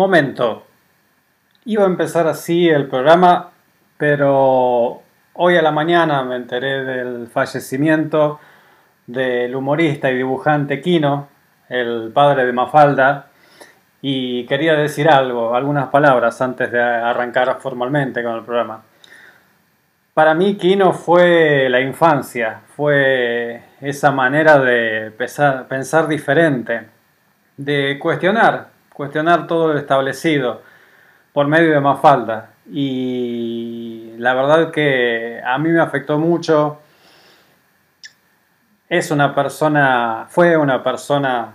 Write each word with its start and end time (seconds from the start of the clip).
Momento. 0.00 0.64
Iba 1.66 1.84
a 1.84 1.86
empezar 1.86 2.26
así 2.26 2.70
el 2.70 2.86
programa, 2.86 3.50
pero 3.98 5.02
hoy 5.34 5.56
a 5.58 5.60
la 5.60 5.72
mañana 5.72 6.22
me 6.22 6.36
enteré 6.36 6.84
del 6.84 7.28
fallecimiento 7.28 8.40
del 9.06 9.54
humorista 9.54 10.10
y 10.10 10.16
dibujante 10.16 10.80
Kino, 10.80 11.28
el 11.68 12.12
padre 12.14 12.46
de 12.46 12.52
Mafalda, 12.54 13.26
y 14.00 14.46
quería 14.46 14.72
decir 14.72 15.06
algo, 15.06 15.54
algunas 15.54 15.88
palabras 15.88 16.40
antes 16.40 16.72
de 16.72 16.80
arrancar 16.80 17.58
formalmente 17.60 18.22
con 18.22 18.36
el 18.36 18.42
programa. 18.42 18.82
Para 20.14 20.32
mí 20.32 20.56
Kino 20.56 20.94
fue 20.94 21.68
la 21.68 21.82
infancia, 21.82 22.62
fue 22.74 23.64
esa 23.82 24.10
manera 24.12 24.58
de 24.60 25.10
pensar, 25.10 25.68
pensar 25.68 26.08
diferente, 26.08 26.88
de 27.58 27.98
cuestionar, 27.98 28.79
cuestionar 29.00 29.46
todo 29.46 29.72
lo 29.72 29.78
establecido 29.78 30.60
por 31.32 31.46
medio 31.46 31.72
de 31.72 31.80
Mafalda. 31.80 32.50
Y 32.70 34.12
la 34.18 34.34
verdad 34.34 34.70
que 34.70 35.40
a 35.42 35.56
mí 35.56 35.70
me 35.70 35.80
afectó 35.80 36.18
mucho. 36.18 36.80
Es 38.90 39.10
una 39.10 39.34
persona, 39.34 40.26
fue 40.28 40.54
una 40.54 40.82
persona 40.82 41.54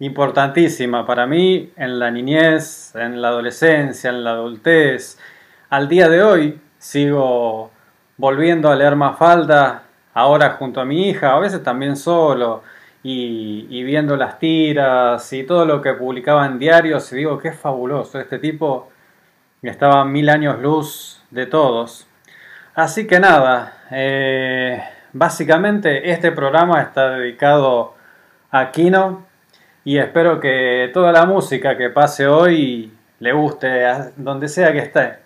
importantísima 0.00 1.06
para 1.06 1.28
mí 1.28 1.72
en 1.76 2.00
la 2.00 2.10
niñez, 2.10 2.92
en 2.96 3.22
la 3.22 3.28
adolescencia, 3.28 4.10
en 4.10 4.24
la 4.24 4.32
adultez. 4.32 5.16
Al 5.70 5.88
día 5.88 6.08
de 6.08 6.24
hoy 6.24 6.60
sigo 6.76 7.70
volviendo 8.16 8.68
a 8.68 8.74
leer 8.74 8.96
Mafalda, 8.96 9.84
ahora 10.12 10.56
junto 10.58 10.80
a 10.80 10.84
mi 10.84 11.08
hija, 11.08 11.36
a 11.36 11.38
veces 11.38 11.62
también 11.62 11.94
solo, 11.94 12.64
y, 13.06 13.84
viendo 13.84 14.16
las 14.16 14.38
tiras 14.38 15.30
y 15.34 15.44
todo 15.44 15.66
lo 15.66 15.82
que 15.82 15.92
publicaba 15.92 16.46
en 16.46 16.58
diarios, 16.58 17.12
y 17.12 17.16
digo, 17.16 17.38
qué 17.38 17.52
fabuloso, 17.52 18.18
este 18.18 18.38
tipo 18.38 18.88
estaba 19.62 20.04
mil 20.04 20.28
años 20.30 20.58
luz 20.60 21.22
de 21.30 21.46
todos. 21.46 22.06
Así 22.74 23.06
que 23.06 23.20
nada, 23.20 23.84
eh, 23.90 24.82
básicamente 25.12 26.10
este 26.10 26.32
programa 26.32 26.80
está 26.82 27.10
dedicado 27.10 27.94
a 28.50 28.70
Kino 28.72 29.26
y 29.84 29.98
espero 29.98 30.40
que 30.40 30.90
toda 30.92 31.12
la 31.12 31.26
música 31.26 31.76
que 31.76 31.90
pase 31.90 32.26
hoy 32.26 32.92
le 33.20 33.32
guste 33.32 33.84
a 33.84 34.10
donde 34.16 34.48
sea 34.48 34.72
que 34.72 34.78
esté. 34.78 35.18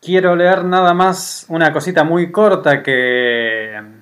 Quiero 0.00 0.34
leer 0.34 0.64
nada 0.64 0.94
más 0.94 1.44
una 1.48 1.72
cosita 1.72 2.04
muy 2.04 2.32
corta 2.32 2.82
que, 2.82 3.99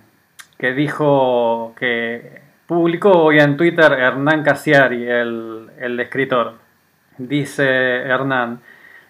que 0.58 0.72
dijo, 0.72 1.74
que 1.78 2.42
publicó 2.66 3.12
hoy 3.12 3.38
en 3.38 3.56
Twitter 3.56 3.92
Hernán 3.92 4.42
Casiari, 4.42 5.08
el, 5.08 5.70
el 5.78 5.98
escritor. 6.00 6.54
Dice 7.16 7.64
Hernán, 7.64 8.60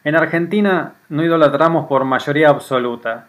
en 0.04 0.14
Argentina 0.14 0.94
no 1.08 1.24
idolatramos 1.24 1.86
por 1.86 2.04
mayoría 2.04 2.50
absoluta. 2.50 3.28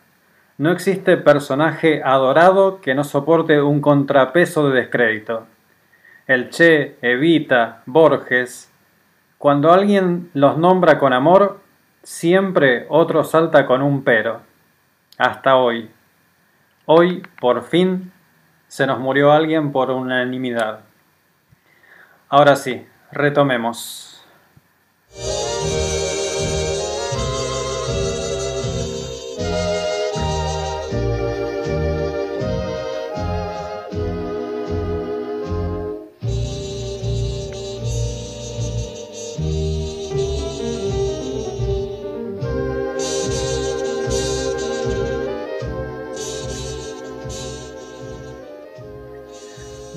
No 0.57 0.72
existe 0.72 1.18
personaje 1.18 2.02
adorado 2.03 2.81
que 2.81 2.94
no 2.94 3.03
soporte 3.03 3.62
un 3.62 3.81
contrapeso 3.81 4.69
de 4.69 4.81
descrédito. 4.81 5.47
El 6.28 6.50
Che, 6.50 6.97
Evita, 7.01 7.81
Borges. 7.86 8.72
Cuando 9.38 9.72
alguien 9.72 10.30
los 10.34 10.57
nombra 10.57 11.00
con 11.00 11.13
amor, 11.13 11.62
siempre 12.03 12.86
otro 12.90 13.24
salta 13.24 13.66
con 13.66 13.81
un 13.81 14.03
pero. 14.03 14.41
Hasta 15.18 15.56
hoy. 15.56 15.90
Hoy, 16.92 17.22
por 17.40 17.62
fin, 17.66 18.12
se 18.68 18.88
nos 18.88 18.98
murió 19.00 19.32
alguien 19.32 19.72
por 19.72 19.92
unanimidad. 19.92 20.80
Ahora 22.30 22.56
sí, 22.56 22.84
retomemos. 23.12 24.19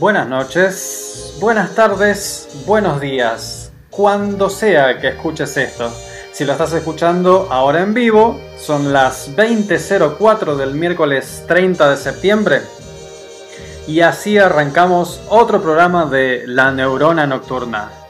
Buenas 0.02 0.26
noches, 0.26 1.36
buenas 1.38 1.76
tardes, 1.76 2.48
buenos 2.66 3.00
días, 3.00 3.70
cuando 3.88 4.50
sea 4.50 4.98
que 4.98 5.10
escuches 5.10 5.56
esto. 5.56 5.92
Si 6.32 6.44
lo 6.44 6.50
estás 6.50 6.72
escuchando 6.72 7.46
ahora 7.52 7.82
en 7.82 7.94
vivo, 7.94 8.40
son 8.58 8.92
las 8.92 9.30
20.04 9.36 10.56
del 10.56 10.74
miércoles 10.74 11.44
30 11.46 11.90
de 11.90 11.96
septiembre. 11.96 12.62
Y 13.86 14.00
así 14.00 14.38
arrancamos 14.38 15.20
otro 15.28 15.62
programa 15.62 16.06
de 16.06 16.48
La 16.48 16.72
Neurona 16.72 17.28
Nocturna. 17.28 18.01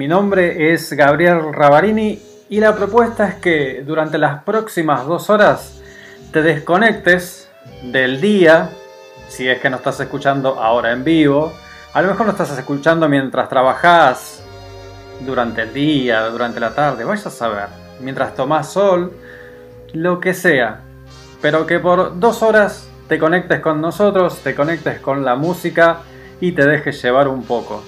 Mi 0.00 0.08
nombre 0.08 0.72
es 0.72 0.94
Gabriel 0.94 1.52
Ravarini 1.52 2.18
y 2.48 2.58
la 2.58 2.74
propuesta 2.74 3.28
es 3.28 3.34
que 3.34 3.84
durante 3.86 4.16
las 4.16 4.44
próximas 4.44 5.04
dos 5.04 5.28
horas 5.28 5.78
te 6.32 6.40
desconectes 6.40 7.50
del 7.82 8.18
día, 8.18 8.70
si 9.28 9.46
es 9.46 9.60
que 9.60 9.68
no 9.68 9.76
estás 9.76 10.00
escuchando 10.00 10.58
ahora 10.58 10.92
en 10.92 11.04
vivo, 11.04 11.52
a 11.92 12.00
lo 12.00 12.08
mejor 12.08 12.24
no 12.24 12.32
estás 12.32 12.56
escuchando 12.56 13.10
mientras 13.10 13.50
trabajas 13.50 14.42
durante 15.20 15.64
el 15.64 15.74
día, 15.74 16.24
durante 16.28 16.60
la 16.60 16.74
tarde, 16.74 17.04
vaya 17.04 17.28
a 17.28 17.30
saber, 17.30 17.68
mientras 18.00 18.34
tomás 18.34 18.72
sol, 18.72 19.12
lo 19.92 20.18
que 20.18 20.32
sea, 20.32 20.80
pero 21.42 21.66
que 21.66 21.78
por 21.78 22.18
dos 22.18 22.42
horas 22.42 22.88
te 23.06 23.18
conectes 23.18 23.60
con 23.60 23.82
nosotros, 23.82 24.38
te 24.38 24.54
conectes 24.54 24.98
con 24.98 25.26
la 25.26 25.36
música 25.36 25.98
y 26.40 26.52
te 26.52 26.64
dejes 26.64 27.02
llevar 27.02 27.28
un 27.28 27.42
poco. 27.42 27.82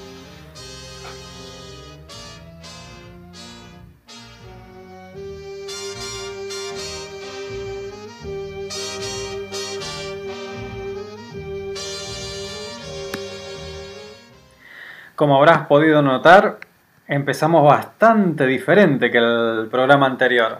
Como 15.23 15.37
habrás 15.37 15.69
podido 15.69 16.03
notar, 16.03 16.59
empezamos 17.07 17.65
bastante 17.65 18.45
diferente 18.45 19.09
que 19.09 19.19
el 19.19 19.69
programa 19.71 20.07
anterior. 20.07 20.59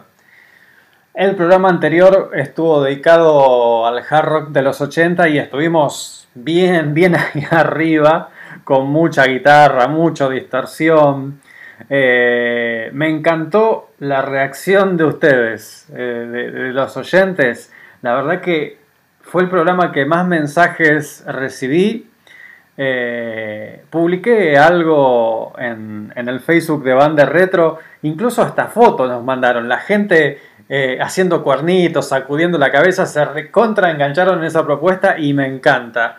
El 1.13 1.35
programa 1.35 1.67
anterior 1.67 2.31
estuvo 2.33 2.81
dedicado 2.81 3.85
al 3.85 4.01
hard 4.09 4.25
rock 4.25 4.49
de 4.51 4.61
los 4.61 4.79
80 4.79 5.27
y 5.27 5.37
estuvimos 5.37 6.29
bien, 6.33 6.93
bien 6.93 7.13
ahí 7.17 7.45
arriba, 7.51 8.29
con 8.63 8.87
mucha 8.87 9.25
guitarra, 9.25 9.89
mucha 9.89 10.29
distorsión. 10.29 11.41
Eh, 11.89 12.89
me 12.93 13.09
encantó 13.09 13.89
la 13.99 14.21
reacción 14.21 14.95
de 14.95 15.03
ustedes, 15.03 15.89
eh, 15.93 15.99
de, 15.99 16.51
de 16.51 16.71
los 16.71 16.95
oyentes. 16.95 17.69
La 18.01 18.13
verdad 18.13 18.39
que 18.39 18.77
fue 19.19 19.41
el 19.41 19.49
programa 19.49 19.91
que 19.91 20.05
más 20.05 20.25
mensajes 20.25 21.21
recibí 21.27 22.12
eh, 22.75 23.83
publiqué 23.89 24.57
algo 24.57 25.53
en, 25.57 26.11
el 26.15 26.39
Facebook 26.39 26.83
de 26.83 26.93
Banda 26.93 27.25
Retro, 27.25 27.79
incluso 28.01 28.41
hasta 28.41 28.67
fotos 28.67 29.09
nos 29.09 29.23
mandaron, 29.23 29.69
la 29.69 29.79
gente 29.79 30.41
eh, 30.69 30.97
haciendo 31.01 31.43
cuernitos, 31.43 32.09
sacudiendo 32.09 32.57
la 32.57 32.71
cabeza, 32.71 33.05
se 33.05 33.23
recontra 33.25 33.91
engancharon 33.91 34.39
en 34.39 34.45
esa 34.45 34.65
propuesta 34.65 35.17
y 35.17 35.33
me 35.33 35.45
encanta. 35.45 36.17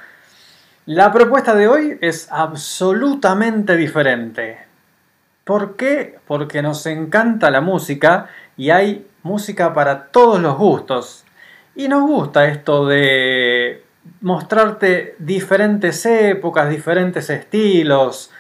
La 0.86 1.10
propuesta 1.12 1.54
de 1.54 1.66
hoy 1.66 1.98
es 2.00 2.28
absolutamente 2.30 3.76
diferente. 3.76 4.58
¿Por 5.44 5.76
qué? 5.76 6.18
Porque 6.26 6.62
nos 6.62 6.86
encanta 6.86 7.50
la 7.50 7.60
música 7.60 8.28
y 8.56 8.70
hay 8.70 9.06
música 9.22 9.74
para 9.74 10.06
todos 10.08 10.40
los 10.40 10.56
gustos. 10.56 11.24
Y 11.74 11.88
nos 11.88 12.02
gusta 12.02 12.46
esto 12.46 12.86
de 12.86 13.83
mostrarte 14.20 15.16
diferentes 15.18 16.04
épocas, 16.06 16.68
diferentes 16.68 17.28
estilos. 17.30 18.30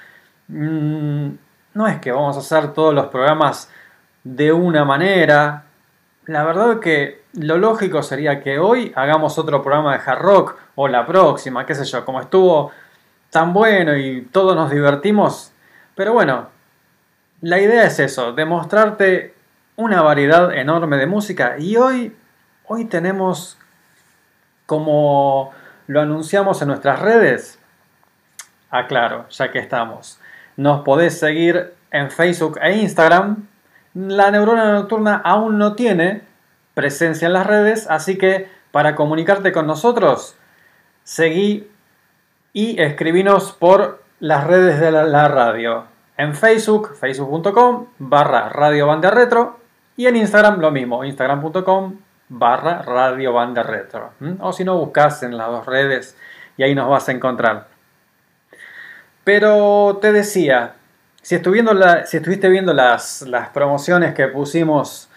Mm, 0.48 1.28
no 1.74 1.86
es 1.86 1.98
que 2.00 2.12
vamos 2.12 2.36
a 2.36 2.40
hacer 2.40 2.72
todos 2.72 2.94
los 2.94 3.06
programas 3.06 3.70
de 4.22 4.52
una 4.52 4.84
manera. 4.84 5.64
La 6.26 6.44
verdad 6.44 6.80
que 6.80 7.24
lo 7.34 7.58
lógico 7.58 8.02
sería 8.02 8.42
que 8.42 8.58
hoy 8.58 8.92
hagamos 8.94 9.38
otro 9.38 9.62
programa 9.62 9.96
de 9.96 10.02
hard 10.04 10.22
rock 10.22 10.56
o 10.74 10.88
la 10.88 11.06
próxima, 11.06 11.66
qué 11.66 11.74
sé 11.74 11.84
yo, 11.84 12.04
como 12.04 12.20
estuvo 12.20 12.70
tan 13.30 13.52
bueno 13.52 13.96
y 13.96 14.22
todos 14.22 14.54
nos 14.54 14.70
divertimos. 14.70 15.52
Pero 15.94 16.12
bueno, 16.12 16.48
la 17.40 17.60
idea 17.60 17.84
es 17.84 17.98
eso, 17.98 18.32
demostrarte 18.32 19.34
una 19.76 20.02
variedad 20.02 20.54
enorme 20.54 20.96
de 20.96 21.06
música 21.06 21.56
y 21.58 21.76
hoy, 21.76 22.16
hoy 22.66 22.84
tenemos 22.84 23.58
como 24.66 25.52
lo 25.86 26.00
anunciamos 26.00 26.60
en 26.62 26.68
nuestras 26.68 27.00
redes. 27.00 27.58
Aclaro, 28.70 29.28
ya 29.28 29.50
que 29.50 29.58
estamos. 29.58 30.18
Nos 30.56 30.82
podés 30.82 31.18
seguir 31.18 31.74
en 31.90 32.10
Facebook 32.10 32.58
e 32.60 32.76
Instagram. 32.78 33.46
La 33.94 34.30
neurona 34.30 34.72
nocturna 34.72 35.20
aún 35.24 35.58
no 35.58 35.74
tiene 35.74 36.22
presencia 36.74 37.26
en 37.26 37.32
las 37.32 37.46
redes, 37.46 37.86
así 37.88 38.18
que 38.18 38.48
para 38.72 38.96
comunicarte 38.96 39.52
con 39.52 39.68
nosotros, 39.68 40.36
seguí 41.04 41.70
y 42.52 42.80
escribinos 42.80 43.52
por 43.52 44.02
las 44.18 44.44
redes 44.44 44.80
de 44.80 44.90
la, 44.90 45.28
radio. 45.28 45.84
En 46.16 46.34
Facebook, 46.34 46.94
facebook.com 46.94 47.86
barra 47.98 48.48
Radio 48.48 48.86
Banda 48.86 49.10
Retro 49.10 49.60
y 49.96 50.06
en 50.06 50.16
Instagram 50.16 50.60
lo 50.60 50.70
mismo, 50.70 51.04
instagram.com 51.04 51.98
barra 52.38 52.82
Radio 52.82 53.32
Banda 53.32 53.62
Retro. 53.62 54.12
O 54.40 54.52
si 54.52 54.64
no, 54.64 54.78
buscas 54.78 55.22
en 55.22 55.36
las 55.36 55.48
dos 55.48 55.66
redes 55.66 56.16
y 56.56 56.62
ahí 56.62 56.74
nos 56.74 56.88
vas 56.88 57.08
a 57.08 57.12
encontrar. 57.12 57.68
Pero 59.22 59.98
te 60.00 60.12
decía, 60.12 60.74
si, 61.22 61.38
la, 61.38 62.06
si 62.06 62.16
estuviste 62.18 62.48
viendo 62.48 62.74
las, 62.74 63.22
las 63.22 63.48
promociones 63.50 64.14
que 64.14 64.28
pusimos 64.28 65.08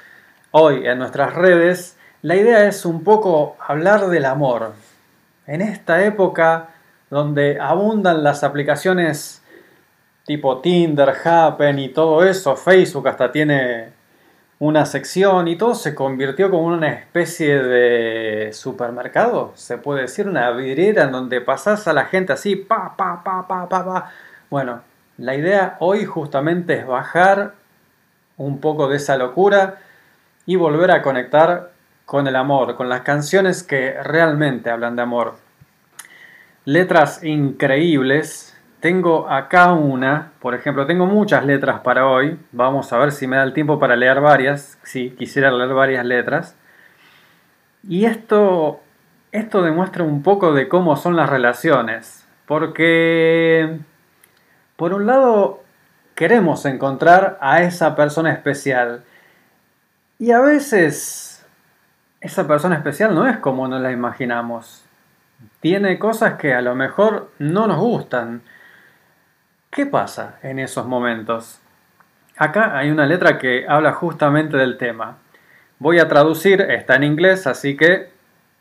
hoy 0.51 0.87
en 0.87 0.99
nuestras 0.99 1.33
redes, 1.33 1.97
la 2.21 2.35
idea 2.35 2.67
es 2.67 2.85
un 2.85 3.03
poco 3.03 3.57
hablar 3.59 4.07
del 4.07 4.25
amor. 4.25 4.73
En 5.45 5.61
esta 5.61 6.03
época 6.03 6.69
donde 7.09 7.59
abundan 7.59 8.23
las 8.23 8.43
aplicaciones 8.43 9.43
tipo 10.25 10.59
Tinder, 10.59 11.13
Happen 11.23 11.79
y 11.79 11.89
todo 11.89 12.23
eso, 12.23 12.55
Facebook 12.55 13.07
hasta 13.07 13.31
tiene 13.31 13.96
una 14.59 14.85
sección 14.85 15.47
y 15.47 15.55
todo 15.55 15.75
se 15.75 15.93
convirtió 15.93 16.49
como 16.49 16.65
una 16.65 16.89
especie 16.89 17.61
de 17.61 18.53
supermercado, 18.53 19.51
se 19.55 19.77
puede 19.77 20.01
decir, 20.01 20.27
una 20.27 20.49
vidriera 20.51 21.03
en 21.03 21.11
donde 21.11 21.41
pasás 21.41 21.87
a 21.87 21.93
la 21.93 22.05
gente 22.05 22.33
así, 22.33 22.55
pa, 22.55 22.95
pa, 22.97 23.23
pa, 23.23 23.47
pa, 23.47 23.69
pa, 23.69 23.85
pa. 23.85 24.11
Bueno, 24.49 24.81
la 25.17 25.35
idea 25.35 25.77
hoy 25.79 26.05
justamente 26.05 26.79
es 26.79 26.87
bajar 26.87 27.53
un 28.37 28.59
poco 28.59 28.87
de 28.87 28.97
esa 28.97 29.17
locura 29.17 29.77
y 30.45 30.55
volver 30.55 30.91
a 30.91 31.01
conectar 31.01 31.71
con 32.05 32.27
el 32.27 32.35
amor, 32.35 32.75
con 32.75 32.87
las 32.87 33.01
canciones 33.01 33.63
que 33.63 34.01
realmente 34.01 34.69
hablan 34.69 34.95
de 34.95 35.01
amor. 35.01 35.35
Letras 36.65 37.23
increíbles, 37.23 38.46
tengo 38.79 39.29
acá 39.29 39.73
una, 39.73 40.31
por 40.39 40.53
ejemplo, 40.53 40.85
tengo 40.85 41.05
muchas 41.05 41.45
letras 41.45 41.79
para 41.79 42.07
hoy. 42.07 42.39
Vamos 42.51 42.93
a 42.93 42.97
ver 42.97 43.11
si 43.11 43.27
me 43.27 43.37
da 43.37 43.43
el 43.43 43.53
tiempo 43.53 43.79
para 43.79 43.95
leer 43.95 44.21
varias. 44.21 44.77
Sí, 44.83 45.15
quisiera 45.17 45.51
leer 45.51 45.73
varias 45.73 46.05
letras. 46.05 46.55
Y 47.87 48.05
esto, 48.05 48.81
esto 49.31 49.63
demuestra 49.63 50.03
un 50.03 50.21
poco 50.21 50.53
de 50.53 50.67
cómo 50.67 50.95
son 50.95 51.15
las 51.15 51.29
relaciones. 51.29 52.27
Porque, 52.45 53.79
por 54.75 54.93
un 54.93 55.07
lado, 55.07 55.63
queremos 56.13 56.65
encontrar 56.65 57.37
a 57.41 57.63
esa 57.63 57.95
persona 57.95 58.31
especial. 58.31 59.03
Y 60.19 60.31
a 60.31 60.39
veces, 60.39 61.45
esa 62.21 62.47
persona 62.47 62.75
especial 62.75 63.15
no 63.15 63.27
es 63.27 63.37
como 63.37 63.67
nos 63.67 63.81
la 63.81 63.91
imaginamos. 63.91 64.85
Tiene 65.61 65.97
cosas 65.97 66.35
que 66.35 66.53
a 66.53 66.61
lo 66.61 66.75
mejor 66.75 67.31
no 67.39 67.67
nos 67.67 67.79
gustan 67.79 68.41
¿Qué 69.69 69.85
pasa 69.85 70.39
en 70.43 70.59
esos 70.59 70.85
momentos? 70.87 71.59
Acá 72.37 72.77
hay 72.77 72.89
una 72.89 73.05
letra 73.05 73.37
que 73.37 73.65
habla 73.67 73.93
justamente 73.93 74.57
del 74.57 74.77
tema. 74.77 75.17
Voy 75.79 75.99
a 75.99 76.07
traducir, 76.07 76.61
está 76.61 76.95
en 76.95 77.03
inglés, 77.03 77.47
así 77.47 77.75
que 77.75 78.09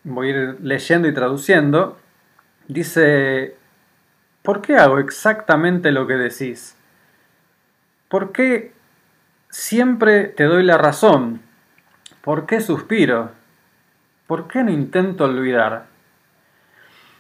voy 0.05 0.29
a 0.29 0.31
ir 0.31 0.57
leyendo 0.63 1.09
y 1.09 1.15
traduciendo. 1.15 1.99
Dice, 2.69 3.57
¿por 4.43 4.61
qué 4.61 4.77
hago 4.77 4.99
exactamente 4.99 5.93
lo 5.93 6.07
que 6.07 6.15
decís? 6.15 6.77
¿Por 8.09 8.33
qué 8.33 8.73
siempre 9.49 10.25
te 10.25 10.45
doy 10.45 10.65
la 10.65 10.79
razón? 10.79 11.41
¿Por 12.23 12.47
qué 12.47 12.61
suspiro? 12.61 13.31
¿Por 14.27 14.49
qué 14.49 14.65
no 14.65 14.71
intento 14.71 15.25
olvidar? 15.25 15.87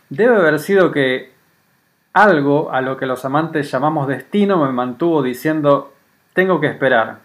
Debe 0.08 0.36
haber 0.36 0.58
sido 0.58 0.90
que 0.90 1.35
algo 2.16 2.72
a 2.72 2.80
lo 2.80 2.96
que 2.96 3.04
los 3.04 3.26
amantes 3.26 3.70
llamamos 3.70 4.08
destino 4.08 4.64
me 4.64 4.72
mantuvo 4.72 5.22
diciendo, 5.22 5.92
tengo 6.32 6.62
que 6.62 6.66
esperar. 6.66 7.18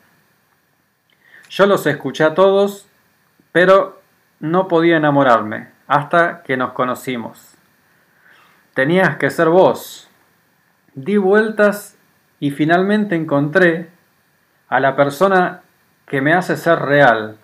Yo 1.50 1.66
los 1.66 1.88
escuché 1.88 2.26
a 2.26 2.36
todos, 2.36 2.90
pero 3.54 4.02
no 4.42 4.68
podía 4.68 4.98
enamorarme 4.98 5.70
hasta 5.88 6.44
que 6.44 6.58
nos 6.58 6.74
conocimos. 6.74 7.56
Tenías 8.74 9.16
que 9.16 9.30
ser 9.30 9.48
vos. 9.48 10.10
Di 10.94 11.16
vueltas 11.16 11.98
y 12.42 12.52
finalmente 12.52 13.16
encontré 13.16 13.92
a 14.68 14.82
la 14.82 14.98
persona 14.98 15.62
que 16.06 16.20
me 16.20 16.34
hace 16.34 16.58
ser 16.58 16.80
real. 16.80 17.38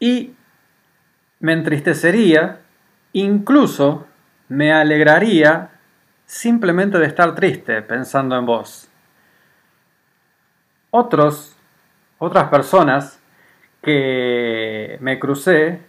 Y 0.00 0.32
me 1.40 1.52
entristecería 1.52 2.60
incluso 3.12 4.06
me 4.54 4.72
alegraría 4.72 5.70
simplemente 6.26 6.98
de 6.98 7.06
estar 7.06 7.34
triste 7.34 7.82
pensando 7.82 8.36
en 8.36 8.46
vos. 8.46 8.88
Otros, 10.90 11.56
otras 12.18 12.48
personas 12.48 13.20
que 13.82 14.96
me 15.00 15.18
crucé 15.18 15.82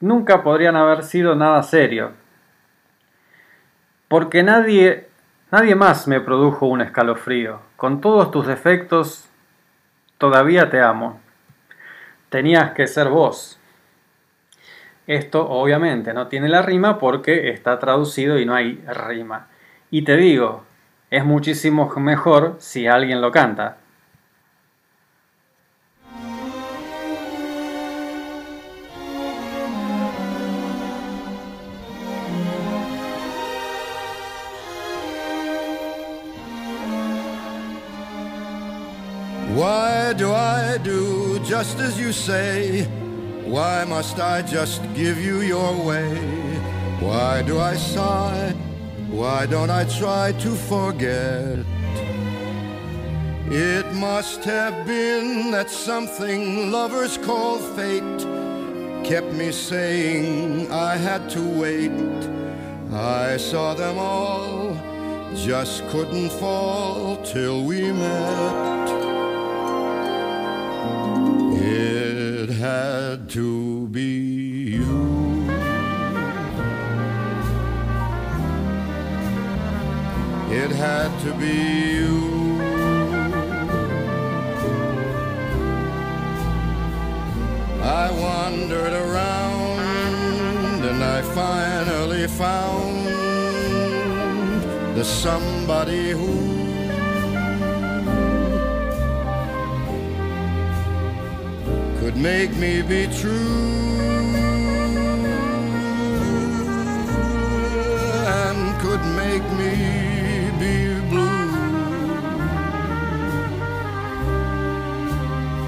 nunca 0.00 0.42
podrían 0.42 0.76
haber 0.76 1.02
sido 1.02 1.34
nada 1.34 1.62
serio. 1.62 2.12
Porque 4.08 4.42
nadie, 4.42 5.08
Nadie 5.54 5.76
más 5.76 6.08
me 6.08 6.20
produjo 6.20 6.66
un 6.66 6.80
escalofrío. 6.80 7.60
Con 7.76 8.00
todos 8.00 8.32
tus 8.32 8.44
defectos, 8.44 9.30
todavía 10.18 10.68
te 10.68 10.80
amo. 10.80 11.20
Tenías 12.28 12.72
que 12.72 12.88
ser 12.88 13.08
vos. 13.08 13.60
Esto 15.06 15.46
obviamente 15.48 16.14
no 16.14 16.28
tiene 16.28 16.48
la 16.48 16.62
rima 16.62 16.98
porque 16.98 17.50
está 17.50 17.78
traducido 17.78 18.38
y 18.38 18.46
no 18.46 18.54
hay 18.54 18.82
rima. 18.86 19.48
Y 19.90 20.02
te 20.02 20.16
digo, 20.16 20.64
es 21.10 21.24
muchísimo 21.24 21.90
mejor 21.96 22.56
si 22.58 22.86
alguien 22.86 23.20
lo 23.20 23.30
canta. 23.30 23.78
Why 39.54 40.14
do 40.14 40.32
I 40.32 40.78
do 40.82 41.38
just 41.44 41.78
as 41.78 41.96
you 41.96 42.12
say? 42.12 42.88
Why 43.44 43.84
must 43.84 44.18
I 44.18 44.42
just 44.42 44.82
give 44.94 45.18
you 45.18 45.40
your 45.40 45.74
way? 45.84 46.16
Why 47.00 47.42
do 47.42 47.58
I 47.58 47.76
sigh? 47.76 48.52
Why 49.10 49.44
don't 49.46 49.70
I 49.70 49.84
try 49.84 50.32
to 50.32 50.50
forget? 50.54 51.58
It 53.50 53.86
must 53.94 54.42
have 54.44 54.86
been 54.86 55.50
that 55.50 55.70
something 55.70 56.72
lovers 56.72 57.18
call 57.18 57.58
fate 57.58 58.26
kept 59.04 59.30
me 59.34 59.52
saying 59.52 60.72
I 60.72 60.96
had 60.96 61.28
to 61.30 61.42
wait. 61.42 61.92
I 62.90 63.36
saw 63.36 63.74
them 63.74 63.98
all, 63.98 64.74
just 65.36 65.86
couldn't 65.88 66.30
fall 66.30 67.22
till 67.22 67.64
we 67.64 67.92
met. 67.92 69.23
Had 72.64 73.28
to 73.28 73.86
be 73.88 74.10
you. 74.76 74.96
It 80.60 80.70
had 80.70 81.10
to 81.24 81.30
be 81.42 81.56
you. 81.96 82.16
I 87.82 88.06
wandered 88.24 88.94
around 89.04 89.78
and 90.90 91.04
I 91.04 91.20
finally 91.40 92.26
found 92.28 92.96
the 94.96 95.04
somebody 95.04 96.12
who 96.12 96.63
could 102.14 102.22
make 102.22 102.56
me 102.56 102.80
be 102.82 103.06
true 103.06 103.74
and 108.26 108.80
could 108.80 109.04
make 109.16 109.42
me 109.58 110.50
be 110.60 111.00
blue. 111.08 111.24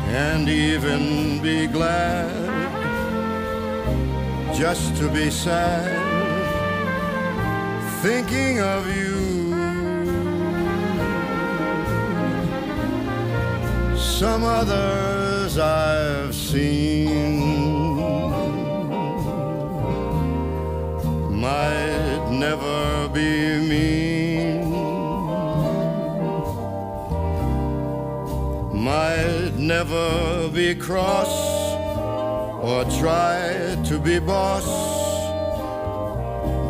And 0.08 0.48
even 0.48 1.42
be 1.42 1.66
glad 1.66 2.30
just 4.54 4.96
to 4.96 5.08
be 5.08 5.30
sad 5.30 5.90
thinking 8.02 8.60
of 8.60 8.86
you. 8.96 9.16
Some 13.96 14.44
I've 15.58 16.34
seen 16.34 17.40
might 21.30 22.28
never 22.30 23.08
be 23.08 23.58
mean, 23.70 24.70
might 28.72 29.52
never 29.56 30.48
be 30.50 30.74
cross 30.74 31.34
or 32.62 32.84
try 33.00 33.76
to 33.84 33.98
be 33.98 34.18
boss, 34.18 34.66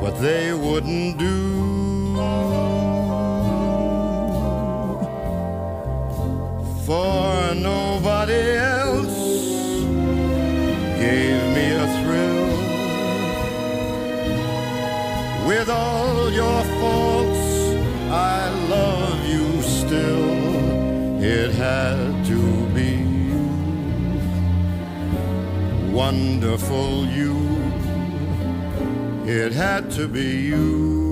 but 0.01 0.13
they 0.21 0.53
wouldn't 0.53 1.19
do. 1.19 1.57
for 6.87 7.53
nobody 7.57 8.66
With 15.67 15.75
all 15.75 16.31
your 16.31 16.63
faults, 16.79 17.75
I 18.09 18.49
love 18.69 19.27
you 19.27 19.63
still. 19.63 21.21
It 21.21 21.51
had 21.55 22.25
to 22.27 22.67
be 22.69 22.93
you, 23.31 23.49
wonderful 25.93 27.07
you. 27.07 27.35
It 29.27 29.51
had 29.55 29.91
to 29.93 30.07
be 30.07 30.37
you. 30.53 31.06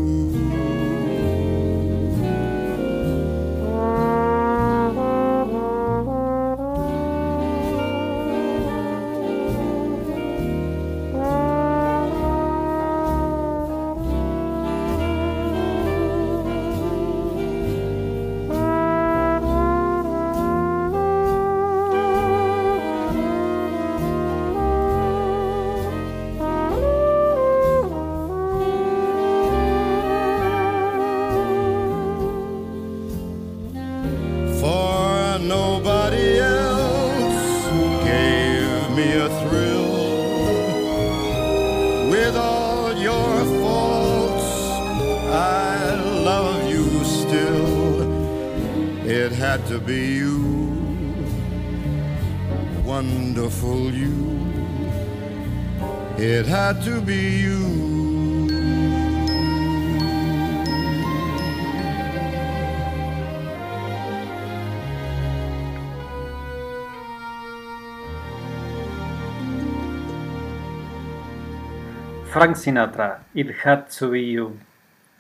Frank 72.44 72.56
Sinatra, 72.56 73.20
It 73.32 73.50
Had 73.64 73.86
to 73.98 74.10
Be 74.10 74.30
You. 74.32 74.58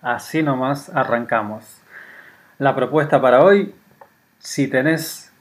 Así 0.02 0.42
nomás 0.42 0.90
arrancamos. 0.90 1.80
La 2.58 2.74
propuesta 2.76 3.18
para 3.18 3.42
hoy, 3.42 3.74
si 4.38 4.68
tenés 4.68 5.32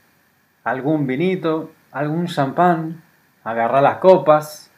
algún 0.62 1.06
vinito, 1.06 1.72
algún 1.92 2.26
champán, 2.26 3.02
agarra 3.42 3.82
las 3.82 3.98
copas, 3.98 4.72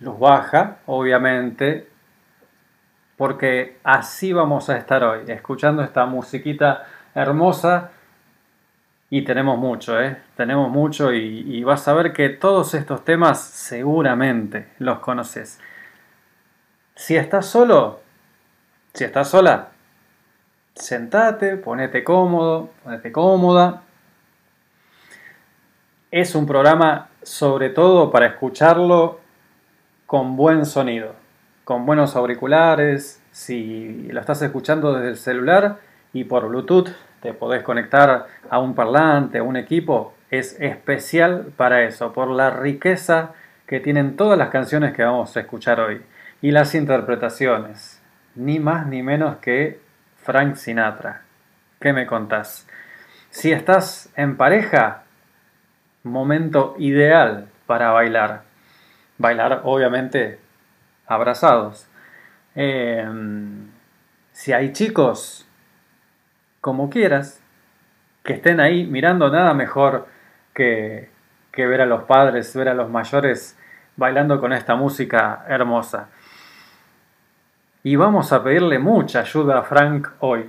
los 0.00 0.18
baja, 0.18 0.78
obviamente, 0.86 1.90
porque 3.18 3.76
así 3.84 4.32
vamos 4.32 4.70
a 4.70 4.78
estar 4.78 5.04
hoy, 5.04 5.24
escuchando 5.28 5.82
esta 5.82 6.06
musiquita 6.06 6.86
hermosa 7.14 7.90
y 9.10 9.20
tenemos 9.20 9.58
mucho, 9.58 10.00
¿eh? 10.00 10.16
Tenemos 10.34 10.70
mucho 10.70 11.12
y, 11.12 11.58
y 11.58 11.62
vas 11.62 11.86
a 11.88 11.92
ver 11.92 12.14
que 12.14 12.30
todos 12.30 12.72
estos 12.72 13.04
temas 13.04 13.38
seguramente 13.38 14.68
los 14.78 15.00
conoces. 15.00 15.60
Si 16.94 17.16
estás 17.16 17.46
solo, 17.46 18.00
si 18.92 19.04
estás 19.04 19.30
sola, 19.30 19.68
sentate, 20.74 21.56
ponete 21.56 22.04
cómodo, 22.04 22.70
ponete 22.84 23.10
cómoda. 23.10 23.82
Es 26.10 26.34
un 26.34 26.46
programa 26.46 27.08
sobre 27.22 27.70
todo 27.70 28.10
para 28.10 28.26
escucharlo 28.26 29.20
con 30.06 30.36
buen 30.36 30.66
sonido, 30.66 31.14
con 31.64 31.86
buenos 31.86 32.16
auriculares, 32.16 33.20
Si 33.30 34.08
lo 34.12 34.20
estás 34.20 34.42
escuchando 34.42 34.92
desde 34.92 35.08
el 35.08 35.16
celular 35.16 35.78
y 36.12 36.24
por 36.24 36.46
Bluetooth 36.46 36.90
te 37.22 37.32
podés 37.32 37.62
conectar 37.62 38.26
a 38.50 38.58
un 38.58 38.74
parlante, 38.74 39.38
a 39.38 39.42
un 39.42 39.56
equipo, 39.56 40.12
es 40.30 40.60
especial 40.60 41.46
para 41.56 41.84
eso, 41.84 42.12
por 42.12 42.28
la 42.28 42.50
riqueza 42.50 43.30
que 43.66 43.80
tienen 43.80 44.16
todas 44.16 44.36
las 44.36 44.50
canciones 44.50 44.92
que 44.92 45.02
vamos 45.02 45.34
a 45.34 45.40
escuchar 45.40 45.80
hoy 45.80 46.02
y 46.42 46.50
las 46.50 46.74
interpretaciones, 46.74 48.02
ni 48.34 48.58
más 48.58 48.86
ni 48.88 49.02
menos 49.02 49.36
que 49.36 49.80
Frank 50.16 50.56
Sinatra. 50.56 51.22
¿Qué 51.80 51.92
me 51.92 52.06
contás? 52.06 52.66
Si 53.30 53.52
estás 53.52 54.12
en 54.16 54.36
pareja, 54.36 55.04
momento 56.02 56.74
ideal 56.78 57.48
para 57.66 57.92
bailar. 57.92 58.42
Bailar, 59.18 59.62
obviamente, 59.64 60.40
abrazados. 61.06 61.88
Em, 62.56 63.68
si 64.32 64.52
hay 64.52 64.72
chicos, 64.72 65.48
como 66.60 66.90
quieras, 66.90 67.40
que 68.24 68.34
estén 68.34 68.58
ahí 68.58 68.84
mirando 68.84 69.30
nada 69.30 69.54
mejor 69.54 70.08
que, 70.54 71.08
que 71.52 71.66
ver 71.66 71.80
a 71.80 71.86
los 71.86 72.02
padres, 72.04 72.54
ver 72.56 72.68
a 72.68 72.74
los 72.74 72.90
mayores 72.90 73.56
bailando 73.96 74.40
con 74.40 74.52
esta 74.52 74.74
música 74.74 75.44
hermosa. 75.48 76.08
Y 77.84 77.96
vamos 77.96 78.32
a 78.32 78.44
pedirle 78.44 78.78
mucha 78.78 79.20
ayuda 79.20 79.58
a 79.58 79.62
Frank 79.64 80.08
hoy. 80.20 80.48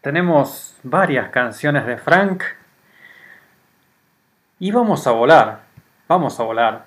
Tenemos 0.00 0.76
varias 0.84 1.30
canciones 1.30 1.84
de 1.84 1.98
Frank 1.98 2.44
y 4.60 4.70
vamos 4.70 5.04
a 5.06 5.10
volar, 5.10 5.64
vamos 6.06 6.38
a 6.38 6.44
volar. 6.44 6.86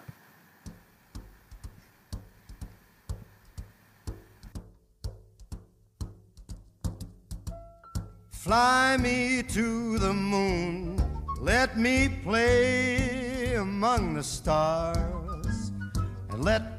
Fly 8.32 8.98
me 9.00 9.44
to 9.44 10.00
the 10.00 10.14
moon, 10.14 10.96
let 11.42 11.76
me 11.76 12.08
play 12.24 13.56
among 13.56 14.16
the 14.16 14.24
stars, 14.24 15.74
and 16.30 16.46
let 16.46 16.79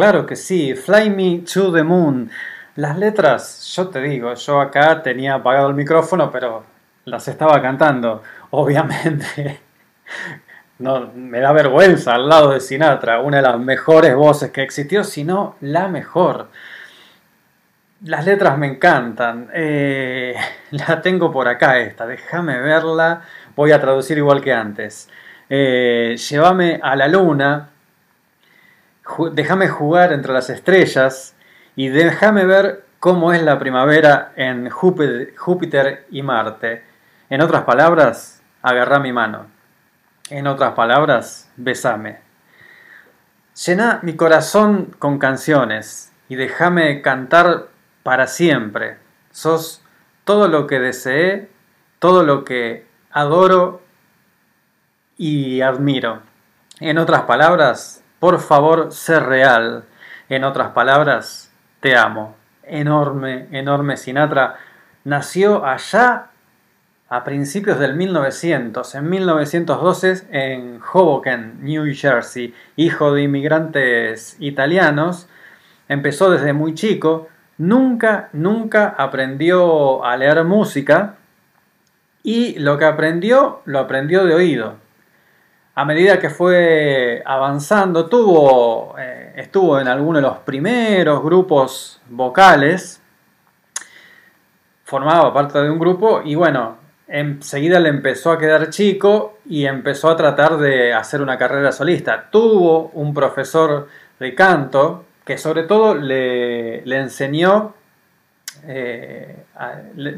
Claro 0.00 0.24
que 0.24 0.34
sí, 0.34 0.74
Fly 0.74 1.10
Me 1.10 1.40
to 1.40 1.70
the 1.70 1.82
Moon. 1.82 2.30
Las 2.76 2.96
letras, 2.96 3.70
yo 3.76 3.88
te 3.88 4.00
digo, 4.00 4.32
yo 4.32 4.58
acá 4.58 5.02
tenía 5.02 5.34
apagado 5.34 5.68
el 5.68 5.74
micrófono, 5.74 6.32
pero 6.32 6.64
las 7.04 7.28
estaba 7.28 7.60
cantando. 7.60 8.22
Obviamente, 8.52 9.60
no, 10.78 11.12
me 11.14 11.40
da 11.40 11.52
vergüenza 11.52 12.14
al 12.14 12.30
lado 12.30 12.52
de 12.52 12.60
Sinatra, 12.60 13.20
una 13.20 13.36
de 13.36 13.42
las 13.42 13.58
mejores 13.58 14.16
voces 14.16 14.50
que 14.50 14.62
existió, 14.62 15.04
si 15.04 15.22
no 15.22 15.56
la 15.60 15.86
mejor. 15.88 16.48
Las 18.02 18.24
letras 18.24 18.56
me 18.56 18.68
encantan. 18.68 19.50
Eh, 19.52 20.34
la 20.70 21.02
tengo 21.02 21.30
por 21.30 21.46
acá 21.46 21.78
esta, 21.78 22.06
déjame 22.06 22.58
verla. 22.58 23.20
Voy 23.54 23.72
a 23.72 23.78
traducir 23.82 24.16
igual 24.16 24.40
que 24.40 24.54
antes. 24.54 25.10
Eh, 25.50 26.16
llévame 26.16 26.80
a 26.82 26.96
la 26.96 27.06
luna, 27.06 27.69
Déjame 29.32 29.68
jugar 29.68 30.12
entre 30.12 30.32
las 30.32 30.50
estrellas 30.50 31.34
y 31.76 31.88
déjame 31.88 32.44
ver 32.44 32.84
cómo 32.98 33.32
es 33.32 33.42
la 33.42 33.58
primavera 33.58 34.32
en 34.36 34.68
Júpiter, 34.70 36.06
y 36.10 36.22
Marte. 36.22 36.84
En 37.30 37.40
otras 37.40 37.64
palabras, 37.64 38.42
agarrá 38.62 38.98
mi 38.98 39.12
mano. 39.12 39.46
En 40.28 40.46
otras 40.46 40.74
palabras, 40.74 41.50
besame. 41.56 42.20
Llená 43.66 44.00
mi 44.02 44.14
corazón 44.16 44.94
con 44.98 45.18
canciones 45.18 46.12
y 46.28 46.36
déjame 46.36 47.02
cantar 47.02 47.68
para 48.02 48.26
siempre. 48.26 48.98
Sos 49.30 49.82
todo 50.24 50.48
lo 50.48 50.66
que 50.66 50.78
deseé, 50.78 51.48
todo 51.98 52.22
lo 52.22 52.44
que 52.44 52.86
adoro 53.10 53.82
y 55.16 55.60
admiro. 55.60 56.22
En 56.80 56.98
otras 56.98 57.22
palabras, 57.22 58.02
por 58.20 58.38
favor, 58.40 58.92
sé 58.92 59.18
real. 59.18 59.84
En 60.28 60.44
otras 60.44 60.72
palabras, 60.72 61.50
te 61.80 61.96
amo. 61.96 62.36
Enorme, 62.62 63.48
enorme 63.50 63.96
Sinatra. 63.96 64.58
Nació 65.04 65.64
allá 65.64 66.26
a 67.08 67.24
principios 67.24 67.78
del 67.78 67.94
1900, 67.94 68.94
en 68.94 69.10
1912, 69.10 70.26
en 70.30 70.80
Hoboken, 70.92 71.64
New 71.64 71.92
Jersey, 71.94 72.54
hijo 72.76 73.12
de 73.14 73.22
inmigrantes 73.22 74.36
italianos. 74.38 75.26
Empezó 75.88 76.30
desde 76.30 76.52
muy 76.52 76.74
chico. 76.74 77.28
Nunca, 77.56 78.28
nunca 78.34 78.94
aprendió 78.98 80.04
a 80.04 80.16
leer 80.18 80.44
música. 80.44 81.16
Y 82.22 82.58
lo 82.58 82.76
que 82.76 82.84
aprendió, 82.84 83.62
lo 83.64 83.78
aprendió 83.78 84.26
de 84.26 84.34
oído 84.34 84.89
a 85.74 85.84
medida 85.84 86.18
que 86.18 86.30
fue 86.30 87.22
avanzando, 87.24 88.08
eh, 88.98 89.32
estuvo 89.36 89.80
en 89.80 89.88
algunos 89.88 90.22
de 90.22 90.28
los 90.28 90.38
primeros 90.38 91.22
grupos 91.22 92.00
vocales, 92.08 93.00
formaba 94.84 95.32
parte 95.32 95.60
de 95.60 95.70
un 95.70 95.78
grupo 95.78 96.22
y 96.24 96.34
bueno, 96.34 96.76
enseguida 97.06 97.78
le 97.78 97.88
empezó 97.88 98.32
a 98.32 98.38
quedar 98.38 98.70
chico 98.70 99.38
y 99.46 99.66
empezó 99.66 100.10
a 100.10 100.16
tratar 100.16 100.58
de 100.58 100.92
hacer 100.92 101.22
una 101.22 101.38
carrera 101.38 101.72
solista. 101.72 102.28
Tuvo 102.30 102.90
un 102.94 103.14
profesor 103.14 103.88
de 104.18 104.34
canto 104.34 105.04
que 105.24 105.38
sobre 105.38 105.62
todo 105.62 105.94
le, 105.94 106.82
enseñó 106.84 107.74
eh, 108.64 109.44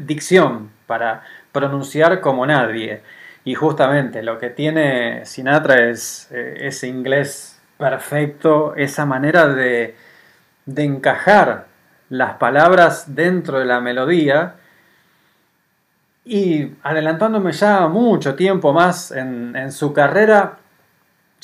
dicción 0.05 0.71
para 0.87 1.23
pronunciar 1.51 2.19
como 2.19 2.45
nadie. 2.45 3.01
Y 3.45 3.55
justamente 3.55 4.23
lo 4.23 4.37
que 4.39 4.49
tiene 4.49 5.25
Sinatra 5.25 5.89
es 5.89 6.29
eh, 6.31 6.59
ese 6.61 6.87
inglés 6.87 7.59
perfecto, 7.77 8.73
esa 8.75 9.05
manera 9.05 9.47
de, 9.47 9.95
de 10.65 10.83
encajar 10.83 11.67
las 12.09 12.35
palabras 12.35 13.15
dentro 13.15 13.59
de 13.59 13.65
la 13.65 13.81
melodía. 13.81 14.55
Y 16.23 16.71
adelantándome 16.83 17.51
ya 17.51 17.87
mucho 17.87 18.35
tiempo 18.35 18.71
más 18.71 19.11
en, 19.11 19.55
en 19.57 19.73
su 19.73 19.91
carrera, 19.91 20.59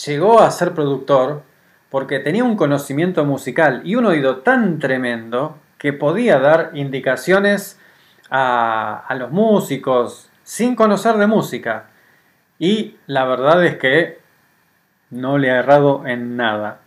llegó 0.06 0.40
a 0.40 0.50
ser 0.52 0.74
productor 0.74 1.44
porque 1.90 2.20
tenía 2.20 2.46
un 2.46 2.56
conocimiento 2.56 3.26
musical 3.26 3.82
y 3.84 3.96
un 3.96 4.06
oído 4.06 4.38
tan 4.38 4.80
tremendo 4.80 5.58
que 5.78 5.92
podía 5.92 6.40
dar 6.40 6.72
indicaciones 6.76 7.78
a, 8.30 9.04
a 9.06 9.16
los 9.16 9.32
músicos 9.32 10.29
sin 10.50 10.76
conocer 10.76 11.18
de 11.18 11.28
música. 11.28 11.92
Y 12.58 12.98
la 13.06 13.24
verdad 13.26 13.64
es 13.64 13.78
que 13.78 14.20
no 15.12 15.38
le 15.38 15.52
ha 15.52 15.60
errado 15.60 16.08
en 16.08 16.38
nada. 16.38 16.80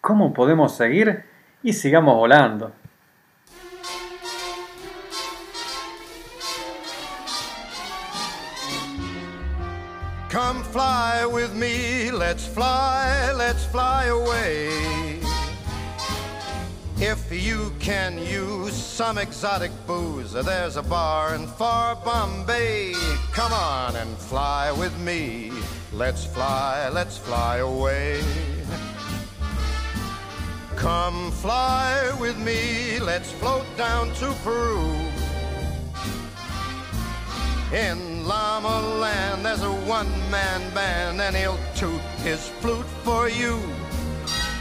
¿Cómo 0.00 0.32
podemos 0.32 0.76
seguir? 0.76 1.24
Y 1.60 1.72
sigamos 1.72 2.14
volando. 2.14 2.70
Come 10.30 10.62
fly 10.70 11.26
with 11.26 11.52
me, 11.52 12.12
let's 12.12 12.46
fly, 12.46 13.32
let's 13.36 13.66
fly 13.66 14.06
away. 14.06 15.07
If 17.00 17.30
you 17.30 17.72
can 17.78 18.18
use 18.18 18.74
some 18.74 19.18
exotic 19.18 19.70
booze, 19.86 20.32
there's 20.32 20.76
a 20.76 20.82
bar 20.82 21.36
in 21.36 21.46
far 21.46 21.94
Bombay. 21.94 22.92
Come 23.32 23.52
on 23.52 23.94
and 23.94 24.18
fly 24.18 24.72
with 24.72 24.98
me. 24.98 25.52
Let's 25.92 26.24
fly, 26.24 26.88
let's 26.88 27.16
fly 27.16 27.58
away. 27.58 28.20
Come 30.74 31.30
fly 31.30 32.10
with 32.18 32.36
me, 32.36 32.98
let's 32.98 33.30
float 33.30 33.66
down 33.76 34.12
to 34.14 34.32
Peru. 34.42 34.92
In 37.72 38.26
Llama 38.26 38.98
Land, 38.98 39.44
there's 39.44 39.62
a 39.62 39.70
one 39.70 40.10
man 40.32 40.74
band, 40.74 41.20
and 41.20 41.36
he'll 41.36 41.60
toot 41.76 42.00
his 42.24 42.48
flute 42.60 42.90
for 43.04 43.28
you. 43.28 43.60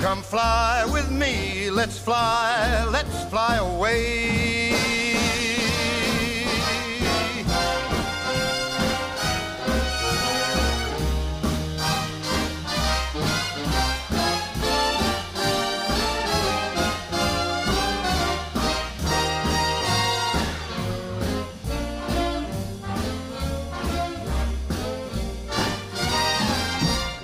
Come 0.00 0.22
fly 0.22 0.86
with 0.92 1.10
me, 1.10 1.70
let's 1.70 1.98
fly, 1.98 2.86
let's 2.90 3.24
fly 3.30 3.56
away. 3.56 5.05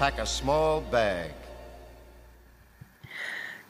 Pack 0.00 0.20
a 0.20 0.24
small 0.24 0.82
bag. 0.90 1.30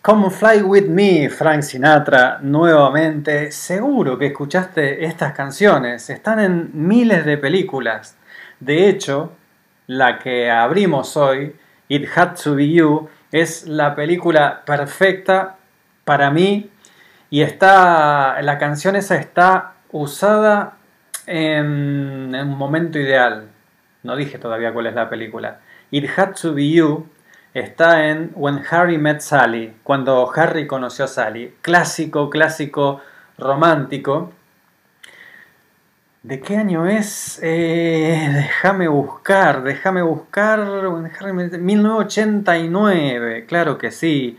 Come 0.01 0.31
Fly 0.31 0.63
With 0.63 0.87
Me, 0.87 1.29
Frank 1.29 1.63
Sinatra, 1.63 2.39
nuevamente. 2.41 3.51
Seguro 3.51 4.17
que 4.17 4.27
escuchaste 4.27 5.05
estas 5.07 5.33
canciones, 5.33 6.09
están 6.09 6.39
en 6.39 6.71
miles 6.73 7.25
de 7.25 7.37
películas. 7.37 8.17
De 8.61 8.89
hecho, 8.89 9.33
la 9.89 10.21
que 10.21 10.49
abrimos 10.49 11.17
hoy, 11.17 11.57
It 11.89 12.07
Had 12.15 12.37
to 12.45 12.55
Be 12.55 12.71
You, 12.71 13.09
es 13.33 13.67
la 13.67 13.97
película 13.97 14.63
perfecta 14.65 15.57
para 16.05 16.31
mí 16.31 16.71
y 17.29 17.43
está, 17.43 18.41
la 18.41 18.57
canción 18.57 18.95
esa 18.95 19.17
está 19.17 19.73
usada 19.91 20.77
en, 21.27 22.33
en 22.37 22.49
un 22.51 22.57
momento 22.57 23.01
ideal. 23.01 23.49
No 24.05 24.15
dije 24.15 24.39
todavía 24.39 24.73
cuál 24.73 24.87
es 24.87 24.95
la 24.95 25.11
película. 25.11 25.59
It 25.91 26.09
Had 26.17 26.35
to 26.43 26.55
Be 26.55 26.71
You 26.71 27.07
está 27.55 28.07
en 28.09 28.31
When 28.35 28.63
Harry 28.71 28.97
Met 28.99 29.21
Sally, 29.21 29.75
cuando 29.83 30.31
Harry 30.35 30.67
conoció 30.67 31.05
a 31.07 31.09
Sally. 31.09 31.55
Clásico, 31.63 32.31
clásico, 32.31 33.01
romántico. 33.39 34.33
¿De 36.23 36.39
qué 36.41 36.57
año 36.59 36.87
es? 36.87 37.41
Eh, 37.43 38.31
déjame 38.35 38.89
buscar, 38.89 39.63
déjame 39.63 40.03
buscar. 40.03 40.61
When 40.61 41.11
Harry 41.19 41.33
Met- 41.33 41.59
1989, 41.59 43.47
claro 43.47 43.79
que 43.79 43.91
sí. 43.91 44.39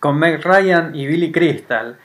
Con 0.00 0.18
Meg 0.18 0.42
Ryan 0.44 0.94
y 0.94 1.06
Billy 1.06 1.30
Crystal. 1.32 1.96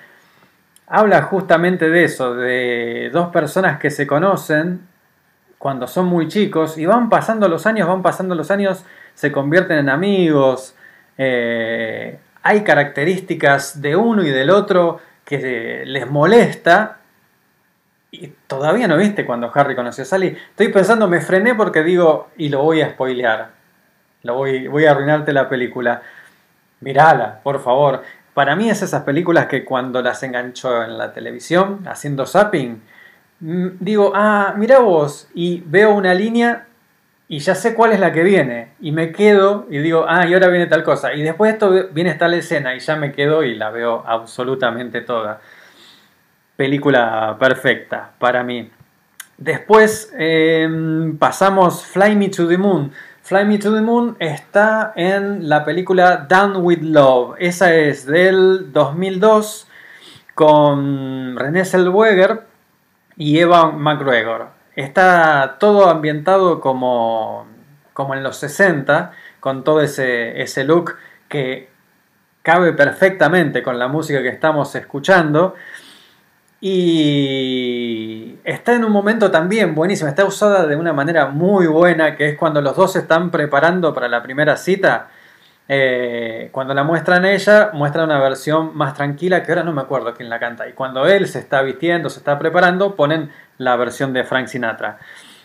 habla 0.87 1.23
justamente 1.23 1.89
de 1.89 2.03
eso, 2.03 2.35
de 2.35 3.09
dos 3.11 3.29
personas 3.31 3.79
que 3.79 3.89
se 3.89 4.05
conocen 4.05 4.81
cuando 5.65 5.87
son 5.87 6.05
muy 6.05 6.27
chicos 6.27 6.77
y 6.77 6.85
van 6.85 7.09
pasando 7.09 7.47
los 7.47 7.65
años, 7.65 7.87
van 7.87 8.03
pasando 8.03 8.35
los 8.35 8.51
años, 8.51 8.85
se 9.15 9.31
convierten 9.31 9.79
en 9.79 9.89
amigos, 9.89 10.75
eh, 11.17 12.19
hay 12.43 12.63
características 12.63 13.81
de 13.81 13.95
uno 13.95 14.23
y 14.23 14.29
del 14.29 14.51
otro 14.51 14.99
que 15.23 15.81
les 15.87 16.07
molesta 16.07 16.99
y 18.11 18.27
todavía 18.45 18.87
no 18.87 18.95
viste 18.95 19.25
cuando 19.25 19.49
Harry 19.55 19.75
conoció 19.75 20.03
a 20.03 20.05
Sally. 20.05 20.37
Estoy 20.51 20.67
pensando, 20.67 21.07
me 21.07 21.19
frené 21.19 21.55
porque 21.55 21.81
digo, 21.81 22.29
y 22.37 22.49
lo 22.49 22.61
voy 22.61 22.81
a 22.81 22.91
spoilear. 22.91 23.49
Lo 24.21 24.35
voy, 24.35 24.67
voy 24.67 24.85
a 24.85 24.91
arruinarte 24.91 25.33
la 25.33 25.49
película. 25.49 25.99
Mirala, 26.81 27.39
por 27.41 27.59
favor. 27.59 28.03
Para 28.35 28.55
mí 28.55 28.69
es 28.69 28.83
esas 28.83 29.01
películas 29.01 29.47
que 29.47 29.65
cuando 29.65 30.03
las 30.03 30.21
engancho 30.21 30.83
en 30.83 30.95
la 30.95 31.11
televisión, 31.11 31.87
haciendo 31.87 32.27
zapping, 32.27 32.83
digo, 33.39 34.13
ah, 34.15 34.53
mira 34.57 34.79
vos, 34.79 35.29
y 35.33 35.61
veo 35.65 35.93
una 35.93 36.13
línea 36.13 36.67
y 37.27 37.39
ya 37.39 37.55
sé 37.55 37.73
cuál 37.73 37.91
es 37.91 37.99
la 37.99 38.11
que 38.11 38.23
viene. 38.23 38.73
Y 38.79 38.91
me 38.91 39.11
quedo 39.11 39.65
y 39.69 39.79
digo, 39.79 40.05
ah, 40.07 40.27
y 40.27 40.33
ahora 40.33 40.47
viene 40.47 40.67
tal 40.67 40.83
cosa. 40.83 41.13
Y 41.13 41.23
después 41.23 41.53
esto 41.53 41.89
viene 41.91 42.13
tal 42.13 42.33
escena 42.33 42.75
y 42.75 42.79
ya 42.79 42.95
me 42.95 43.11
quedo 43.11 43.43
y 43.43 43.55
la 43.55 43.71
veo 43.71 44.03
absolutamente 44.05 45.01
toda. 45.01 45.41
Película 46.55 47.35
perfecta 47.39 48.11
para 48.19 48.43
mí. 48.43 48.69
Después 49.37 50.13
em, 50.17 51.17
pasamos 51.17 51.85
Fly 51.85 52.15
Me 52.15 52.29
to 52.29 52.47
the 52.47 52.57
Moon. 52.57 52.91
Fly 53.21 53.43
Me 53.45 53.57
to 53.57 53.73
the 53.73 53.81
Moon 53.81 54.15
está 54.19 54.93
en 54.95 55.49
la 55.49 55.65
película 55.65 56.27
Down 56.29 56.57
with 56.57 56.81
Love. 56.81 57.35
Esa 57.39 57.73
es 57.73 58.05
del 58.05 58.71
2002 58.71 59.67
con 60.35 61.35
René 61.37 61.65
Zellweger 61.65 62.43
y 63.17 63.39
Eva 63.39 63.71
McGregor. 63.71 64.49
Está 64.75 65.57
todo 65.59 65.89
ambientado 65.89 66.59
como, 66.59 67.47
como 67.93 68.13
en 68.13 68.23
los 68.23 68.37
60, 68.37 69.11
con 69.39 69.63
todo 69.63 69.81
ese, 69.81 70.41
ese 70.41 70.63
look 70.63 70.95
que 71.29 71.69
cabe 72.41 72.73
perfectamente 72.73 73.63
con 73.63 73.79
la 73.79 73.87
música 73.87 74.21
que 74.21 74.29
estamos 74.29 74.75
escuchando. 74.75 75.55
Y 76.61 78.39
está 78.43 78.73
en 78.73 78.85
un 78.85 78.91
momento 78.91 79.29
también 79.31 79.75
buenísimo, 79.75 80.09
está 80.09 80.25
usada 80.25 80.65
de 80.65 80.75
una 80.75 80.93
manera 80.93 81.27
muy 81.27 81.67
buena, 81.67 82.15
que 82.15 82.29
es 82.29 82.37
cuando 82.37 82.61
los 82.61 82.75
dos 82.75 82.93
se 82.93 82.99
están 82.99 83.29
preparando 83.29 83.93
para 83.93 84.07
la 84.07 84.23
primera 84.23 84.57
cita. 84.57 85.09
Eh, 85.67 86.49
cuando 86.51 86.73
la 86.73 86.83
muestran 86.83 87.25
ella, 87.25 87.71
muestra 87.73 88.03
una 88.03 88.19
versión 88.19 88.75
más 88.77 88.93
tranquila, 88.93 89.43
que 89.43 89.51
ahora 89.51 89.63
no 89.63 89.73
me 89.73 89.81
acuerdo 89.81 90.13
quién 90.13 90.29
la 90.29 90.39
canta. 90.39 90.67
Y 90.67 90.73
cuando 90.73 91.07
él 91.07 91.27
se 91.27 91.39
está 91.39 91.61
vistiendo, 91.61 92.09
se 92.09 92.19
está 92.19 92.37
preparando, 92.37 92.95
ponen 92.95 93.31
la 93.57 93.75
versión 93.75 94.13
de 94.13 94.23
Frank 94.23 94.47
Sinatra. 94.47 94.99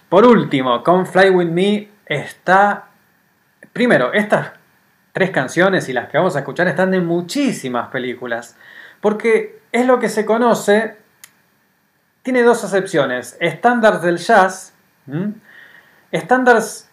Por 0.09 0.27
último, 0.27 0.83
con 0.83 1.07
Fly 1.07 1.31
With 1.31 1.49
Me 1.49 1.89
está... 2.07 2.89
Primero, 3.73 4.13
estas 4.13 4.53
tres 5.13 5.31
canciones 5.31 5.89
y 5.89 5.93
las 5.93 6.09
que 6.09 6.19
vamos 6.19 6.37
a 6.37 6.41
escuchar 6.41 6.67
están 6.69 6.93
en 6.95 7.07
muchísimas 7.07 7.89
películas. 7.89 8.57
Porque 9.01 9.61
es 9.73 9.87
lo 9.87 9.99
que 9.99 10.09
se 10.09 10.27
conoce 10.27 11.01
tiene 12.23 12.43
dos 12.43 12.65
acepciones. 12.65 13.37
Estándares 13.41 14.03
del 14.03 14.19
jazz. 14.19 14.75
Estándares 16.13 16.90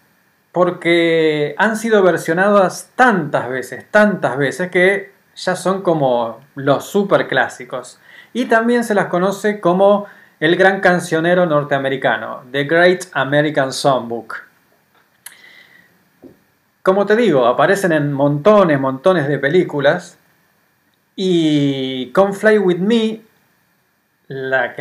porque 0.58 1.54
han 1.60 1.78
sido 1.78 2.02
versionadas 2.02 2.89
tantas 2.96 3.48
veces, 3.48 3.86
tantas 3.91 4.39
veces 4.39 4.72
que 4.72 5.12
ya 5.36 5.56
son 5.56 5.84
como 5.84 6.39
los 6.56 6.84
super 6.84 7.28
clásicos. 7.28 8.00
Y 8.34 8.46
también 8.46 8.84
se 8.84 8.96
las 8.96 9.06
conoce 9.06 9.60
como 9.60 10.08
el 10.39 10.56
gran 10.56 10.82
cancionero 10.82 11.46
norteamericano, 11.46 12.41
The 12.52 12.63
Great 12.63 13.04
American 13.13 13.72
Songbook. 13.72 14.48
Como 16.82 17.06
te 17.06 17.15
digo, 17.15 17.46
aparecen 17.46 17.91
en 17.91 18.12
montones, 18.12 18.80
montones 18.80 19.28
de 19.28 19.38
películas. 19.38 20.17
Y 21.15 22.12
con 22.13 22.34
Fly 22.34 22.58
With 22.58 22.80
Me 22.80 23.22
la, 24.28 24.74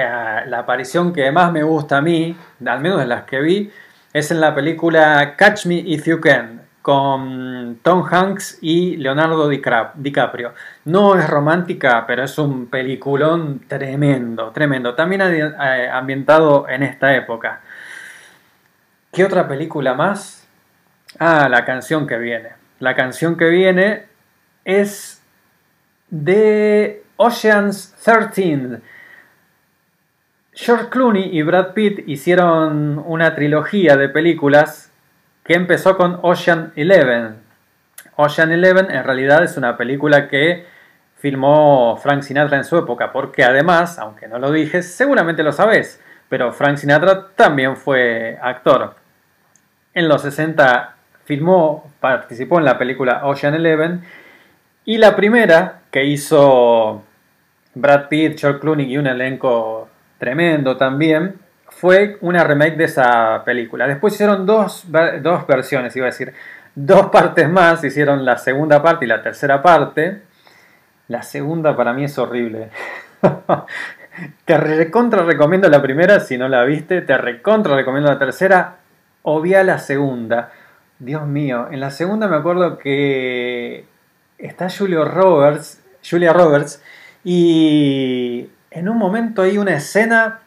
la 0.47 0.59
aparición 0.59 1.13
que 1.13 1.31
más 1.31 1.53
me 1.53 1.63
gusta 1.65 1.99
a 1.99 2.01
mí, 2.01 2.35
al 2.65 2.81
menos 2.81 2.99
de 2.99 3.07
las 3.07 3.25
que 3.25 3.41
vi, 3.43 3.71
es 4.17 4.31
en 4.31 4.41
la 4.41 4.55
película 4.55 5.35
Catch 5.37 5.67
Me 5.67 5.75
If 5.75 6.07
You 6.07 6.19
Can, 6.23 6.63
con 6.81 7.81
Tom 7.83 8.03
Hanks 8.11 8.61
y 8.63 8.97
Leonardo 8.97 9.47
DiCaprio. 9.47 10.55
No 10.87 11.19
es 11.19 11.29
romántica, 11.29 12.07
pero 12.07 12.25
es 12.25 12.39
un 12.39 12.69
peliculón 12.69 13.61
tremendo, 13.69 14.53
tremendo. 14.53 14.95
También 14.95 15.21
eh, 15.21 15.91
ambientado 15.93 16.67
en 16.67 16.83
esta 16.83 17.15
época. 17.15 17.61
¿Qué 19.13 19.23
otra 19.23 19.47
película 19.47 19.93
más? 19.93 20.49
Ah, 21.19 21.51
la 21.51 21.67
canción 21.67 22.07
que 22.07 22.17
viene. 22.17 22.53
La 22.79 22.95
canción 22.95 23.37
que 23.37 23.51
viene 23.51 24.07
es 24.65 25.23
de 26.09 27.05
Oceans 27.19 27.95
13 28.03 28.81
George 30.59 30.89
Clooney 30.89 31.37
y 31.37 31.43
Brad 31.43 31.75
Pitt 31.75 32.09
hicieron 32.09 32.99
una 33.07 33.35
trilogía 33.35 33.99
de 33.99 34.09
películas 34.09 34.91
que 35.45 35.53
empezó 35.53 35.99
con 35.99 36.19
Ocean 36.23 36.73
Eleven. 36.77 37.37
Ocean 38.17 38.51
Eleven 38.51 38.91
en 38.91 39.05
realidad 39.05 39.45
es 39.45 39.59
una 39.59 39.77
película 39.77 40.29
que 40.29 40.65
filmó 41.19 41.99
Frank 42.03 42.23
Sinatra 42.23 42.57
en 42.57 42.65
su 42.65 42.79
época, 42.79 43.13
porque 43.13 43.45
además, 43.45 43.99
aunque 43.99 44.29
no 44.29 44.39
lo 44.39 44.51
dije, 44.51 44.81
seguramente 44.81 45.43
lo 45.43 45.53
sabes, 45.53 46.01
pero 46.31 46.55
Frank 46.55 46.79
Sinatra 46.79 47.29
también 47.37 47.77
fue 47.77 48.39
actor. 48.41 48.95
En 49.93 50.09
los 50.09 50.23
60 50.23 50.97
filmó, 51.27 51.93
participó 52.01 52.59
en 52.59 52.65
la 52.65 52.79
película 52.79 53.27
Ocean 53.27 53.55
Eleven 53.55 54.05
y 54.87 54.97
la 54.97 55.17
primera 55.17 55.81
que 55.91 56.07
hizo 56.07 57.03
Brad 57.75 58.09
Pitt, 58.09 58.41
George 58.41 58.61
Clooney 58.61 58.91
y 58.91 58.97
un 58.97 59.07
elenco 59.07 59.91
tremendo 60.19 60.77
también, 60.77 61.39
fue 61.69 62.17
una 62.21 62.45
remake 62.45 62.77
de 62.77 62.85
esa 62.85 63.43
película. 63.45 63.87
Después 63.87 64.15
hicieron 64.15 64.47
dos, 64.47 64.87
dos 65.23 65.47
versiones, 65.47 65.95
iba 65.97 66.07
a 66.07 66.11
decir, 66.11 66.33
dos 66.75 67.07
partes 67.13 67.49
más, 67.49 67.85
hicieron 67.85 68.25
la 68.25 68.39
segunda 68.39 68.83
parte 68.83 69.05
y 69.05 69.09
la 69.09 69.23
tercera 69.23 69.63
parte. 69.63 70.23
La 71.09 71.23
segunda 71.23 71.77
para 71.77 71.93
mí 71.93 72.05
es 72.05 72.19
horrible. 72.19 72.71
te 74.45 74.57
recontra 74.57 75.23
recomiendo 75.23 75.69
la 75.69 75.83
primera 75.83 76.21
si 76.21 76.39
no 76.39 76.49
la 76.49 76.65
viste, 76.65 77.03
te 77.03 77.17
recontra 77.17 77.77
recomiendo 77.77 78.11
la 78.11 78.19
tercera, 78.19 78.77
obvia 79.23 79.63
la 79.63 79.79
segunda. 79.79 80.51
Dios 80.99 81.27
mío, 81.27 81.69
en 81.71 81.81
la 81.81 81.91
segunda 81.91 82.27
me 82.27 82.37
acuerdo 82.37 82.79
que 82.79 83.85
está 84.39 84.69
Julia 84.71 85.05
Roberts, 85.05 85.83
Julia 86.09 86.33
Roberts 86.33 86.83
y 87.23 88.49
en 88.77 88.91
un 88.91 88.99
momento 88.99 89.41
hay 89.41 89.57
una 89.57 89.75
escena 89.75 90.41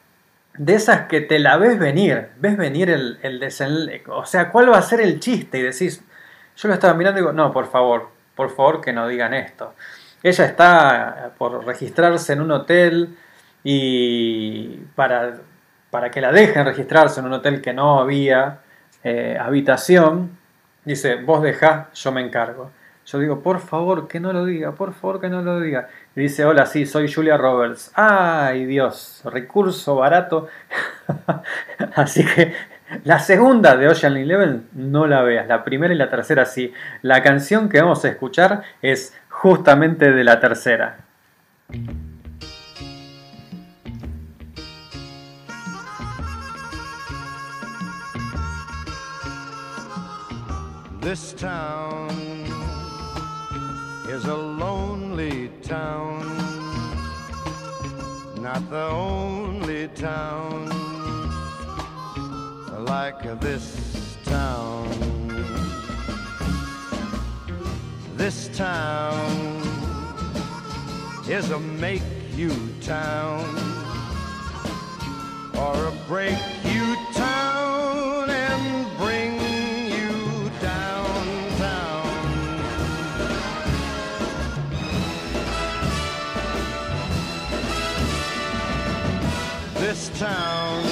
de 0.55 0.75
esas 0.75 1.07
que 1.07 1.19
te 1.19 1.39
la 1.39 1.57
ves 1.57 1.79
venir, 1.79 2.29
ves 2.37 2.57
venir 2.57 2.91
el, 2.91 3.17
el 3.23 3.41
o 4.07 4.23
sea, 4.23 4.51
¿cuál 4.51 4.71
va 4.71 4.77
a 4.77 4.83
ser 4.83 5.01
el 5.01 5.19
chiste? 5.19 5.57
Y 5.57 5.63
decís, 5.63 6.03
yo 6.55 6.67
lo 6.67 6.75
estaba 6.75 6.93
mirando 6.93 7.19
y 7.19 7.23
digo, 7.23 7.33
no, 7.33 7.51
por 7.51 7.71
favor, 7.71 8.09
por 8.35 8.51
favor 8.55 8.81
que 8.81 8.93
no 8.93 9.07
digan 9.07 9.33
esto. 9.33 9.73
Ella 10.21 10.45
está 10.45 11.31
por 11.39 11.65
registrarse 11.65 12.33
en 12.33 12.41
un 12.41 12.51
hotel 12.51 13.17
y 13.63 14.75
para, 14.93 15.37
para 15.89 16.11
que 16.11 16.21
la 16.21 16.31
dejen 16.31 16.65
registrarse 16.65 17.21
en 17.21 17.25
un 17.25 17.33
hotel 17.33 17.61
que 17.61 17.73
no 17.73 17.99
había 17.99 18.59
eh, 19.03 19.39
habitación, 19.41 20.37
dice, 20.85 21.15
vos 21.15 21.41
dejá, 21.41 21.89
yo 21.95 22.11
me 22.11 22.21
encargo. 22.21 22.69
Yo 23.07 23.17
digo, 23.17 23.41
por 23.41 23.59
favor, 23.59 24.07
que 24.07 24.19
no 24.19 24.33
lo 24.33 24.45
diga, 24.45 24.73
por 24.73 24.93
favor, 24.93 25.19
que 25.19 25.29
no 25.29 25.41
lo 25.41 25.59
diga. 25.59 25.89
Dice, 26.19 26.43
hola, 26.43 26.65
sí, 26.65 26.85
soy 26.85 27.09
Julia 27.09 27.37
Roberts. 27.37 27.93
Ay, 27.95 28.65
Dios, 28.65 29.21
recurso 29.23 29.95
barato. 29.95 30.49
Así 31.95 32.25
que 32.25 32.51
la 33.05 33.19
segunda 33.19 33.77
de 33.77 33.87
Ocean 33.87 34.17
Eleven 34.17 34.67
no 34.73 35.07
la 35.07 35.21
veas, 35.21 35.47
la 35.47 35.63
primera 35.63 35.93
y 35.93 35.97
la 35.97 36.09
tercera 36.09 36.45
sí. 36.45 36.73
La 37.03 37.23
canción 37.23 37.69
que 37.69 37.79
vamos 37.79 38.03
a 38.03 38.09
escuchar 38.09 38.63
es 38.81 39.15
justamente 39.29 40.11
de 40.11 40.23
la 40.25 40.41
tercera. 40.41 41.05
Is 54.09 54.25
a 54.25 54.35
lonely 54.35 55.51
town, 55.61 56.25
not 58.41 58.67
the 58.71 58.87
only 58.87 59.87
town 59.89 60.67
like 62.85 63.21
this 63.39 64.17
town. 64.25 64.89
This 68.15 68.49
town 68.57 69.61
is 71.29 71.51
a 71.51 71.59
make 71.59 72.01
you 72.35 72.51
town 72.81 73.45
or 75.55 75.75
a 75.85 75.93
break 76.07 76.39
you 76.63 76.95
town 77.13 78.28
town 90.19 90.83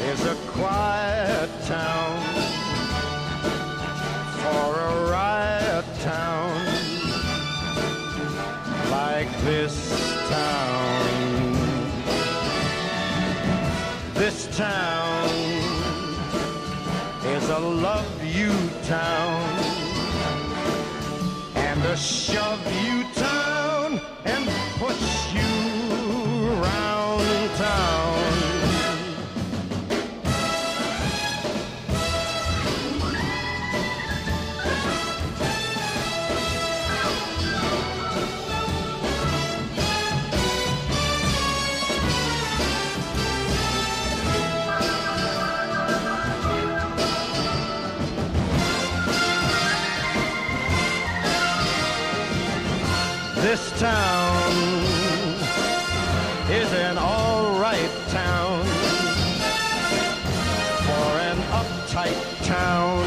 is 0.00 0.24
a 0.24 0.34
quiet 0.56 1.50
town 1.66 2.16
for 4.40 4.80
a 4.80 5.10
riot 5.10 5.84
town 6.00 6.56
like 8.90 9.30
this 9.42 9.76
town. 10.30 11.52
This 14.14 14.48
town 14.56 15.28
is 17.36 17.50
a 17.50 17.58
love 17.58 18.24
you 18.24 18.54
town 18.84 19.42
and 21.54 21.84
a 21.84 21.96
shove 21.98 22.64
you 22.82 23.04
town 23.12 24.00
and 24.24 24.48
push 24.78 25.15
This 53.48 53.70
town 53.78 54.52
is 56.50 56.72
an 56.72 56.98
alright 56.98 57.92
town 58.08 58.64
for 60.86 61.08
an 61.30 61.38
uptight 61.54 62.44
town 62.44 62.98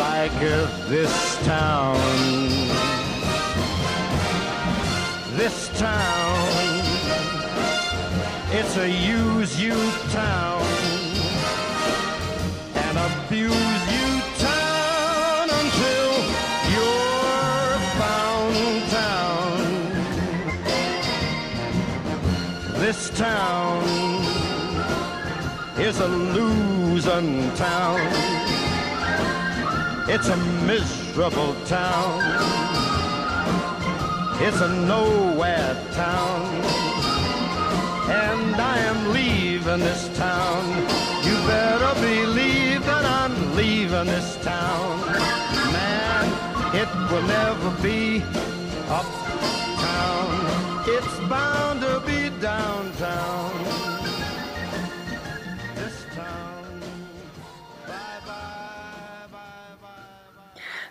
like 0.00 0.40
this 0.88 1.36
town. 1.44 1.96
This 5.36 5.68
town, 5.78 6.84
it's 8.50 8.76
a 8.76 8.90
use 8.90 9.62
you 9.62 9.78
town 10.10 10.49
a 26.00 26.08
losing 26.08 27.52
town. 27.54 28.00
It's 30.08 30.28
a 30.28 30.36
miserable 30.64 31.54
town. 31.66 32.20
It's 34.40 34.60
a 34.60 34.68
nowhere 34.86 35.76
town. 35.92 36.46
And 38.08 38.56
I 38.56 38.78
am 38.78 39.12
leaving 39.12 39.80
this 39.80 40.08
town. 40.16 40.64
You 41.26 41.34
better 41.46 42.00
believe 42.00 42.84
that 42.86 43.04
I'm 43.04 43.54
leaving 43.54 44.06
this 44.06 44.36
town. 44.42 45.00
Man, 45.72 46.24
it 46.74 46.88
will 47.10 47.26
never 47.26 47.70
be 47.82 48.22
uptown. 48.88 50.28
It's 50.86 51.18
bound 51.28 51.82
to 51.82 52.00
be 52.06 52.30
downtown. 52.40 53.89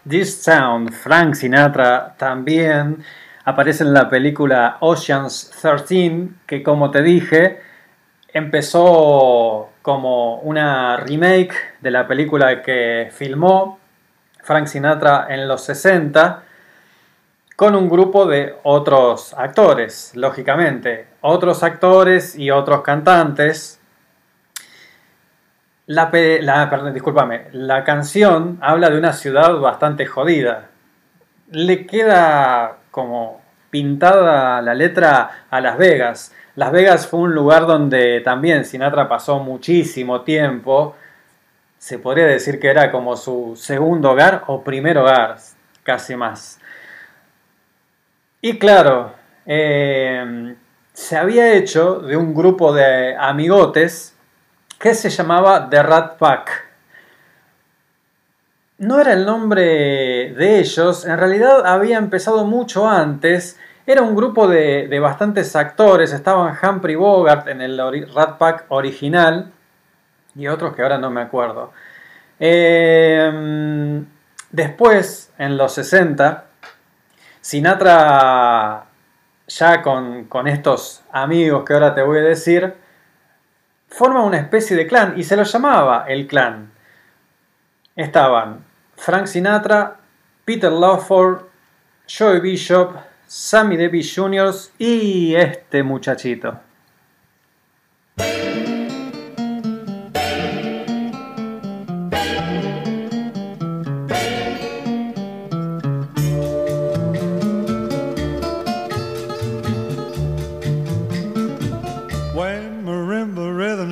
This 0.10 0.41
Sound, 0.41 0.91
Frank 0.91 1.36
Sinatra 1.36 2.15
también 2.17 3.04
aparece 3.45 3.84
en 3.84 3.93
la 3.93 4.10
película 4.10 4.78
Oceans 4.80 5.52
13, 5.62 6.30
que 6.48 6.63
como 6.63 6.89
te 6.89 7.04
dije, 7.04 7.62
empezó 8.34 9.69
como 9.84 10.38
una 10.38 10.98
remake 10.98 11.54
de 11.80 11.91
la 11.91 12.08
película 12.08 12.63
que 12.63 13.10
filmó 13.12 13.78
Frank 14.41 14.65
Sinatra 14.65 15.28
en 15.30 15.48
los 15.48 15.63
60 15.65 16.43
con 17.56 17.76
un 17.76 17.88
grupo 17.88 18.26
de 18.26 18.56
otros 18.63 19.36
actores, 19.38 20.13
lógicamente, 20.15 21.06
otros 21.22 21.62
actores 21.62 22.36
y 22.36 22.50
otros 22.50 22.82
cantantes. 22.82 23.79
La, 25.89 26.12
pe- 26.12 26.39
la- 26.43 26.69
perdón, 26.69 26.93
discúlpame, 26.93 27.45
la 27.52 27.84
canción 27.84 28.60
habla 28.62 28.91
de 28.91 28.97
una 28.99 29.12
ciudad 29.12 29.56
bastante 29.58 30.06
jodida. 30.06 30.69
Le 31.49 31.88
queda 31.88 32.78
como 32.91 33.41
pintada 33.71 34.62
la 34.62 34.75
letra 34.75 35.45
a 35.49 35.60
Las 35.60 35.80
Vegas. 35.80 36.32
Las 36.56 36.71
Vegas 36.71 37.08
fue 37.08 37.21
un 37.21 37.34
lugar 37.34 37.65
donde 37.65 38.21
también 38.21 38.65
Sinatra 38.65 39.08
pasó 39.10 39.39
muchísimo 39.39 40.21
tiempo. 40.21 40.95
Se 41.80 41.97
podría 41.97 42.28
decir 42.28 42.60
que 42.60 42.67
era 42.69 42.91
como 42.91 43.15
su 43.15 43.56
segundo 43.56 44.12
hogar 44.12 44.43
o 44.45 44.63
primer 44.63 44.95
hogar, 44.99 45.38
casi 45.82 46.15
más. 46.15 46.60
Y 48.41 48.60
claro, 48.60 49.13
eh, 49.47 50.54
se 50.93 51.17
había 51.17 51.54
hecho 51.54 51.95
de 51.99 52.15
un 52.15 52.36
grupo 52.36 52.73
de 52.73 53.15
amigotes 53.17 54.15
que 54.80 54.96
se 54.96 55.10
llamaba 55.10 55.70
The 55.70 55.84
Rat 55.84 56.18
Pack. 56.18 56.68
No 58.78 59.00
era 59.00 59.12
el 59.12 59.26
nombre 59.26 60.34
de 60.34 60.60
ellos, 60.60 61.06
en 61.06 61.18
realidad 61.18 61.68
había 61.68 61.98
empezado 61.98 62.46
mucho 62.46 62.88
antes. 62.88 63.60
Era 63.86 64.02
un 64.02 64.15
grupo 64.15 64.48
de, 64.48 64.88
de 64.88 65.00
bastantes 65.00 65.54
actores, 65.56 66.13
estaban 66.13 66.56
Humphrey 66.62 66.96
Bogart 66.96 67.50
en 67.50 67.62
el 67.62 67.78
Rat 68.13 68.38
Pack 68.38 68.65
original 68.70 69.52
y 70.36 70.48
otros 70.48 70.74
que 70.74 70.82
ahora 70.82 70.98
no 70.98 71.10
me 71.10 71.22
acuerdo. 71.22 71.74
Eh, 72.39 74.02
después, 74.52 75.34
en 75.38 75.58
los 75.58 75.74
60, 75.74 76.46
Sinatra, 77.42 78.86
ya 79.48 79.82
con, 79.82 80.26
con 80.26 80.48
estos 80.48 81.04
amigos 81.12 81.65
que 81.65 81.74
ahora 81.74 81.94
te 81.94 82.02
voy 82.02 82.20
a 82.20 82.22
decir, 82.22 82.74
forma 83.89 84.23
una 84.23 84.38
especie 84.38 84.75
de 84.75 84.88
clan 84.88 85.15
y 85.17 85.23
se 85.23 85.36
lo 85.36 85.43
llamaba 85.43 86.06
el 86.08 86.28
clan. 86.28 86.71
Estaban 87.95 88.63
Frank 88.95 89.25
Sinatra, 89.28 89.97
Peter 90.45 90.71
Lawford, 90.71 91.45
Joey 92.08 92.39
Bishop, 92.39 92.95
Sammy 93.25 93.78
Davis 93.78 94.13
Jr. 94.15 94.54
y 94.78 95.36
este 95.36 95.84
muchachito. 95.84 96.60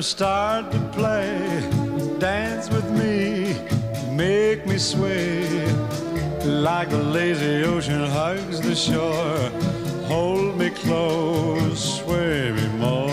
Start 0.02 0.70
to 0.70 0.78
play, 0.92 1.38
dance 2.18 2.70
with 2.70 2.88
me, 2.90 3.56
make 4.14 4.66
me 4.66 4.78
sway. 4.78 5.66
Like 6.44 6.90
the 6.90 7.02
lazy 7.02 7.64
ocean 7.64 8.04
hugs 8.04 8.60
the 8.60 8.74
shore, 8.74 9.50
hold 10.06 10.58
me 10.58 10.70
close, 10.70 11.98
sway 11.98 12.52
me 12.52 12.68
more. 12.78 13.08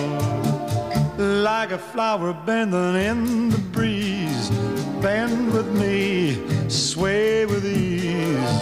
Like 1.17 1.71
a 1.71 1.77
flower 1.77 2.33
bending 2.45 2.95
in 2.95 3.49
the 3.49 3.57
breeze, 3.71 4.49
bend 5.01 5.53
with 5.53 5.67
me, 5.79 6.37
sway 6.69 7.45
with 7.45 7.65
ease. 7.65 8.61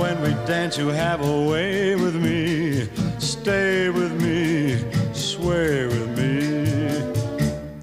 When 0.00 0.20
we 0.22 0.30
dance, 0.46 0.76
you 0.76 0.88
have 0.88 1.20
a 1.20 1.42
way 1.48 1.94
with 1.94 2.16
me. 2.16 2.88
Stay 3.18 3.88
with 3.88 4.12
me, 4.22 4.84
sway 5.12 5.86
with 5.86 6.07
me. 6.07 6.07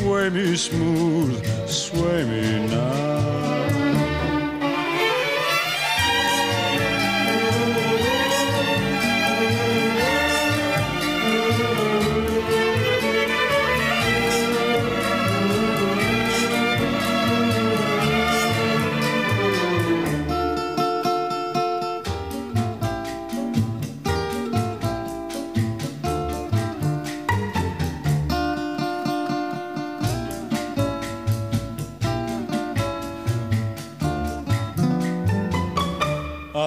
Sway 0.00 0.28
me 0.28 0.56
smooth, 0.56 1.68
sway 1.68 2.24
me 2.24 2.66
now. 2.66 3.93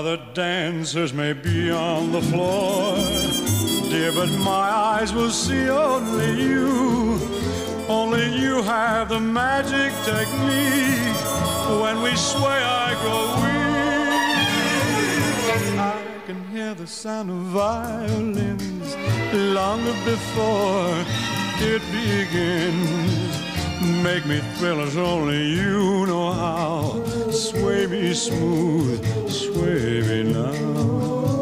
Other 0.07 0.23
dancers 0.33 1.11
may 1.11 1.33
be 1.33 1.69
on 1.69 2.13
the 2.13 2.21
floor, 2.21 2.95
dear, 3.89 4.13
but 4.13 4.29
my 4.39 4.69
eyes 4.95 5.11
will 5.11 5.31
see 5.31 5.67
only 5.67 6.43
you. 6.43 7.19
Only 7.89 8.33
you 8.33 8.61
have 8.61 9.09
the 9.09 9.19
magic 9.19 9.91
technique. 10.05 11.17
When 11.81 12.01
we 12.01 12.15
sway, 12.15 12.61
I 12.85 12.95
grow 13.01 13.35
weak. 13.43 13.67
I 15.77 16.21
can 16.25 16.41
hear 16.51 16.73
the 16.73 16.87
sound 16.87 17.29
of 17.29 17.41
violins 17.51 18.95
long 19.33 19.83
before 20.05 21.03
it 21.59 21.81
begins. 21.91 23.26
Make 23.87 24.25
me 24.25 24.39
thrill 24.55 24.81
as 24.81 24.97
only 24.97 25.47
you 25.47 26.05
know 26.07 26.31
how. 26.33 27.31
Sway 27.31 27.87
me 27.87 28.13
smooth, 28.13 28.99
sway 29.29 30.01
me 30.01 30.23
now. 30.33 30.51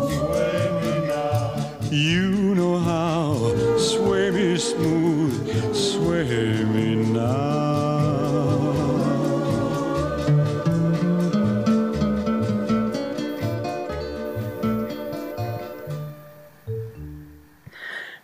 Sway 0.10 0.62
me 0.82 1.08
now. 1.08 1.90
You 1.90 2.54
know 2.54 2.78
how. 2.78 3.78
Sway 3.78 4.30
me 4.30 4.58
smooth, 4.58 5.74
sway 5.74 6.64
me 6.66 6.96
now. 6.96 7.56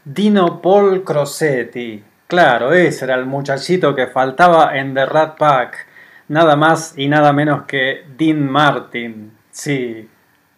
Dino 0.05 0.57
Paul 0.57 0.99
Crosetti. 0.99 2.10
Claro, 2.31 2.71
ese 2.71 3.03
era 3.03 3.15
el 3.15 3.25
muchachito 3.25 3.93
que 3.93 4.07
faltaba 4.07 4.77
en 4.77 4.93
The 4.93 5.05
Rat 5.05 5.37
Pack. 5.37 5.85
Nada 6.29 6.55
más 6.55 6.93
y 6.97 7.09
nada 7.09 7.33
menos 7.33 7.63
que 7.63 8.05
Dean 8.17 8.49
Martin. 8.49 9.33
Sí, 9.51 10.07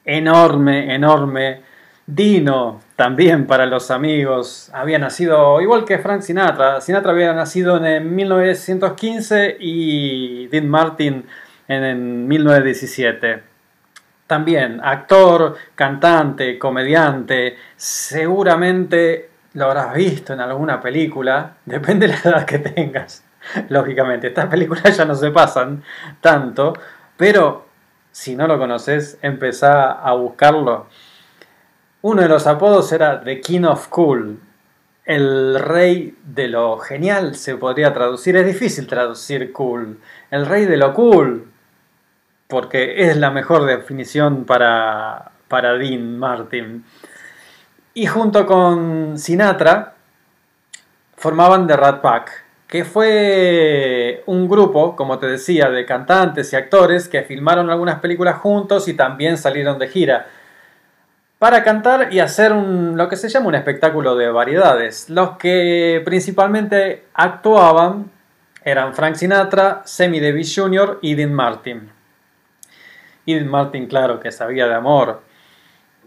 enorme, 0.05 0.93
enorme. 0.93 1.63
Dino, 2.05 2.79
también 2.95 3.47
para 3.47 3.65
los 3.65 3.89
amigos. 3.89 4.69
Había 4.71 4.99
nacido 4.99 5.59
igual 5.61 5.83
que 5.83 5.97
Frank 5.97 6.21
Sinatra. 6.21 6.79
Sinatra 6.79 7.11
había 7.11 7.33
nacido 7.33 7.83
en 7.83 8.15
1915 8.15 9.57
y 9.59 10.45
Dean 10.49 10.69
Martin 10.69 11.25
en, 11.67 11.83
en 11.83 12.27
1917 12.27 13.41
también 14.27 14.79
actor, 14.83 15.55
cantante, 15.75 16.57
comediante, 16.57 17.57
seguramente 17.75 19.32
lo 19.53 19.65
habrás 19.65 19.93
visto 19.93 20.33
en 20.33 20.41
alguna 20.41 20.81
película, 20.81 21.57
depende 21.65 22.07
de 22.07 22.13
la 22.13 22.19
edad 22.19 22.45
que 22.45 22.59
tengas, 22.59 23.23
lógicamente. 23.69 24.27
Estas 24.27 24.47
películas 24.47 24.95
ya 24.95 25.05
no 25.05 25.15
se 25.15 25.31
pasan 25.31 25.83
tanto, 26.21 26.73
pero 27.17 27.65
si 28.11 28.35
no 28.35 28.47
lo 28.47 28.57
conoces, 28.57 29.17
empezá 29.21 29.91
a 29.91 30.13
buscarlo. 30.13 30.87
Uno 32.01 32.21
de 32.21 32.29
los 32.29 32.47
apodos 32.47 32.91
era 32.91 33.23
The 33.23 33.39
King 33.39 33.63
of 33.63 33.87
Cool, 33.87 34.39
el 35.05 35.59
rey 35.59 36.17
de 36.23 36.47
lo 36.47 36.77
genial 36.77 37.35
se 37.35 37.57
podría 37.57 37.93
traducir, 37.93 38.37
es 38.37 38.45
difícil 38.45 38.87
traducir 38.87 39.51
cool, 39.51 39.99
el 40.31 40.45
rey 40.45 40.65
de 40.65 40.77
lo 40.77 40.93
cool, 40.93 41.51
porque 42.47 43.09
es 43.09 43.17
la 43.17 43.29
mejor 43.29 43.65
definición 43.65 44.45
para, 44.45 45.31
para 45.47 45.73
Dean 45.73 46.17
Martin. 46.17 46.85
Y 47.93 48.07
junto 48.07 48.45
con 48.45 49.17
Sinatra 49.17 49.93
formaban 51.15 51.67
The 51.67 51.77
Rat 51.77 52.01
Pack, 52.01 52.43
que 52.67 52.85
fue 52.85 54.23
un 54.25 54.49
grupo, 54.49 54.95
como 54.95 55.19
te 55.19 55.27
decía, 55.27 55.69
de 55.69 55.85
cantantes 55.85 56.51
y 56.53 56.55
actores 56.55 57.07
que 57.07 57.21
filmaron 57.21 57.69
algunas 57.69 57.99
películas 57.99 58.37
juntos 58.37 58.87
y 58.87 58.93
también 58.93 59.37
salieron 59.37 59.77
de 59.77 59.87
gira 59.87 60.27
para 61.43 61.61
cantar 61.61 62.13
y 62.13 62.21
hacer 62.21 62.53
lo 62.53 63.09
que 63.09 63.17
se 63.17 63.27
llama 63.27 63.47
un 63.47 63.55
espectáculo 63.55 64.15
de 64.15 64.29
variedades. 64.29 65.09
Los 65.09 65.37
que 65.37 66.01
principalmente 66.05 67.07
actuaban 67.13 68.09
eran 68.63 68.93
Frank 68.93 69.15
Sinatra, 69.15 69.81
Sammy 69.83 70.21
Davis 70.21 70.55
Jr. 70.55 70.99
y 71.01 71.15
Dean 71.15 71.33
Martin. 71.33 71.91
Dean 73.25 73.47
Martin, 73.47 73.87
claro, 73.87 74.21
que 74.21 74.31
sabía 74.31 74.67
de 74.67 74.73
amor. 74.73 75.21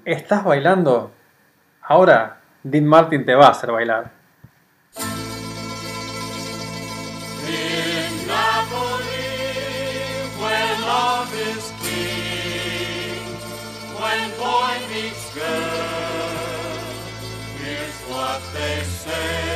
¿Estás 0.06 0.42
bailando? 0.42 1.12
Ahora 1.88 2.40
Dean 2.64 2.84
Martin 2.84 3.24
te 3.24 3.34
va 3.34 3.46
a 3.46 3.50
hacer 3.50 3.70
bailar. 3.70 4.16
Girl, 15.34 15.44
here's 17.60 17.98
what 18.08 18.40
they 18.54 18.82
say. 18.84 19.55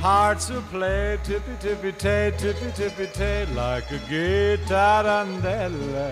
Hearts 0.00 0.48
will 0.48 0.62
play 0.62 1.18
tippy 1.24 1.56
tippy 1.58 1.90
tay, 1.90 2.32
tippy 2.38 2.70
tippy 2.72 3.06
tay, 3.08 3.46
like 3.54 3.90
a 3.90 3.98
tarantella. 4.68 6.08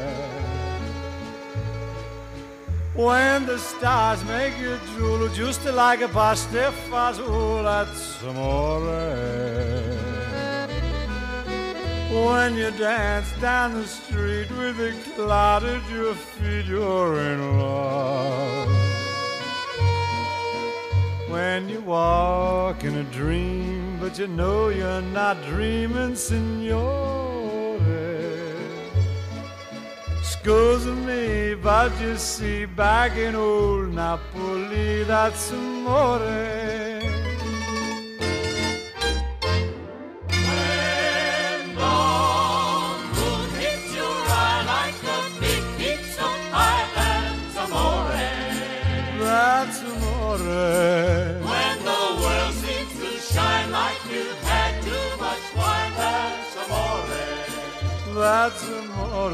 When 2.95 3.47
the 3.47 3.59
stars 3.59 4.25
make 4.25 4.59
you 4.59 4.77
drool, 4.97 5.29
just 5.29 5.65
like 5.67 6.01
a 6.01 6.09
pasta 6.09 6.73
fazool, 6.91 7.63
that's 7.63 8.23
amore. 8.23 8.81
When 12.11 12.57
you 12.57 12.73
dance 12.73 13.31
down 13.41 13.75
the 13.75 13.87
street 13.87 14.51
with 14.51 14.81
a 14.81 14.95
cloud 15.15 15.63
at 15.63 15.89
your 15.91 16.15
feet, 16.15 16.65
you're 16.65 17.21
in 17.21 17.61
love. 17.61 18.86
When 21.37 21.69
you 21.69 21.83
walk 21.83 22.83
in 22.83 22.97
a 22.97 23.05
dream, 23.05 23.99
but 24.01 24.19
you 24.19 24.27
know 24.27 24.71
you're 24.71 25.03
not 25.03 25.37
dreaming, 25.45 26.15
signore. 26.15 27.79
Scusa 30.31 30.95
me, 31.05 31.55
but 31.55 31.93
you 32.01 32.17
see, 32.17 32.65
back 32.65 33.19
in 33.19 33.35
old 33.35 33.93
Napoli, 33.93 35.05
that's 35.05 35.51
amore. 35.51 36.96
That's 58.27 58.69
amore. 58.69 59.31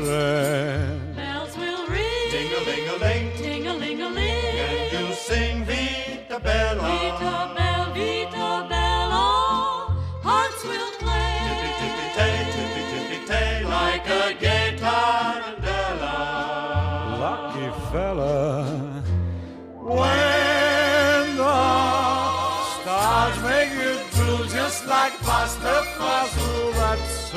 Bells 1.16 1.56
will 1.56 1.86
ring. 1.86 2.30
Ding-a-ling-a-ling, 2.34 3.26
Ting-a-ling-a-ling. 3.38 4.56
and 4.68 4.92
you 4.92 5.14
sing 5.14 5.64
Vita 5.64 6.38
Bella. 6.46 6.82
Vita 6.82 7.54
Bell, 7.56 7.61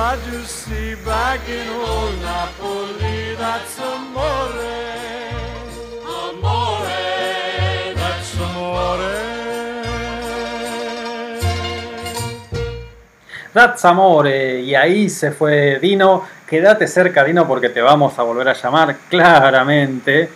You 0.00 0.96
back 1.04 1.40
in 1.46 1.68
old 1.68 2.14
Napoli, 2.22 3.34
that's 3.36 3.78
amore. 3.78 4.54
Amore, 6.02 7.94
that's 7.94 8.34
amore. 8.40 9.20
That's 13.52 13.84
Amore, 13.84 14.60
y 14.60 14.74
ahí 14.74 15.10
se 15.10 15.32
fue 15.32 15.78
Dino. 15.80 16.24
Quédate 16.48 16.86
cerca, 16.86 17.22
Dino, 17.22 17.46
porque 17.46 17.68
te 17.68 17.82
vamos 17.82 18.18
a 18.18 18.22
volver 18.22 18.48
a 18.48 18.54
llamar 18.54 18.96
claramente. 19.10 20.30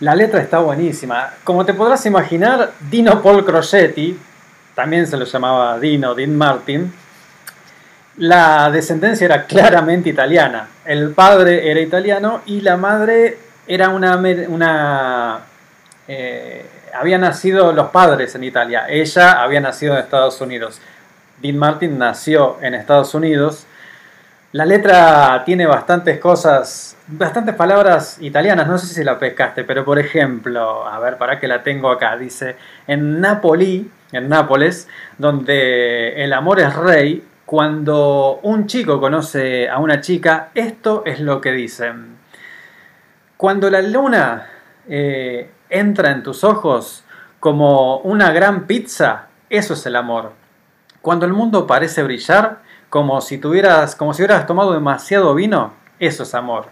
La 0.00 0.16
letra 0.16 0.40
está 0.40 0.58
buenísima. 0.58 1.34
Como 1.44 1.64
te 1.64 1.74
podrás 1.74 2.04
imaginar, 2.06 2.72
Dino 2.90 3.22
Paul 3.22 3.44
Crocetti, 3.44 4.18
también 4.74 5.06
se 5.06 5.16
lo 5.16 5.26
llamaba 5.26 5.78
Dino, 5.78 6.12
Dean 6.14 6.34
Martin, 6.34 6.92
la 8.16 8.70
descendencia 8.70 9.24
era 9.24 9.44
claramente 9.44 10.08
italiana. 10.08 10.68
El 10.84 11.10
padre 11.10 11.70
era 11.70 11.80
italiano 11.80 12.42
y 12.46 12.60
la 12.60 12.76
madre 12.76 13.38
era 13.66 13.90
una... 13.90 14.16
una 14.48 15.40
eh, 16.08 16.66
habían 16.92 17.20
nacido 17.20 17.72
los 17.72 17.90
padres 17.90 18.34
en 18.34 18.44
Italia. 18.44 18.86
Ella 18.88 19.42
había 19.42 19.60
nacido 19.60 19.94
en 19.94 20.00
Estados 20.00 20.40
Unidos. 20.40 20.80
Dean 21.40 21.56
Martin 21.56 21.98
nació 21.98 22.58
en 22.62 22.74
Estados 22.74 23.14
Unidos. 23.14 23.66
La 24.52 24.66
letra 24.66 25.44
tiene 25.46 25.64
bastantes 25.64 26.18
cosas, 26.18 26.96
bastantes 27.06 27.54
palabras 27.54 28.18
italianas, 28.20 28.66
no 28.66 28.78
sé 28.78 28.92
si 28.92 29.04
la 29.04 29.16
pescaste, 29.16 29.62
pero 29.62 29.84
por 29.84 30.00
ejemplo, 30.00 30.88
a 30.88 30.98
ver, 30.98 31.18
para 31.18 31.38
que 31.38 31.46
la 31.46 31.62
tengo 31.62 31.88
acá, 31.88 32.16
dice, 32.16 32.56
en 32.88 33.20
Napoli, 33.20 33.88
en 34.10 34.28
Nápoles, 34.28 34.88
donde 35.18 36.24
el 36.24 36.32
amor 36.32 36.58
es 36.58 36.74
rey, 36.74 37.24
cuando 37.50 38.38
un 38.44 38.68
chico 38.68 39.00
conoce 39.00 39.68
a 39.68 39.80
una 39.80 40.00
chica, 40.00 40.50
esto 40.54 41.02
es 41.04 41.18
lo 41.18 41.40
que 41.40 41.50
dicen. 41.50 42.16
Cuando 43.36 43.68
la 43.68 43.82
luna 43.82 44.46
eh, 44.88 45.50
entra 45.68 46.12
en 46.12 46.22
tus 46.22 46.44
ojos 46.44 47.02
como 47.40 47.98
una 48.02 48.30
gran 48.30 48.68
pizza, 48.68 49.26
eso 49.48 49.74
es 49.74 49.84
el 49.84 49.96
amor. 49.96 50.30
Cuando 51.02 51.26
el 51.26 51.32
mundo 51.32 51.66
parece 51.66 52.04
brillar, 52.04 52.60
como 52.88 53.20
si 53.20 53.38
tuvieras, 53.38 53.96
como 53.96 54.14
si 54.14 54.22
hubieras 54.22 54.46
tomado 54.46 54.72
demasiado 54.72 55.34
vino, 55.34 55.72
eso 55.98 56.22
es 56.22 56.32
amor. 56.36 56.66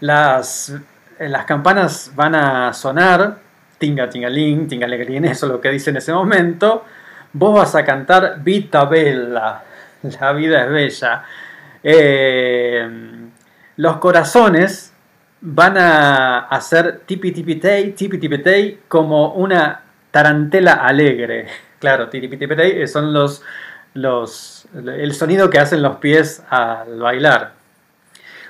Las, 0.00 0.74
las 1.20 1.44
campanas 1.44 2.10
van 2.16 2.34
a 2.34 2.72
sonar, 2.72 3.38
tinga 3.78 4.10
tingaling, 4.10 4.66
tingalegrín, 4.66 5.24
eso 5.24 5.46
es 5.46 5.52
lo 5.52 5.60
que 5.60 5.70
dice 5.70 5.90
en 5.90 5.98
ese 5.98 6.12
momento. 6.12 6.84
Vos 7.34 7.54
vas 7.54 7.74
a 7.74 7.84
cantar 7.84 8.40
Vita 8.42 8.84
Bella, 8.84 9.62
la 10.02 10.32
vida 10.32 10.64
es 10.64 10.70
bella. 10.70 11.24
Eh, 11.82 12.88
los 13.76 13.96
corazones 13.96 14.92
van 15.40 15.78
a 15.78 16.40
hacer 16.40 17.00
tipi 17.06 17.32
tipi 17.32 17.56
tei, 17.56 17.92
tipi 17.92 18.18
tipi 18.18 18.80
como 18.86 19.32
una 19.32 19.80
tarantela 20.10 20.74
alegre. 20.74 21.46
Claro, 21.78 22.10
tipi 22.10 22.36
tipi 22.36 22.54
tei 22.54 22.86
son 22.86 23.14
los, 23.14 23.42
los, 23.94 24.68
el 24.74 25.14
sonido 25.14 25.48
que 25.48 25.58
hacen 25.58 25.80
los 25.80 25.96
pies 25.96 26.44
al 26.50 26.98
bailar. 27.00 27.54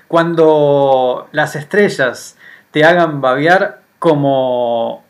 Cuando 0.08 1.28
las 1.30 1.54
estrellas 1.54 2.36
te 2.72 2.84
hagan 2.84 3.20
babear 3.20 3.80
como 4.00 5.04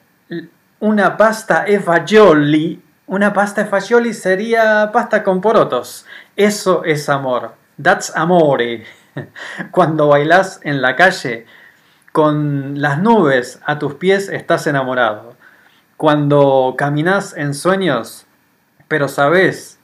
una 0.81 1.17
pasta 1.17 1.65
e 1.67 1.81
fagioli, 1.81 2.92
una 3.07 3.33
pasta 3.33 3.63
e 3.63 3.65
fagioli 3.65 4.15
sería 4.15 4.91
pasta 4.93 5.23
con 5.23 5.41
porotos. 5.41 6.07
Eso 6.37 6.85
es 6.85 7.09
amor. 7.09 7.55
That's 7.83 8.13
amore. 8.15 8.85
Cuando 9.71 10.09
bailas 10.09 10.61
en 10.63 10.81
la 10.81 10.97
calle 10.97 11.47
con 12.13 12.81
las 12.81 12.99
nubes 13.01 13.61
a 13.65 13.79
tus 13.79 13.95
pies 13.95 14.29
estás 14.29 14.67
enamorado. 14.67 15.37
Cuando 15.97 16.75
caminas 16.77 17.35
en 17.37 17.55
sueños, 17.55 18.27
pero 18.89 19.09
sabes 19.09 19.79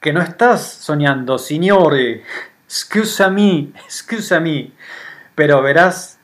que 0.00 0.12
no 0.12 0.22
estás 0.22 0.62
soñando, 0.62 1.38
signore, 1.38 2.22
scusami, 2.70 3.74
scusami, 3.90 4.74
pero 5.34 5.62
verás 5.62 6.20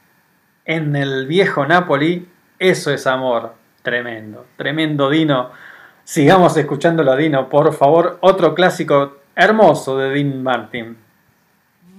en 0.65 0.95
el 0.95 1.27
viejo 1.27 1.67
Napoli, 1.67 2.29
eso 2.59 2.93
es 2.93 3.07
amor. 3.07 3.55
Tremendo, 3.83 4.47
tremendo 4.57 5.11
Dino. 5.11 5.51
Sigamos 6.05 6.57
escuchándolo 6.57 7.13
a 7.13 7.17
Dino, 7.17 7.49
por 7.49 7.73
favor. 7.73 8.19
Otro 8.21 8.55
clásico 8.55 9.17
hermoso 9.35 9.97
de 9.99 10.11
Dean 10.11 10.43
Martin. 10.43 10.97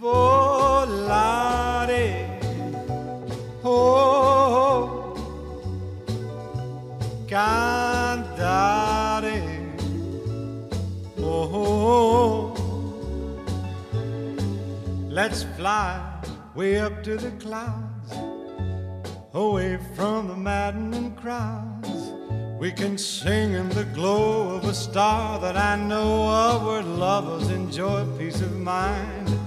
volare. 0.04 2.28
Oh, 3.64 5.16
cantare. 7.28 9.42
Oh, 11.18 12.54
let's 15.10 15.44
fly 15.56 16.02
way 16.54 16.80
up 16.80 17.02
to 17.04 17.16
the 17.16 17.32
clouds, 17.40 18.12
away 19.34 19.80
from 19.96 20.28
the 20.28 20.36
maddening 20.36 21.16
crowds. 21.16 22.12
We 22.64 22.72
can 22.72 22.98
sing 22.98 23.56
in 23.56 23.68
the 23.68 23.84
glow 23.84 24.56
of 24.56 24.64
a 24.64 24.74
star 24.74 25.38
that 25.42 25.58
I 25.58 25.76
know 25.76 26.30
of 26.30 26.66
where 26.66 26.82
lovers 26.82 27.50
enjoy 27.50 28.06
peace 28.18 28.40
of 28.40 28.58
mind. 28.58 29.38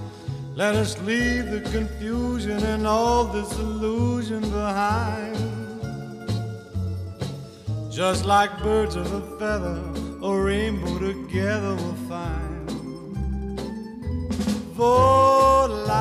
Let 0.53 0.75
us 0.75 1.01
leave 1.01 1.49
the 1.49 1.61
confusion 1.61 2.63
and 2.63 2.85
all 2.85 3.23
this 3.23 3.51
illusion 3.57 4.41
behind. 4.41 5.35
Just 7.89 8.25
like 8.25 8.55
birds 8.61 8.95
of 8.95 9.11
a 9.11 9.21
feather, 9.39 9.81
a 10.21 10.31
rainbow 10.39 10.99
together 10.99 11.73
we'll 11.73 11.95
find. 12.07 12.69
Volare, 14.75 15.97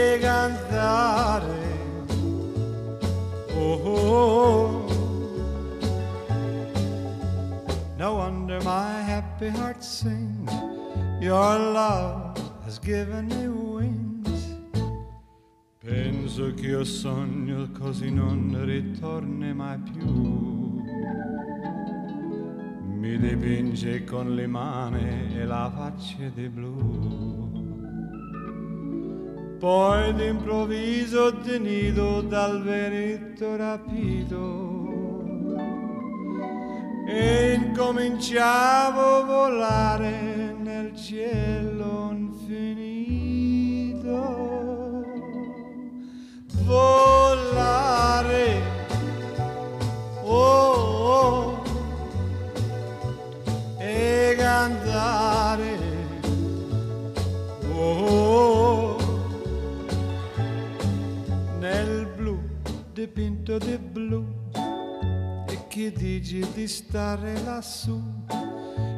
oh. 3.83 4.87
No 7.97 8.15
wonder 8.15 8.59
my 8.61 9.01
happy 9.01 9.49
heart 9.49 9.83
sings. 9.83 10.51
Your 11.21 11.59
love 11.59 12.35
has 12.65 12.79
given 12.79 13.27
me 13.27 13.47
wings. 13.47 14.11
Penso 15.79 16.53
che 16.53 16.67
io 16.67 16.83
sogno 16.83 17.69
così 17.77 18.11
non 18.11 18.59
ritorni 18.65 19.53
mai 19.53 19.77
più. 19.79 20.79
Mi 22.99 23.17
dipinge 23.17 24.03
con 24.03 24.35
le 24.35 24.47
mani 24.47 25.35
e 25.35 25.45
la 25.45 25.71
faccia 25.75 26.29
di 26.33 26.47
blu. 26.49 27.30
Poi 29.61 30.13
d'improvviso 30.15 31.37
tenido 31.37 32.21
dal 32.21 32.63
veretto 32.63 33.55
rapito 33.55 35.21
e 37.07 37.53
in 37.53 37.71
cominciavo 37.77 39.17
a 39.17 39.23
volare 39.23 40.55
nel 40.59 40.95
cielo 40.95 42.09
infinito. 42.09 42.79
Volare, 46.63 48.61
oh, 50.23 50.73
oh, 51.03 51.63
e 53.77 54.35
cantare, 54.39 55.77
oh, 57.75 57.77
oh, 57.77 59.00
nel 61.61 62.07
blu 62.15 62.39
dipinto 62.91 63.59
di 63.59 63.77
blu. 63.77 64.25
E 65.47 65.67
che 65.67 65.91
dici 65.91 66.43
di 66.55 66.67
stare 66.67 67.39
lassù? 67.43 68.01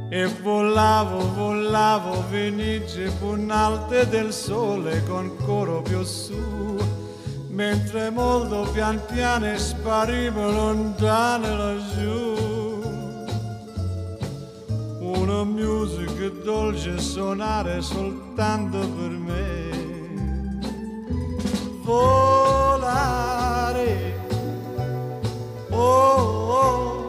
E 0.09 0.27
volavo, 0.41 1.33
volavo, 1.33 2.23
venice 2.29 3.11
punalte 3.19 4.07
del 4.07 4.31
sole 4.31 5.03
con 5.03 5.35
coro 5.43 5.81
più 5.81 6.03
su. 6.03 6.77
Mentre 7.49 8.09
molto 8.09 8.71
pian 8.71 8.99
piano 9.11 9.57
sparivo 9.57 10.49
lontano 10.49 11.57
laggiù. 11.57 12.81
Una 15.01 15.43
musica 15.43 16.29
dolce 16.43 16.97
suonare 16.99 17.81
soltanto 17.81 18.79
per 18.79 19.09
me 19.09 19.82
volare. 21.83 23.11
Oh, 25.69 26.55
oh 26.59 27.07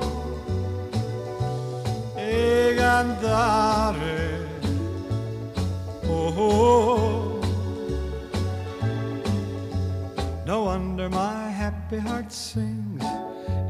e 2.16 2.74
cantare 2.76 4.48
oh, 6.06 6.34
oh. 6.36 7.40
No 10.44 10.64
wonder 10.64 11.08
my 11.08 11.50
happy 11.50 11.98
heart 11.98 12.32
sings. 12.32 13.02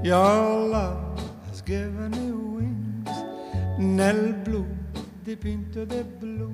Your 0.02 0.68
love 0.68 1.20
has 1.48 1.62
given 1.62 2.11
me 2.11 2.30
wings. 2.32 3.11
Nel 3.78 4.34
blu 4.34 4.66
dipinto 5.22 5.84
di 5.84 6.02
blu. 6.02 6.52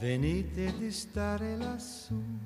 Venite 0.00 0.72
di 0.78 0.90
stare 0.90 1.56
lassù 1.56 2.39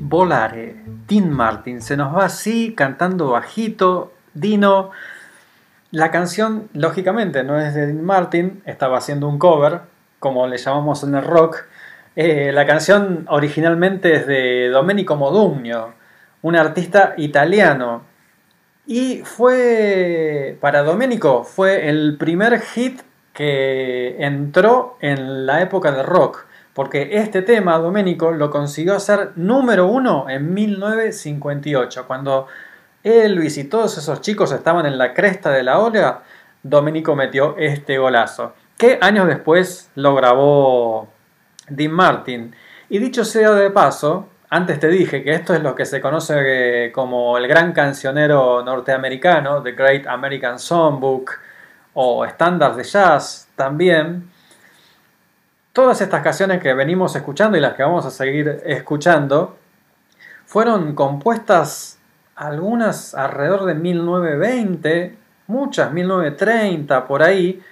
Volare. 0.00 0.76
Dean 1.06 1.30
Martin 1.30 1.80
se 1.80 1.96
nos 1.96 2.14
va 2.14 2.26
así, 2.26 2.74
cantando 2.74 3.30
bajito. 3.30 4.12
Dino. 4.34 4.90
La 5.90 6.10
canción, 6.10 6.68
lógicamente, 6.74 7.44
no 7.44 7.58
es 7.58 7.74
de 7.74 7.86
Dean 7.86 8.04
Martin, 8.04 8.62
estaba 8.66 8.98
haciendo 8.98 9.28
un 9.28 9.38
cover, 9.38 9.80
como 10.18 10.46
le 10.46 10.58
llamamos 10.58 11.02
en 11.04 11.14
el 11.14 11.24
rock. 11.24 11.64
Eh, 12.16 12.50
la 12.52 12.66
canción 12.66 13.26
originalmente 13.28 14.14
es 14.14 14.26
de 14.26 14.68
Domenico 14.68 15.16
Modugno, 15.16 15.94
un 16.42 16.56
artista 16.56 17.14
italiano. 17.16 18.02
Y 18.86 19.22
fue, 19.24 20.58
para 20.60 20.82
Domenico, 20.82 21.44
fue 21.44 21.88
el 21.88 22.16
primer 22.18 22.60
hit 22.60 23.00
que 23.32 24.16
entró 24.18 24.96
en 25.00 25.46
la 25.46 25.60
época 25.60 25.92
del 25.92 26.06
rock. 26.06 26.45
Porque 26.76 27.08
este 27.12 27.40
tema, 27.40 27.78
Domenico, 27.78 28.32
lo 28.32 28.50
consiguió 28.50 28.96
hacer 28.96 29.32
número 29.36 29.86
uno 29.86 30.28
en 30.28 30.52
1958. 30.52 32.06
Cuando 32.06 32.48
Elvis 33.02 33.56
y 33.56 33.64
todos 33.64 33.96
esos 33.96 34.20
chicos 34.20 34.52
estaban 34.52 34.84
en 34.84 34.98
la 34.98 35.14
cresta 35.14 35.48
de 35.48 35.62
la 35.62 35.78
ola, 35.78 36.22
Domenico 36.62 37.16
metió 37.16 37.56
este 37.56 37.96
golazo. 37.96 38.52
Que 38.76 38.98
años 39.00 39.26
después 39.26 39.90
lo 39.94 40.14
grabó 40.14 41.08
Dean 41.70 41.92
Martin. 41.92 42.54
Y 42.90 42.98
dicho 42.98 43.24
sea 43.24 43.52
de 43.52 43.70
paso, 43.70 44.28
antes 44.50 44.78
te 44.78 44.88
dije 44.88 45.24
que 45.24 45.32
esto 45.32 45.54
es 45.54 45.62
lo 45.62 45.74
que 45.74 45.86
se 45.86 46.02
conoce 46.02 46.92
como 46.94 47.38
el 47.38 47.48
gran 47.48 47.72
cancionero 47.72 48.62
norteamericano, 48.62 49.62
The 49.62 49.72
Great 49.72 50.06
American 50.06 50.58
Songbook, 50.58 51.38
o 51.94 52.26
estándares 52.26 52.76
de 52.76 52.84
jazz 52.84 53.48
también. 53.56 54.35
Todas 55.76 56.00
estas 56.00 56.22
canciones 56.22 56.62
que 56.62 56.72
venimos 56.72 57.14
escuchando 57.16 57.58
y 57.58 57.60
las 57.60 57.74
que 57.74 57.82
vamos 57.82 58.06
a 58.06 58.10
seguir 58.10 58.62
escuchando 58.64 59.58
fueron 60.46 60.94
compuestas 60.94 61.98
algunas 62.34 63.14
alrededor 63.14 63.66
de 63.66 63.74
1920, 63.74 65.18
muchas 65.48 65.92
1930 65.92 67.06
por 67.06 67.22
ahí, 67.22 67.62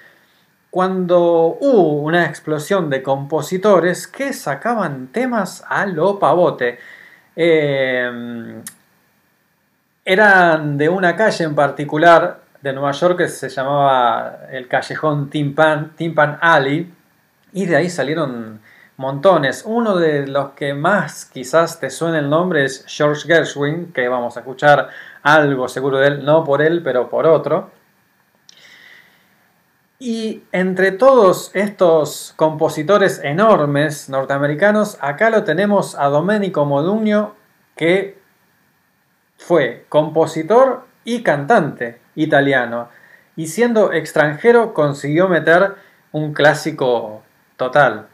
cuando 0.69 1.57
hubo 1.59 2.03
una 2.03 2.27
explosión 2.27 2.91
de 2.91 3.03
compositores 3.03 4.07
que 4.07 4.35
sacaban 4.35 5.07
temas 5.07 5.65
a 5.67 5.87
lo 5.87 6.19
pavote. 6.19 6.79
Eh, 7.35 8.61
eran 10.05 10.77
de 10.77 10.91
una 10.91 11.17
calle 11.17 11.45
en 11.45 11.55
particular 11.55 12.43
de 12.61 12.71
Nueva 12.75 12.93
York 12.93 13.17
que 13.17 13.29
se 13.29 13.49
llamaba 13.49 14.41
el 14.51 14.69
callejón 14.69 15.31
Timpan, 15.31 15.97
Timpan 15.97 16.37
Alley 16.43 16.94
y 17.55 17.67
de 17.67 17.77
ahí 17.77 17.89
salieron 17.89 18.61
montones. 18.97 19.63
Uno 19.65 19.97
de 19.97 20.27
los 20.27 20.51
que 20.51 20.75
más 20.75 21.25
quizás 21.25 21.81
te 21.81 21.89
suene 21.89 22.19
el 22.19 22.29
nombre 22.29 22.65
es 22.65 22.85
George 22.87 23.27
Gershwin, 23.27 23.93
que 23.93 24.09
vamos 24.09 24.37
a 24.37 24.41
escuchar 24.41 24.89
algo 25.23 25.69
seguro 25.69 25.99
de 25.99 26.09
él, 26.09 26.25
no 26.25 26.45
por 26.45 26.61
él, 26.61 26.83
pero 26.83 27.09
por 27.09 27.27
otro. 27.27 27.71
Y 30.01 30.43
entre 30.51 30.91
todos 30.91 31.53
estos 31.55 32.35
compositores 32.37 33.21
enormes 33.23 34.09
norteamericanos, 34.09 34.99
acá 35.01 35.31
lo 35.31 35.45
tenemos 35.45 35.95
a 35.95 36.09
Domenico 36.09 36.65
Modugno, 36.65 37.37
que 37.77 38.19
fue 39.39 39.87
compositor 39.89 40.87
y 41.05 41.23
cantante 41.23 42.01
italiano. 42.17 42.89
Y 43.37 43.47
siendo 43.47 43.93
extranjero 43.93 44.75
consiguió 44.75 45.29
meter 45.29 45.77
un 46.11 46.35
clásico 46.35 47.23
total. 47.57 48.09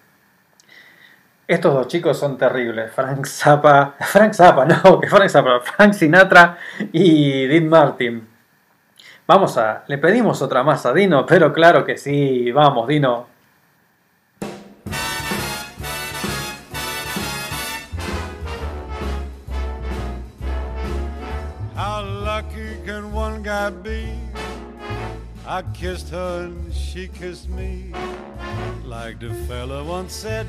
Estos 1.47 1.75
dos 1.75 1.89
chicos 1.89 2.17
son 2.17 2.39
terribles. 2.39 2.93
Frank 2.93 3.27
Zappa, 3.27 3.97
Frank 3.99 4.33
Zappa, 4.35 4.65
no, 4.85 5.01
que 5.01 5.09
Frank 5.09 5.29
Zappa, 5.29 5.61
Frank 5.61 5.95
Sinatra 5.95 6.57
y 6.93 7.47
Dean 7.47 7.69
Martin. 7.69 8.29
Vamos 9.27 9.57
a, 9.59 9.85
le 9.87 9.99
pedimos 9.99 10.43
otra 10.43 10.63
más 10.63 10.87
a 10.87 10.93
Dino, 10.93 11.25
pero 11.27 11.53
claro 11.53 11.85
que 11.85 11.97
sí, 11.97 12.51
vamos 12.51 12.89
Dino. 12.89 13.27
How 21.77 22.03
lucky 22.03 22.85
can 22.85 23.13
one 23.15 23.43
guy 23.43 23.71
be? 23.83 24.10
I 25.51 25.63
kissed 25.75 26.11
her 26.11 26.45
and 26.45 26.73
she 26.73 27.09
kissed 27.09 27.49
me. 27.49 27.93
Like 28.85 29.19
the 29.19 29.35
fella 29.49 29.83
once 29.83 30.13
said, 30.13 30.47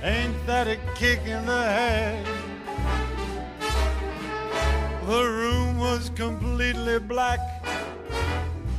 ain't 0.00 0.46
that 0.46 0.68
a 0.68 0.76
kick 0.94 1.18
in 1.26 1.44
the 1.44 1.60
head? 1.60 2.24
The 5.06 5.24
room 5.24 5.78
was 5.78 6.12
completely 6.14 7.00
black. 7.00 7.40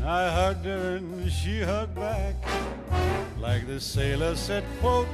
I 0.05 0.29
hugged 0.31 0.63
her 0.63 0.95
and 0.95 1.29
she 1.29 1.61
hugged 1.61 1.93
back. 1.93 2.35
Like 3.37 3.67
the 3.67 3.81
sailor 3.81 4.37
said, 4.37 4.63
quote, 4.79 5.09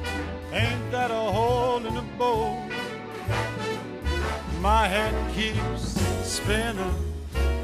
ain't 0.53 0.91
that 0.91 1.09
a 1.09 1.25
hole 1.37 1.83
in 1.83 1.95
the 1.95 2.05
boat? 2.19 2.69
My 4.61 4.87
head 4.87 5.15
keeps 5.33 5.99
spinning. 6.23 7.14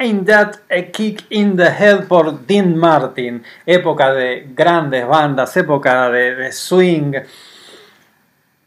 Ain't 0.00 0.26
That 0.26 0.58
a 0.70 0.92
Kick 0.92 1.24
in 1.30 1.56
the 1.56 1.70
Head 1.70 2.06
por 2.06 2.46
Dean 2.46 2.76
Martin. 2.76 3.42
Época 3.66 4.12
de 4.12 4.46
grandes 4.54 5.04
bandas, 5.04 5.56
época 5.56 6.08
de, 6.08 6.52
swing. 6.52 7.14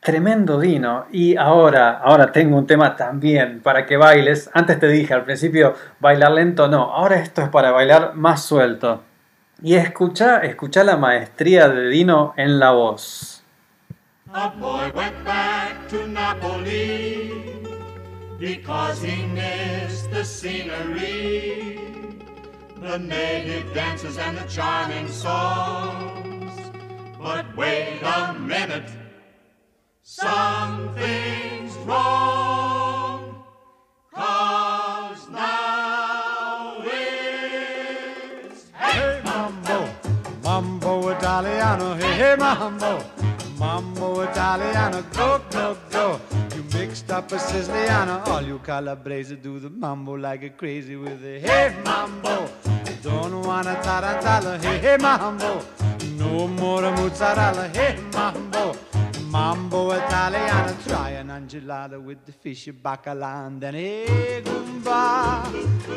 Tremendo 0.01 0.59
Dino. 0.59 1.05
Y 1.09 1.37
ahora, 1.37 1.99
ahora 1.99 2.33
tengo 2.33 2.57
un 2.57 2.67
tema 2.67 2.97
también 2.97 3.61
para 3.61 3.85
que 3.85 3.95
bailes. 3.95 4.49
Antes 4.53 4.77
te 4.77 4.89
dije 4.89 5.13
al 5.13 5.23
principio 5.23 5.73
bailar 6.01 6.31
lento, 6.33 6.67
no. 6.67 6.91
Ahora 6.91 7.15
esto 7.15 7.41
es 7.41 7.47
para 7.47 7.71
bailar 7.71 8.13
más 8.15 8.43
suelto. 8.43 9.01
Y 9.63 9.75
escucha, 9.75 10.39
escucha 10.39 10.83
la 10.83 10.97
maestría 10.97 11.69
de 11.69 11.87
Dino 11.87 12.33
en 12.35 12.59
la 12.59 12.71
voz. 12.71 13.41
A 14.33 14.53
back 15.23 15.87
to 15.89 16.05
Napoli 16.07 17.60
because 18.41 19.03
he 19.03 19.23
missed 19.27 20.09
the 20.09 20.25
scenery, 20.25 21.79
the 22.77 22.97
native 22.97 23.71
dances 23.71 24.17
and 24.17 24.35
the 24.35 24.43
charming 24.45 25.07
songs. 25.07 26.51
But 27.19 27.55
wait 27.55 27.99
a 28.01 28.33
minute, 28.33 28.89
something's 30.01 31.75
wrong. 31.85 33.43
Cause 34.11 35.29
now 35.29 36.81
it's 36.83 38.65
Hey 38.73 39.21
mambo, 39.23 39.87
mambo 40.43 41.09
Italiano, 41.09 41.93
hey, 41.93 42.13
hey 42.15 42.35
mambo, 42.39 43.03
mambo 43.59 44.21
Italiano, 44.21 45.03
go, 45.13 45.39
go, 45.51 45.77
go. 45.91 46.30
Up 47.09 47.29
a 47.33 47.37
Siciliano, 47.37 48.21
all 48.27 48.41
you 48.41 48.59
Calabrese 48.59 49.35
do 49.35 49.59
the 49.59 49.69
mambo 49.69 50.13
like 50.13 50.43
a 50.43 50.49
crazy 50.49 50.95
with 50.95 51.21
a 51.25 51.39
hey 51.39 51.75
mambo. 51.83 52.49
Don't 53.01 53.41
wanna 53.45 53.75
tarantella, 53.83 54.57
hey, 54.61 54.77
hey 54.77 54.97
mambo. 54.97 55.61
No 56.17 56.47
more 56.47 56.89
mozzarella, 56.91 57.67
hey 57.67 57.97
mambo. 58.13 58.90
Mambo 59.31 59.91
Italiano, 59.93 60.75
try 60.85 61.11
an 61.11 61.29
angelada 61.29 61.97
with 62.03 62.25
the 62.25 62.33
fish 62.33 62.67
bacala 62.83 63.47
and 63.47 63.61
then 63.61 63.73
hey 63.75 64.41
Goomba. 64.43 65.45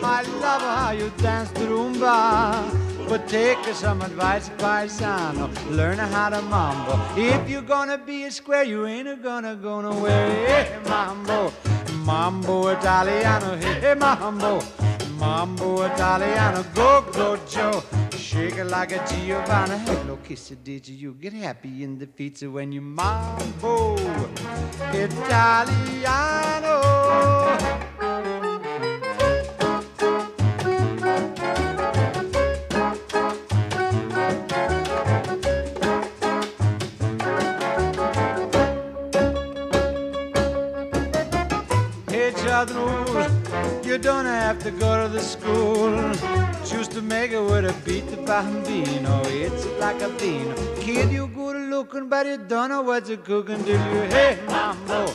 I 0.05 0.23
love 0.41 0.63
how 0.63 0.93
you 0.93 1.11
dance 1.17 1.51
the 1.51 1.67
rumba. 1.67 3.09
But 3.09 3.27
take 3.27 3.59
some 3.75 4.03
advice, 4.03 4.51
paisano. 4.51 5.51
Learn 5.73 5.99
how 5.99 6.29
to 6.29 6.43
mambo. 6.43 6.95
If 7.17 7.51
you're 7.51 7.63
gonna 7.63 7.99
be 7.99 8.23
a 8.23 8.31
square, 8.31 8.63
you 8.63 8.87
ain't 8.87 9.21
gonna 9.21 9.57
go 9.57 9.81
nowhere. 9.81 10.47
Hey, 10.47 10.79
mambo, 10.89 11.53
mambo 12.05 12.69
Italiano. 12.69 13.57
Hey, 13.57 13.81
hey, 13.81 13.95
mambo, 13.95 14.61
mambo 15.25 15.87
Italiano. 15.87 16.65
Go, 16.75 17.03
go, 17.13 17.39
Joe. 17.49 17.83
Shake 18.17 18.59
it 18.59 18.67
like 18.67 18.93
a 18.93 19.03
Giovanna. 19.09 19.79
Hello, 19.79 20.19
kiss 20.23 20.51
it, 20.51 20.63
did 20.63 20.87
you? 20.89 21.15
Get 21.15 21.33
happy 21.33 21.83
in 21.83 21.99
the 21.99 22.07
pizza 22.07 22.51
when 22.51 22.73
you 22.73 22.83
mambo 22.83 23.97
Italiano. 24.93 26.75
Hey, 42.11 42.31
Chadru, 42.33 43.44
you 43.85 43.99
don't 43.99 44.25
have 44.27 44.59
to 44.65 44.71
go 44.71 45.03
to 45.03 45.09
the 45.13 45.21
school. 45.21 45.93
Choose 46.65 46.89
to 46.89 47.03
make 47.03 47.33
it 47.33 47.41
with 47.41 47.65
a 47.67 47.73
beat 47.85 48.07
the 48.11 48.17
bambino. 48.17 49.23
It's 49.27 49.67
like 49.79 50.01
a 50.03 50.09
bean. 50.09 50.55
Kid, 50.81 51.11
you 51.13 51.29
good 51.29 51.57
looking, 51.71 52.09
but 52.09 52.27
you 52.27 52.39
don't 52.39 52.71
know 52.71 52.83
what 52.83 53.09
you're 53.09 53.19
cooking 53.19 53.63
till 53.65 53.81
you 53.95 54.03
hey 54.11 54.39
mambo, 54.47 55.13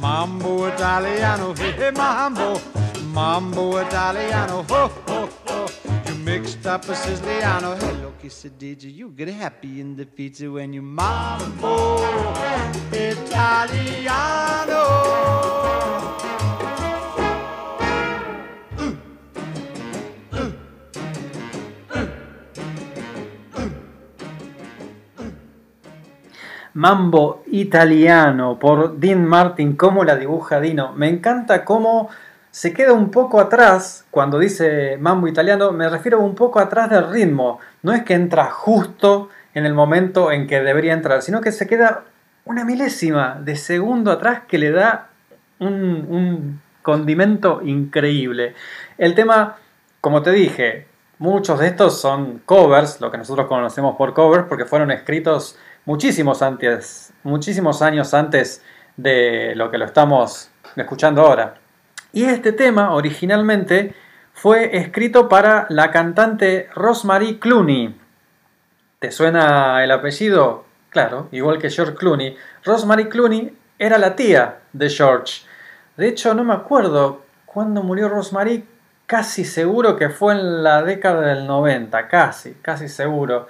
mambo 0.00 0.66
Italiano, 0.66 1.54
hey, 1.54 1.72
hey 1.72 1.90
mambo, 1.90 2.60
mambo 3.14 3.78
Italiano, 3.78 4.62
ho 4.64 4.88
ho 5.06 5.28
ho. 5.46 5.66
You 6.06 6.14
mixed 6.16 6.66
up 6.66 6.84
a 6.88 6.94
Siciliano. 6.94 7.76
Hello, 7.78 8.12
kiss 8.20 8.44
it, 8.44 8.58
did 8.58 8.82
you? 8.82 8.90
You 8.90 9.08
get 9.10 9.28
happy 9.28 9.80
in 9.80 9.96
the 9.96 10.04
feet 10.04 10.40
when 10.40 10.72
you 10.72 10.82
mambo 10.82 11.98
Italiano. 12.92 14.28
Mambo 26.78 27.42
Italiano 27.50 28.56
por 28.60 28.98
Dean 28.98 29.24
Martin, 29.26 29.74
cómo 29.74 30.04
la 30.04 30.14
dibuja 30.14 30.60
Dino. 30.60 30.92
Me 30.92 31.08
encanta 31.08 31.64
cómo 31.64 32.08
se 32.52 32.72
queda 32.72 32.92
un 32.92 33.10
poco 33.10 33.40
atrás 33.40 34.06
cuando 34.12 34.38
dice 34.38 34.96
Mambo 35.00 35.26
Italiano, 35.26 35.72
me 35.72 35.88
refiero 35.88 36.20
un 36.20 36.36
poco 36.36 36.60
atrás 36.60 36.88
del 36.88 37.10
ritmo. 37.10 37.58
No 37.82 37.92
es 37.92 38.04
que 38.04 38.14
entra 38.14 38.44
justo 38.44 39.28
en 39.54 39.66
el 39.66 39.74
momento 39.74 40.30
en 40.30 40.46
que 40.46 40.60
debería 40.60 40.92
entrar, 40.92 41.20
sino 41.22 41.40
que 41.40 41.50
se 41.50 41.66
queda 41.66 42.04
una 42.44 42.64
milésima 42.64 43.40
de 43.42 43.56
segundo 43.56 44.12
atrás 44.12 44.42
que 44.46 44.58
le 44.58 44.70
da 44.70 45.08
un, 45.58 45.72
un 45.72 46.60
condimento 46.82 47.60
increíble. 47.60 48.54
El 48.98 49.16
tema, 49.16 49.56
como 50.00 50.22
te 50.22 50.30
dije, 50.30 50.86
muchos 51.18 51.58
de 51.58 51.66
estos 51.66 52.00
son 52.00 52.40
covers, 52.44 53.00
lo 53.00 53.10
que 53.10 53.18
nosotros 53.18 53.48
conocemos 53.48 53.96
por 53.96 54.14
covers, 54.14 54.44
porque 54.48 54.64
fueron 54.64 54.92
escritos 54.92 55.58
muchísimos 55.88 56.42
antes, 56.42 57.14
muchísimos 57.22 57.80
años 57.80 58.12
antes 58.12 58.62
de 58.98 59.54
lo 59.56 59.70
que 59.70 59.78
lo 59.78 59.86
estamos 59.86 60.50
escuchando 60.76 61.22
ahora. 61.22 61.54
Y 62.12 62.24
este 62.24 62.52
tema 62.52 62.92
originalmente 62.92 63.94
fue 64.34 64.76
escrito 64.76 65.30
para 65.30 65.64
la 65.70 65.90
cantante 65.90 66.68
Rosemary 66.74 67.38
Clooney. 67.38 67.98
¿Te 68.98 69.10
suena 69.10 69.82
el 69.82 69.90
apellido? 69.90 70.66
Claro, 70.90 71.28
igual 71.32 71.58
que 71.58 71.70
George 71.70 71.94
Clooney. 71.94 72.36
Rosemary 72.66 73.08
Clooney 73.08 73.56
era 73.78 73.96
la 73.96 74.14
tía 74.14 74.58
de 74.74 74.90
George. 74.90 75.46
De 75.96 76.06
hecho, 76.06 76.34
no 76.34 76.44
me 76.44 76.52
acuerdo 76.52 77.22
cuándo 77.46 77.82
murió 77.82 78.10
Rosemary. 78.10 78.62
Casi 79.06 79.46
seguro 79.46 79.96
que 79.96 80.10
fue 80.10 80.34
en 80.34 80.62
la 80.62 80.82
década 80.82 81.22
del 81.22 81.46
90, 81.46 82.08
casi, 82.08 82.52
casi 82.60 82.90
seguro. 82.90 83.46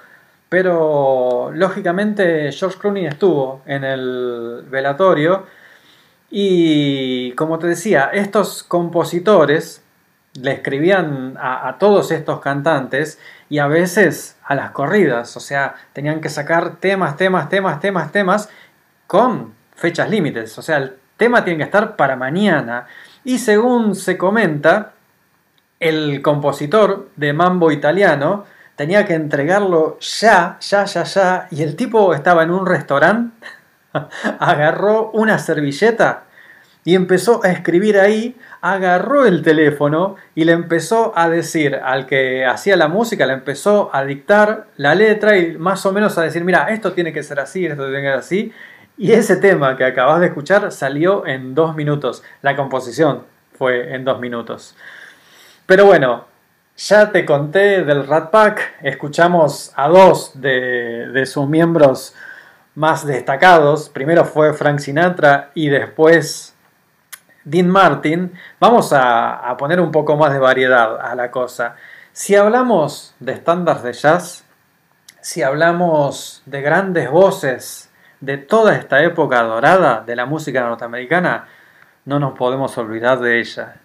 Pero 0.49 1.51
lógicamente 1.53 2.51
George 2.51 2.79
Clooney 2.79 3.05
estuvo 3.05 3.61
en 3.65 3.83
el 3.83 4.65
velatorio 4.69 5.45
y 6.31 7.31
como 7.33 7.59
te 7.59 7.67
decía, 7.67 8.09
estos 8.11 8.63
compositores 8.63 9.83
le 10.33 10.51
escribían 10.51 11.37
a, 11.39 11.69
a, 11.69 11.77
todos 11.77 12.11
estos 12.11 12.39
cantantes 12.39 13.19
y 13.49 13.59
a 13.59 13.67
veces 13.67 14.37
a 14.43 14.55
las 14.55 14.71
corridas, 14.71 15.35
o 15.37 15.39
sea, 15.39 15.75
tenían 15.93 16.21
que 16.21 16.29
sacar 16.29 16.77
temas, 16.77 17.17
temas, 17.17 17.49
temas, 17.49 17.79
temas, 17.79 18.11
temas 18.11 18.49
con 19.07 19.53
fechas 19.75 20.09
límites, 20.09 20.57
o 20.57 20.61
sea, 20.61 20.77
el 20.77 20.93
tema 21.19 21.43
tiene 21.43 21.57
que 21.57 21.65
estar 21.65 21.95
para 21.95 22.15
mañana. 22.15 22.87
Y 23.23 23.37
según 23.37 23.93
se 23.93 24.17
comenta, 24.17 24.93
el 25.79 26.21
compositor 26.21 27.09
de 27.15 27.33
Mambo 27.33 27.71
Italiano 27.71 28.45
tenía 28.79 29.05
que 29.05 29.13
entregarlo 29.13 29.99
ya, 29.99 30.57
ya, 30.61 30.85
ya, 30.85 31.03
ya, 31.03 31.47
y 31.51 31.63
el 31.63 31.75
tipo 31.75 32.13
estaba 32.13 32.43
en 32.43 32.51
un 32.51 32.65
restaurante, 32.65 33.35
agarró 34.39 35.11
una 35.11 35.37
servilleta 35.37 36.23
y 36.85 36.95
empezó 36.95 37.43
a 37.43 37.51
escribir 37.51 37.99
ahí, 37.99 38.37
agarró 38.61 39.25
el 39.25 39.41
teléfono 39.41 40.15
y 40.33 40.45
le 40.45 40.53
empezó 40.53 41.11
a 41.13 41.27
decir 41.27 41.75
al 41.75 42.05
que 42.05 42.45
hacía 42.45 42.77
la 42.77 42.87
música, 42.87 43.25
le 43.25 43.33
empezó 43.33 43.89
a 43.91 44.05
dictar 44.05 44.67
la 44.77 44.95
letra 44.95 45.37
y 45.37 45.57
más 45.57 45.85
o 45.85 45.91
menos 45.91 46.17
a 46.17 46.21
decir, 46.21 46.45
mira, 46.45 46.69
esto 46.69 46.93
tiene 46.93 47.11
que 47.11 47.21
ser 47.21 47.41
así, 47.41 47.65
esto 47.65 47.83
tiene 47.83 48.01
que 48.01 48.07
ser 48.07 48.17
así. 48.17 48.53
Y 48.97 49.11
ese 49.11 49.35
tema 49.35 49.75
que 49.75 49.83
acabas 49.83 50.21
de 50.21 50.27
escuchar 50.27 50.71
salió 50.71 51.27
en 51.27 51.53
dos 51.53 51.75
minutos. 51.75 52.23
La 52.41 52.55
composición 52.55 53.23
fue 53.57 53.93
en 53.93 54.05
dos 54.05 54.21
minutos. 54.21 54.77
Pero 55.65 55.85
bueno, 55.85 56.28
ya 56.79 57.11
te 57.11 57.25
conté 57.25 57.83
del 57.83 58.07
Rat 58.07 58.31
Pack, 58.31 58.77
escuchamos 58.81 59.73
a 59.75 59.89
dos 59.89 60.31
de, 60.39 61.23
sus 61.25 61.45
miembros 61.47 62.15
más 62.73 63.05
destacados. 63.05 63.89
Primero 63.89 64.23
fue 64.23 64.53
Frank 64.53 64.79
Sinatra 64.79 65.51
y 65.53 65.67
después 65.67 66.55
Dean 67.43 67.67
Martin. 67.67 68.31
Vamos 68.61 68.93
a 68.93 69.53
poner 69.57 69.81
un 69.81 69.91
poco 69.91 70.15
más 70.15 70.31
de 70.31 70.39
variedad 70.39 71.01
a 71.01 71.15
la 71.15 71.31
cosa. 71.31 71.75
Si 72.13 72.35
hablamos 72.35 73.13
de 73.19 73.33
estándares 73.33 73.83
de 73.83 73.93
jazz, 73.93 74.45
si 75.19 75.43
hablamos 75.43 76.41
de 76.45 76.61
grandes 76.61 77.11
voces 77.11 77.91
de 78.21 78.37
toda 78.37 78.75
esta 78.75 79.03
época 79.03 79.43
dorada 79.43 80.01
de 80.05 80.15
la 80.15 80.25
música 80.25 80.61
norteamericana, 80.61 81.45
no 82.05 82.19
nos 82.19 82.37
podemos 82.37 82.77
olvidar 82.77 83.19
de 83.19 83.39
ella. 83.41 83.75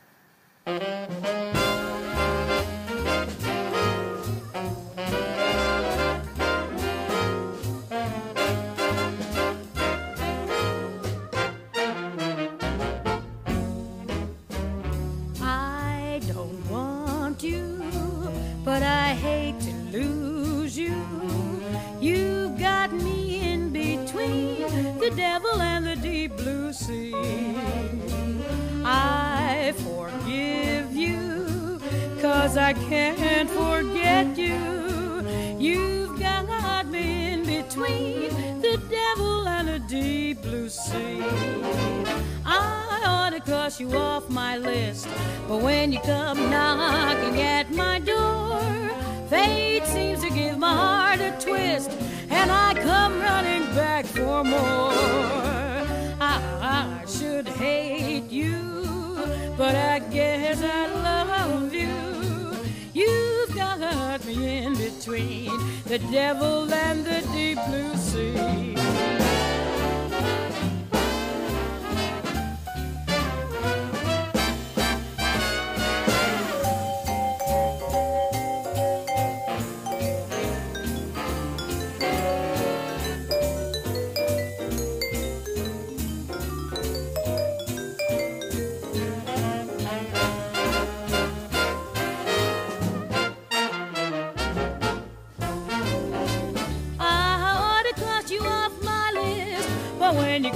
Cause 32.55 32.63
I 32.63 32.73
can't 32.89 33.51
forget 33.51 34.39
you. 34.39 35.27
You've 35.59 36.21
got 36.21 36.87
me 36.87 37.33
in 37.33 37.43
between 37.43 38.31
the 38.61 38.81
devil 38.89 39.49
and 39.49 39.67
the 39.69 39.81
deep 39.81 40.43
blue 40.43 40.69
sea. 40.69 41.21
I 42.47 43.03
ought 43.07 43.31
to 43.31 43.41
cross 43.41 43.81
you 43.81 43.91
off 43.97 44.29
my 44.31 44.57
list, 44.57 45.09
but 45.49 45.63
when 45.63 45.93
you 45.93 45.99
come 46.01 46.39
knocking 46.51 47.41
at 47.43 47.73
my 47.73 47.99
door, 47.99 48.61
fate 49.29 49.85
seems 49.87 50.23
to 50.23 50.31
give 50.31 50.57
my 50.57 50.75
heart 50.75 51.21
a 51.21 51.33
twist, 51.45 51.91
and 52.31 52.53
I 52.53 52.75
come 52.75 53.21
running 53.21 53.65
back 53.75 54.07
for 54.07 54.45
more. 54.45 54.93
I, 56.21 56.35
I 56.61 57.05
should 57.07 57.49
hate 57.49 58.31
you, 58.31 58.55
but 59.57 59.75
I 59.75 59.99
guess 59.99 60.63
I 60.63 60.87
love 61.03 61.75
you. 61.75 62.24
You've 62.95 63.53
got 63.57 64.25
me 64.25 64.59
in 64.59 64.75
between 64.75 65.51
the 65.85 65.99
devil 66.13 66.73
and 66.73 67.05
the 67.05 67.23
deep 67.33 67.59
blue 67.67 67.97
sea. 67.97 69.44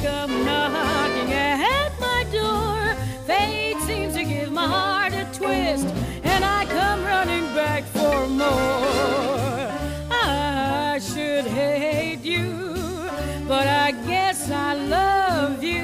But 0.03 0.05
when 0.05 0.05
you 0.05 0.09
come 0.09 0.45
knocking 0.45 1.33
at 1.33 1.99
my 2.01 2.25
door, 2.33 2.95
fate 3.27 3.77
seems 3.83 4.15
to 4.15 4.25
give 4.25 4.53
my 4.53 4.67
heart 4.67 5.13
a 5.13 5.25
twist, 5.37 5.87
and 6.23 6.45
I 6.45 6.65
come 6.67 7.05
running 7.05 7.45
back 7.55 7.85
for 7.85 8.27
more. 8.29 9.71
I 10.11 11.01
should 11.01 11.47
hate 11.47 12.25
you, 12.25 13.11
but 13.47 13.67
I 13.67 13.93
guess 14.07 14.51
I 14.51 14.75
love 14.75 15.63
you. 15.63 15.79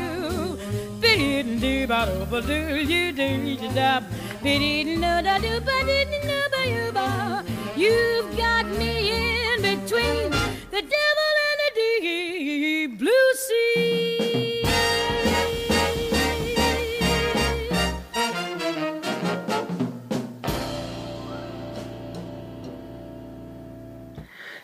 You've 7.77 8.37
got 8.37 8.67
me 8.67 9.11
in 9.11 9.63
between 9.63 10.31
the 10.71 10.81
devil 10.81 11.34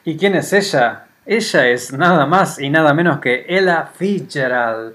¿Y 0.05 0.17
quién 0.17 0.35
es 0.35 0.53
ella? 0.53 1.05
Ella 1.27 1.69
es 1.69 1.93
nada 1.93 2.27
más 2.27 2.59
y 2.59 2.71
nada 2.71 2.95
menos 2.95 3.21
que 3.21 3.45
Ella 3.49 3.87
Fitzgerald, 3.87 4.95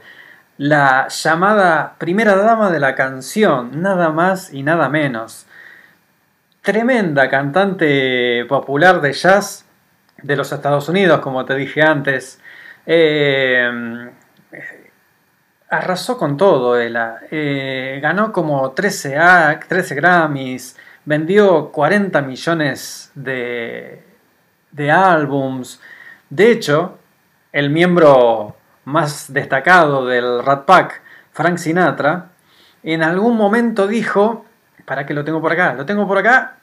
la 0.57 1.07
llamada 1.07 1.95
primera 1.97 2.35
dama 2.35 2.71
de 2.71 2.79
la 2.79 2.95
canción, 2.95 3.81
nada 3.81 4.09
más 4.09 4.53
y 4.53 4.63
nada 4.63 4.89
menos. 4.89 5.45
Tremenda 6.61 7.29
cantante 7.29 8.43
popular 8.45 8.99
de 8.99 9.13
jazz 9.13 9.64
de 10.21 10.35
los 10.35 10.51
Estados 10.51 10.89
Unidos, 10.89 11.19
como 11.19 11.45
te 11.45 11.55
dije 11.55 11.81
antes. 11.81 12.39
Eh, 12.85 14.09
arrasó 15.69 16.17
con 16.17 16.37
todo 16.37 16.79
ella. 16.79 17.17
Eh, 17.31 17.99
ganó 18.01 18.31
como 18.31 18.71
13, 18.71 19.17
A- 19.17 19.59
13 19.67 19.95
Grammys, 19.95 20.77
vendió 21.05 21.71
40 21.71 22.21
millones 22.21 23.11
de, 23.15 24.03
de 24.71 24.91
álbums. 24.91 25.81
De 26.29 26.51
hecho, 26.51 26.97
el 27.51 27.69
miembro 27.69 28.55
más 28.85 29.31
destacado 29.33 30.05
del 30.05 30.43
Rat 30.43 30.65
Pack, 30.65 31.01
Frank 31.31 31.57
Sinatra, 31.57 32.29
en 32.83 33.01
algún 33.03 33.35
momento 33.35 33.87
dijo, 33.87 34.45
para 34.85 35.05
que 35.05 35.13
lo 35.13 35.23
tengo 35.23 35.41
por 35.41 35.51
acá, 35.51 35.73
lo 35.73 35.85
tengo 35.85 36.07
por 36.07 36.19
acá, 36.19 36.57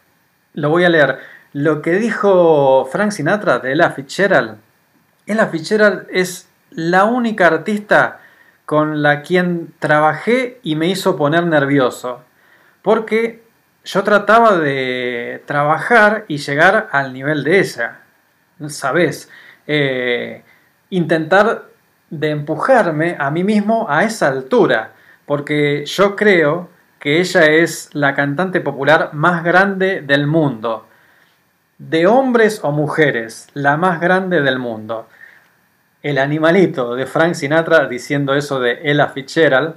lo 0.54 0.70
voy 0.70 0.84
a 0.84 0.88
leer. 0.88 1.18
Lo 1.52 1.82
que 1.82 1.92
dijo 1.92 2.86
Frank 2.90 3.10
Sinatra 3.10 3.58
de 3.58 3.72
Ella 3.72 3.90
Fitzgerald, 3.90 4.56
Ella 5.26 5.48
Fitzgerald 5.48 6.06
es 6.10 6.48
la 6.70 7.04
única 7.04 7.46
artista 7.46 8.20
con 8.64 9.02
la 9.02 9.20
quien 9.20 9.74
trabajé 9.78 10.60
y 10.62 10.76
me 10.76 10.86
hizo 10.88 11.14
poner 11.16 11.44
nervioso, 11.44 12.22
porque 12.80 13.42
yo 13.84 14.02
trataba 14.02 14.56
de 14.56 15.42
trabajar 15.44 16.24
y 16.26 16.38
llegar 16.38 16.88
al 16.90 17.12
nivel 17.12 17.44
de 17.44 17.60
ella, 17.60 18.00
¿sabes? 18.68 19.28
Eh, 19.66 20.42
intentar 20.88 21.64
de 22.08 22.30
empujarme 22.30 23.16
a 23.18 23.30
mí 23.30 23.44
mismo 23.44 23.86
a 23.90 24.04
esa 24.04 24.28
altura, 24.28 24.92
porque 25.26 25.84
yo 25.84 26.16
creo 26.16 26.70
que 26.98 27.20
ella 27.20 27.44
es 27.46 27.90
la 27.92 28.14
cantante 28.14 28.62
popular 28.62 29.10
más 29.12 29.44
grande 29.44 30.00
del 30.00 30.26
mundo, 30.26 30.86
de 31.78 32.06
hombres 32.06 32.60
o 32.62 32.70
mujeres, 32.70 33.48
la 33.54 33.76
más 33.76 34.00
grande 34.00 34.40
del 34.40 34.58
mundo. 34.58 35.08
El 36.02 36.18
animalito 36.18 36.94
de 36.94 37.06
Frank 37.06 37.34
Sinatra 37.34 37.86
diciendo 37.86 38.34
eso 38.34 38.60
de 38.60 38.80
Ella 38.82 39.08
Fitzgerald. 39.08 39.76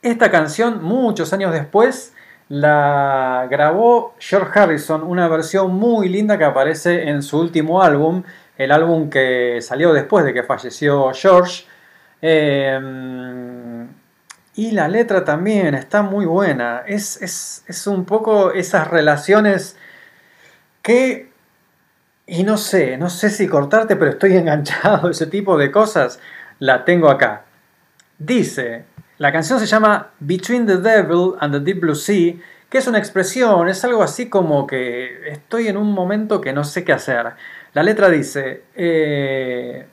Esta 0.00 0.30
canción, 0.30 0.82
muchos 0.82 1.32
años 1.32 1.52
después, 1.52 2.14
la 2.48 3.46
grabó 3.50 4.14
George 4.18 4.58
Harrison, 4.58 5.02
una 5.02 5.28
versión 5.28 5.74
muy 5.74 6.08
linda 6.08 6.38
que 6.38 6.44
aparece 6.44 7.08
en 7.08 7.22
su 7.22 7.38
último 7.38 7.82
álbum, 7.82 8.22
el 8.56 8.72
álbum 8.72 9.08
que 9.08 9.58
salió 9.62 9.92
después 9.92 10.24
de 10.24 10.34
que 10.34 10.42
falleció 10.42 11.12
George. 11.14 11.64
Eh, 12.20 12.78
y 14.54 14.70
la 14.72 14.88
letra 14.88 15.24
también 15.24 15.74
está 15.74 16.02
muy 16.02 16.26
buena. 16.26 16.82
Es, 16.86 17.20
es, 17.22 17.64
es 17.66 17.86
un 17.86 18.04
poco 18.04 18.52
esas 18.52 18.88
relaciones 18.88 19.76
que 20.82 21.30
Y 22.26 22.44
no 22.44 22.56
sé, 22.56 22.96
no 22.98 23.10
sé 23.10 23.30
si 23.30 23.48
cortarte, 23.48 23.96
pero 23.96 24.12
estoy 24.12 24.36
enganchado. 24.36 25.10
Ese 25.10 25.26
tipo 25.26 25.56
de 25.56 25.70
cosas 25.70 26.20
la 26.58 26.84
tengo 26.84 27.08
acá. 27.10 27.44
Dice, 28.18 28.84
la 29.18 29.32
canción 29.32 29.58
se 29.58 29.66
llama 29.66 30.10
Between 30.20 30.66
the 30.66 30.78
Devil 30.78 31.34
and 31.40 31.52
the 31.54 31.60
Deep 31.60 31.80
Blue 31.80 31.94
Sea, 31.94 32.34
que 32.70 32.78
es 32.78 32.86
una 32.86 32.98
expresión, 32.98 33.68
es 33.68 33.84
algo 33.84 34.02
así 34.02 34.28
como 34.30 34.66
que 34.66 35.28
estoy 35.28 35.68
en 35.68 35.76
un 35.76 35.92
momento 35.92 36.40
que 36.40 36.52
no 36.52 36.64
sé 36.64 36.84
qué 36.84 36.92
hacer. 36.92 37.32
La 37.74 37.82
letra 37.82 38.08
dice, 38.08 38.64
eh, 38.74 39.86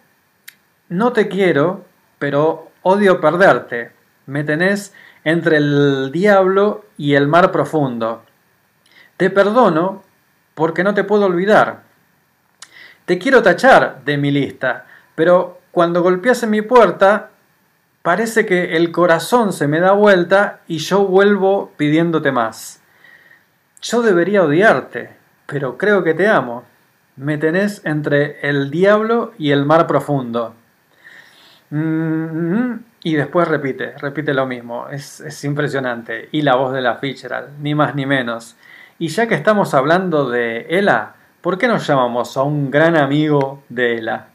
no 0.90 1.12
te 1.12 1.28
quiero, 1.28 1.86
pero 2.20 2.72
odio 2.84 3.20
perderte. 3.20 3.92
Me 4.28 4.44
tenés 4.44 4.94
entre 5.24 5.58
el 5.58 6.12
diablo 6.12 6.86
y 6.98 7.16
el 7.16 7.28
mar 7.28 7.52
profundo. 7.52 8.24
Te 9.18 9.30
perdono 9.30 10.04
porque 10.60 10.84
no 10.84 10.94
te 10.94 11.06
puedo 11.06 11.26
olvidar. 11.26 11.84
Te 13.06 13.18
quiero 13.18 13.42
tachar 13.42 14.04
de 14.04 14.18
mi 14.18 14.30
lista, 14.30 14.86
pero 15.16 15.62
cuando 15.72 16.04
golpeas 16.04 16.44
en 16.44 16.50
mi 16.50 16.62
puerta, 16.62 17.30
parece 18.02 18.46
que 18.46 18.76
el 18.76 18.92
corazón 18.92 19.54
se 19.54 19.70
me 19.70 19.80
da 19.80 19.94
vuelta 19.94 20.60
y 20.68 20.80
yo 20.80 21.06
vuelvo 21.06 21.72
pidiéndote 21.78 22.34
más. 22.34 22.82
Yo 23.82 24.02
debería 24.02 24.44
odiarte, 24.44 25.12
pero 25.46 25.78
creo 25.78 26.04
que 26.04 26.14
te 26.14 26.28
amo. 26.28 26.66
Me 27.16 27.38
tenés 27.38 27.82
entre 27.86 28.42
el 28.42 28.70
diablo 28.70 29.32
y 29.38 29.52
el 29.52 29.64
mar 29.64 29.88
profundo. 29.88 30.56
Mm, 31.70 32.74
y 33.04 33.16
después 33.16 33.48
repite, 33.48 33.94
repite 33.98 34.34
lo 34.34 34.46
mismo. 34.46 34.90
Es, 34.90 35.22
es 35.22 35.42
impresionante. 35.46 36.28
Y 36.34 36.42
la 36.42 36.56
voz 36.56 36.74
de 36.74 36.82
la 36.82 36.96
Fitzgerald, 36.96 37.60
ni 37.62 37.74
más 37.76 37.96
ni 37.96 38.06
menos. 38.06 38.58
Y 39.02 39.08
ya 39.08 39.28
que 39.30 39.36
estamos 39.36 39.74
hablando 39.74 40.30
de 40.30 40.68
Ella, 40.70 41.14
¿por 41.40 41.58
qué 41.58 41.70
nos 41.70 41.88
llamamos 41.88 42.36
a 42.36 42.44
un 42.44 42.70
gran 42.70 42.98
amigo 42.98 43.64
de 43.70 43.98
Ella? 43.98 44.29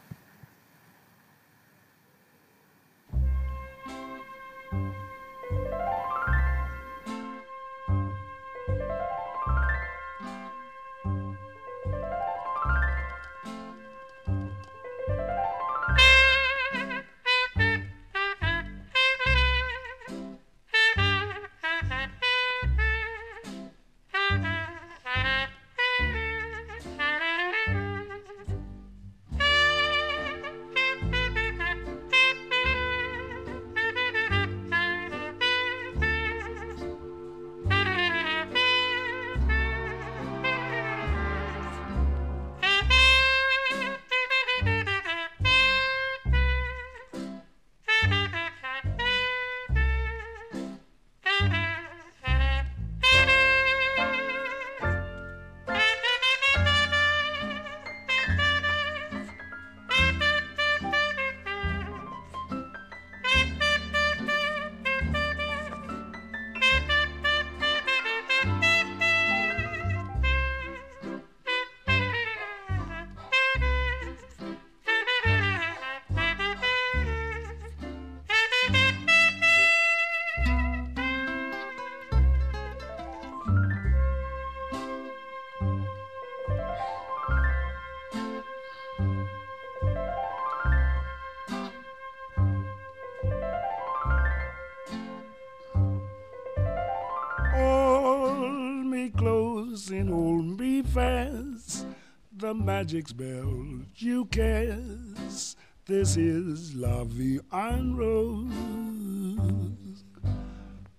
Magic 102.65 103.09
spell 103.09 103.83
you 103.97 104.25
cast. 104.27 105.59
This 105.85 106.17
is 106.17 106.75
La 106.75 107.05
Vie 107.05 107.39
en 107.53 107.95
Rose. 107.95 108.51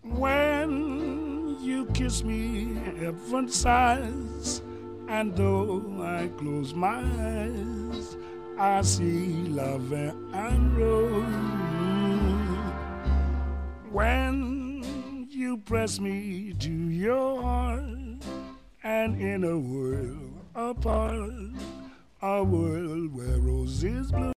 When 0.03 1.57
you 1.59 1.87
kiss 1.87 2.23
me, 2.23 2.75
heaven 2.99 3.49
sighs. 3.49 4.61
And 5.07 5.35
though 5.35 6.03
I 6.03 6.29
close 6.37 6.75
my 6.75 6.99
eyes, 6.99 8.15
I 8.59 8.83
see 8.83 9.47
Vie 9.79 10.13
en 10.33 10.75
Rose. 10.75 11.25
When 13.91 15.27
you 15.31 15.57
press 15.57 15.99
me 15.99 16.53
to 16.59 16.71
your 16.71 17.41
heart, 17.41 17.81
and 18.83 19.19
in 19.19 19.43
a 19.43 19.57
world 19.57 20.35
apart, 20.53 21.54
a 22.25 22.43
world 22.43 23.13
where 23.13 23.37
roses 23.39 24.11
bloom. 24.11 24.34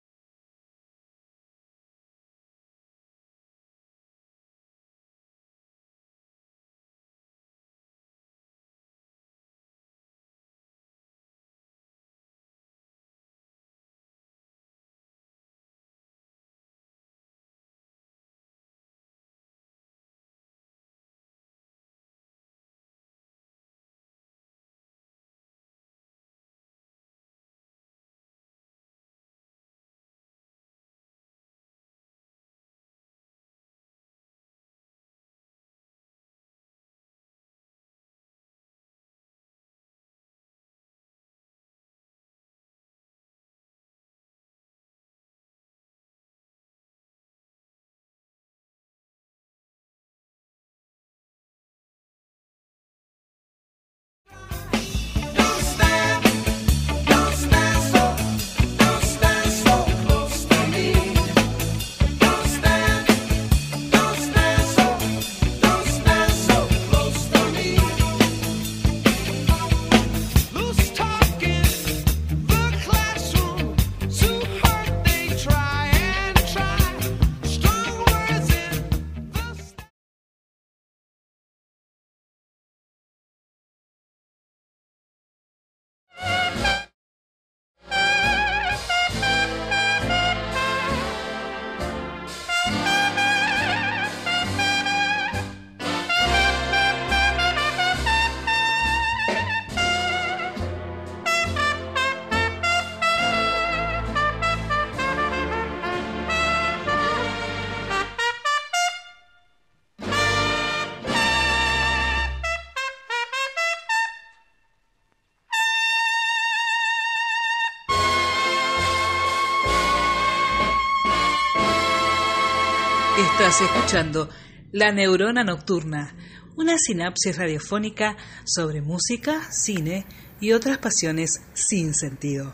Escuchando 123.62 124.28
La 124.74 124.92
Neurona 124.92 125.46
Nocturna, 125.46 126.14
una 126.58 126.78
sinapsis 126.78 127.38
radiofónica 127.38 128.18
sobre 128.44 128.82
música, 128.82 129.44
cine 129.50 130.06
y 130.42 130.52
otras 130.52 130.78
pasiones 130.78 131.42
sin 131.54 131.94
sentido. 131.94 132.52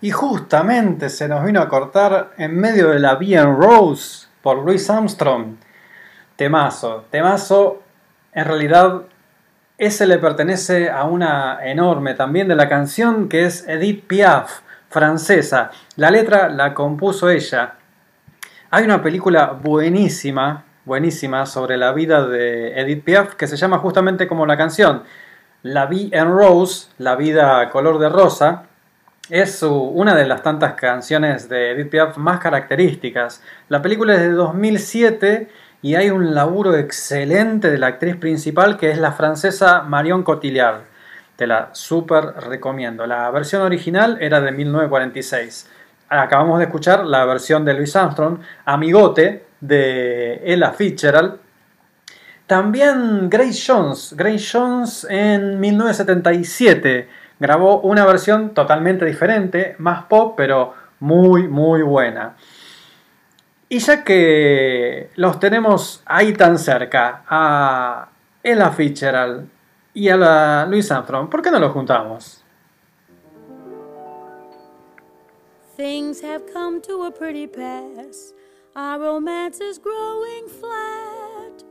Y 0.00 0.12
justamente 0.12 1.08
se 1.08 1.26
nos 1.26 1.44
vino 1.44 1.60
a 1.60 1.68
cortar 1.68 2.34
en 2.38 2.56
medio 2.56 2.90
de 2.90 3.00
la 3.00 3.16
Bien 3.16 3.56
Rose 3.56 4.28
por 4.42 4.64
Louis 4.64 4.88
Armstrong. 4.88 5.56
Temazo, 6.36 7.06
temazo, 7.10 7.82
en 8.32 8.44
realidad 8.44 9.02
ese 9.76 10.06
le 10.06 10.18
pertenece 10.18 10.88
a 10.88 11.02
una 11.02 11.66
enorme 11.68 12.14
también 12.14 12.46
de 12.46 12.54
la 12.54 12.68
canción 12.68 13.28
que 13.28 13.44
es 13.44 13.66
Edith 13.66 14.06
Piaf, 14.06 14.60
francesa. 14.88 15.72
La 15.96 16.12
letra 16.12 16.48
la 16.48 16.74
compuso 16.74 17.28
ella. 17.28 17.74
Hay 18.76 18.84
una 18.84 19.02
película 19.02 19.58
buenísima, 19.58 20.66
buenísima 20.84 21.46
sobre 21.46 21.78
la 21.78 21.94
vida 21.94 22.26
de 22.26 22.78
Edith 22.78 23.04
Piaf 23.04 23.34
que 23.34 23.46
se 23.46 23.56
llama 23.56 23.78
justamente 23.78 24.28
como 24.28 24.44
la 24.44 24.58
canción. 24.58 25.02
La 25.62 25.86
Vie 25.86 26.10
en 26.12 26.30
Rose, 26.30 26.88
la 26.98 27.16
vida 27.16 27.70
color 27.70 27.98
de 27.98 28.10
rosa, 28.10 28.64
es 29.30 29.62
una 29.62 30.14
de 30.14 30.26
las 30.26 30.42
tantas 30.42 30.74
canciones 30.74 31.48
de 31.48 31.70
Edith 31.70 31.88
Piaf 31.88 32.18
más 32.18 32.38
características. 32.38 33.42
La 33.70 33.80
película 33.80 34.12
es 34.12 34.20
de 34.20 34.32
2007 34.32 35.48
y 35.80 35.94
hay 35.94 36.10
un 36.10 36.34
laburo 36.34 36.76
excelente 36.76 37.70
de 37.70 37.78
la 37.78 37.86
actriz 37.86 38.16
principal 38.16 38.76
que 38.76 38.90
es 38.90 38.98
la 38.98 39.12
francesa 39.12 39.84
Marion 39.84 40.22
Cotillard. 40.22 40.82
Te 41.36 41.46
la 41.46 41.70
súper 41.72 42.24
recomiendo. 42.46 43.06
La 43.06 43.30
versión 43.30 43.62
original 43.62 44.18
era 44.20 44.42
de 44.42 44.52
1946. 44.52 45.70
Acabamos 46.08 46.58
de 46.58 46.64
escuchar 46.64 47.04
la 47.04 47.24
versión 47.24 47.64
de 47.64 47.74
Louis 47.74 47.94
Armstrong, 47.96 48.38
Amigote, 48.64 49.46
de 49.60 50.40
Ella 50.44 50.72
Fitzgerald. 50.72 51.38
También 52.46 53.28
Grace 53.28 53.60
Jones. 53.66 54.14
Grace 54.16 54.46
Jones 54.52 55.06
en 55.10 55.58
1977 55.58 57.08
grabó 57.38 57.80
una 57.80 58.06
versión 58.06 58.54
totalmente 58.54 59.04
diferente, 59.04 59.74
más 59.78 60.04
pop, 60.04 60.34
pero 60.36 60.74
muy, 61.00 61.48
muy 61.48 61.82
buena. 61.82 62.36
Y 63.68 63.80
ya 63.80 64.04
que 64.04 65.10
los 65.16 65.40
tenemos 65.40 66.02
ahí 66.06 66.32
tan 66.34 66.56
cerca, 66.58 67.24
a 67.28 68.08
Ella 68.42 68.70
Fitzgerald 68.70 69.48
y 69.92 70.08
a 70.08 70.16
la 70.16 70.66
Louis 70.66 70.90
Armstrong, 70.92 71.28
¿por 71.28 71.42
qué 71.42 71.50
no 71.50 71.58
los 71.58 71.72
juntamos? 71.72 72.44
Things 75.76 76.22
have 76.22 76.50
come 76.50 76.80
to 76.82 77.02
a 77.02 77.10
pretty 77.10 77.46
pass. 77.46 78.32
Our 78.74 78.98
romance 78.98 79.60
is 79.60 79.76
growing 79.76 80.48
flat. 80.48 81.64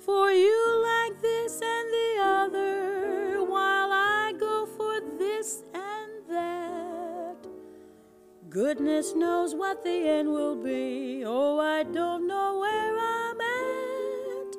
For 0.00 0.32
you 0.32 0.82
like 0.82 1.22
this 1.22 1.60
and 1.62 1.88
the 1.92 2.22
other, 2.24 3.44
while 3.44 3.92
I 3.92 4.32
go 4.36 4.66
for 4.66 5.00
this 5.16 5.62
and 5.72 6.10
that. 6.28 7.36
Goodness 8.50 9.14
knows 9.14 9.54
what 9.54 9.84
the 9.84 10.08
end 10.08 10.32
will 10.32 10.56
be. 10.56 11.22
Oh, 11.24 11.60
I 11.60 11.84
don't 11.84 12.26
know 12.26 12.58
where 12.58 12.98
I'm 12.98 13.40
at. 13.40 14.56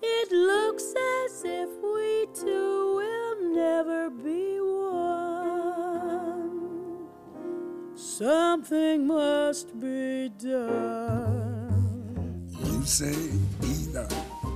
It 0.00 0.32
looks 0.32 0.94
as 1.26 1.42
if 1.44 1.68
we 1.82 2.26
two 2.32 2.96
will 2.96 3.54
never 3.54 4.08
be 4.08 4.58
one. 4.60 5.39
Something 8.00 9.06
must 9.06 9.78
be 9.78 10.30
done. 10.38 12.48
You 12.64 12.82
say 12.86 13.14
either, 13.62 14.08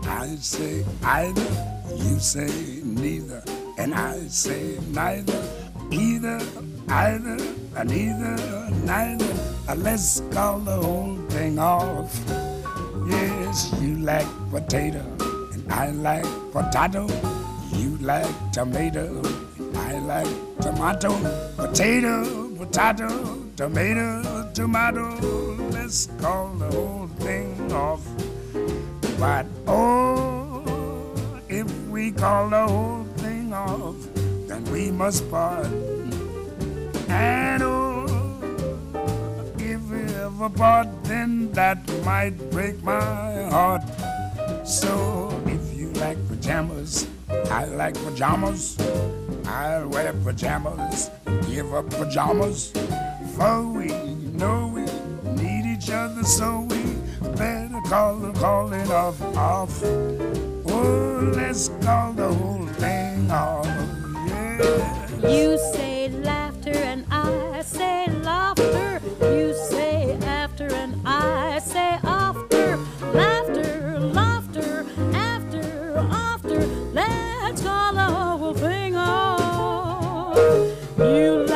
I 0.04 0.34
say 0.36 0.82
either. 1.02 1.82
You 1.94 2.18
say 2.20 2.80
neither, 2.82 3.42
and 3.76 3.94
I 3.94 4.18
say 4.28 4.78
neither. 4.88 5.44
Either, 5.90 6.40
either, 6.88 7.36
and 7.76 7.92
either, 7.92 8.70
neither. 8.82 9.34
Uh, 9.68 9.74
Let's 9.76 10.20
call 10.32 10.60
the 10.60 10.76
whole 10.76 11.18
thing 11.28 11.58
off. 11.58 12.18
Yes, 13.06 13.74
you 13.78 13.98
like 13.98 14.26
potato, 14.50 15.04
and 15.52 15.70
I 15.70 15.90
like 15.90 16.24
potato. 16.50 17.06
You 17.74 17.98
like 17.98 18.52
tomato, 18.52 19.20
I 19.74 19.98
like 19.98 20.60
tomato. 20.62 21.12
Potato, 21.56 22.43
potato, 22.56 23.44
tomato, 23.56 24.50
tomato. 24.52 25.08
Let's 25.70 26.06
call 26.20 26.48
the 26.54 26.66
whole 26.66 27.08
thing 27.18 27.72
off. 27.72 28.00
But 29.18 29.46
oh, 29.66 31.14
if 31.48 31.70
we 31.88 32.12
call 32.12 32.50
the 32.50 32.66
whole 32.66 33.04
thing 33.18 33.52
off, 33.52 33.96
then 34.48 34.64
we 34.72 34.90
must 34.90 35.28
part. 35.30 35.66
And 37.08 37.62
oh, 37.62 38.06
if 39.58 39.80
we 39.90 40.02
ever 40.14 40.50
part, 40.50 40.88
then 41.04 41.52
that 41.52 41.78
might 42.04 42.38
break 42.50 42.82
my 42.82 43.48
heart. 43.50 43.82
So 44.66 45.30
if 45.46 45.74
you 45.74 45.90
like 45.94 46.18
pajamas, 46.28 47.06
I 47.50 47.66
like 47.66 47.94
pajamas. 47.94 48.76
I'll 49.46 49.88
wear 49.88 50.12
pajamas, 50.12 51.10
give 51.46 51.74
up 51.74 51.90
pajamas. 51.90 52.72
For 53.36 53.62
we 53.62 53.88
know 54.32 54.72
we 54.74 54.82
need 55.42 55.66
each 55.66 55.90
other, 55.90 56.22
so 56.24 56.60
we 56.70 56.82
better 57.36 57.80
call 57.88 58.16
the 58.16 58.32
calling 58.38 58.90
off 58.90 59.20
off. 59.36 59.82
Oh, 59.84 61.32
let's 61.34 61.68
call 61.82 62.12
the 62.12 62.32
whole 62.32 62.66
thing 62.78 63.30
off. 63.30 63.66
Yeah. 63.66 65.28
You 65.28 65.58
say 65.72 66.08
laughter 66.08 66.74
and 66.74 67.04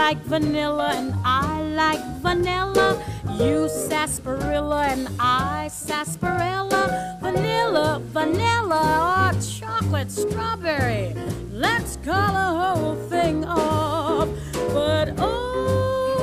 like 0.09 0.25
vanilla 0.25 0.93
and 0.95 1.13
I 1.23 1.61
like 1.83 2.03
vanilla. 2.23 2.99
You 3.39 3.69
sarsaparilla 3.69 4.87
and 4.87 5.07
I 5.21 5.69
sarsaparilla. 5.69 7.19
Vanilla, 7.21 8.01
vanilla, 8.05 8.85
or 9.13 9.33
chocolate 9.39 10.11
strawberry. 10.11 11.15
Let's 11.53 11.97
call 12.07 12.33
the 12.41 12.51
whole 12.59 12.97
thing 13.11 13.45
off. 13.45 14.31
But 14.73 15.13
oh, 15.19 16.15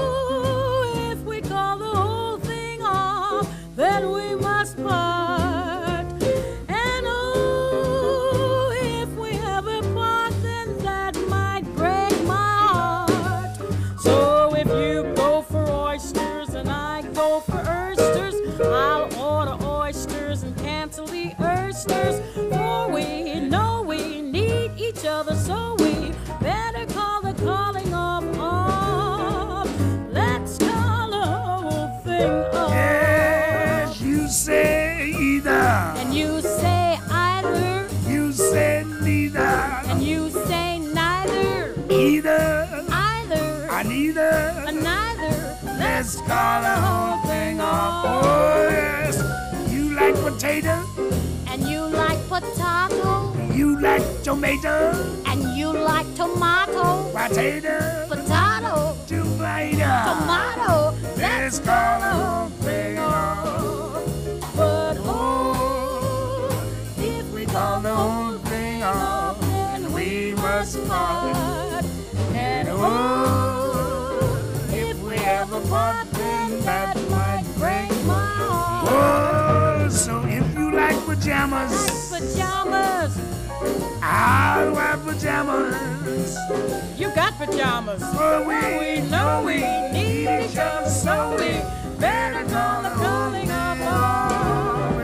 if 1.12 1.20
we 1.20 1.42
call 1.42 1.78
the 1.78 1.86
whole 1.86 2.40
thing 2.40 2.82
off, 2.82 3.48
then 3.76 4.12
we 4.12 4.34
must 4.34 4.78
part. 4.78 5.25
Let's 46.06 46.18
call 46.22 46.62
the 46.62 46.76
whole 46.86 47.18
thing 47.26 47.60
off. 47.60 48.06
Oh, 48.06 48.68
yes. 48.70 49.18
You 49.74 49.90
like 49.96 50.14
potato. 50.14 50.86
And 51.48 51.64
you 51.68 51.82
like 51.88 52.20
potato, 52.30 53.34
You 53.52 53.80
like 53.82 54.04
tomato. 54.22 54.94
and 55.26 55.58
you 55.58 55.74
like 55.74 56.06
tomato, 56.14 57.10
Potato. 57.12 58.06
potato, 58.08 58.96
Tomato. 59.08 59.90
tomato. 60.06 60.65
Pajamas. 81.26 82.10
Pajamas. 82.12 83.18
I'll 84.04 84.76
wear 84.76 84.98
pajamas. 84.98 86.38
You 87.00 87.10
got 87.16 87.34
pajamas. 87.40 88.04
For 88.16 88.46
we 88.48 89.02
We 89.02 89.10
know 89.10 89.42
we 89.44 89.62
need 89.92 90.30
each 90.46 90.56
other, 90.58 90.88
so 90.88 91.32
we 91.32 91.62
better 92.00 92.48
call 92.48 92.84
the 92.84 92.90
calling 92.90 93.50
of 93.50 93.80
love. 93.80 94.98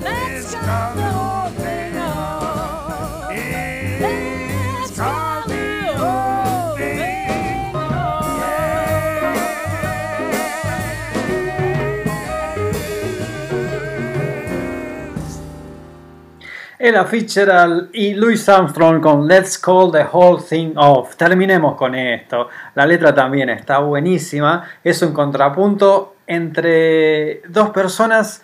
Let's 0.00 0.54
call 0.54 0.94
Ella 16.84 17.04
Fitzgerald 17.04 17.90
y 17.92 18.12
Louis 18.14 18.48
Armstrong 18.48 19.00
con 19.00 19.28
Let's 19.28 19.56
Call 19.56 19.92
the 19.92 20.04
Whole 20.10 20.42
Thing 20.42 20.72
Off. 20.74 21.14
Terminemos 21.14 21.76
con 21.76 21.94
esto. 21.94 22.48
La 22.74 22.84
letra 22.84 23.14
también 23.14 23.50
está 23.50 23.78
buenísima. 23.78 24.64
Es 24.82 25.00
un 25.00 25.12
contrapunto 25.12 26.16
entre 26.26 27.40
dos 27.46 27.70
personas 27.70 28.42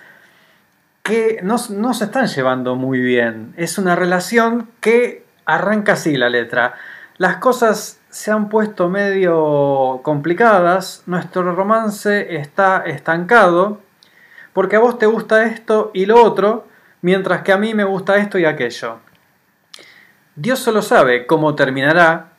que 1.02 1.40
no, 1.42 1.56
no 1.70 1.92
se 1.94 2.04
están 2.04 2.28
llevando 2.28 2.76
muy 2.76 3.00
bien. 3.00 3.54
Es 3.56 3.76
una 3.76 3.96
relación 3.96 4.68
que 4.78 5.24
arranca 5.44 5.94
así 5.94 6.16
la 6.16 6.28
letra. 6.28 6.74
Las 7.16 7.38
cosas 7.38 7.98
se 8.08 8.30
han 8.30 8.48
puesto 8.48 8.88
medio 8.88 9.98
complicadas. 10.04 11.02
Nuestro 11.06 11.56
romance 11.56 12.36
está 12.36 12.84
estancado. 12.86 13.80
Porque 14.52 14.76
a 14.76 14.78
vos 14.78 14.96
te 14.96 15.06
gusta 15.06 15.42
esto 15.42 15.90
y 15.92 16.06
lo 16.06 16.22
otro, 16.22 16.68
mientras 17.08 17.40
que 17.40 17.52
a 17.52 17.56
mí 17.56 17.72
me 17.72 17.84
gusta 17.84 18.18
esto 18.18 18.38
y 18.38 18.44
aquello. 18.44 18.98
Dios 20.36 20.58
solo 20.58 20.82
sabe 20.82 21.24
cómo 21.24 21.54
terminará. 21.54 22.32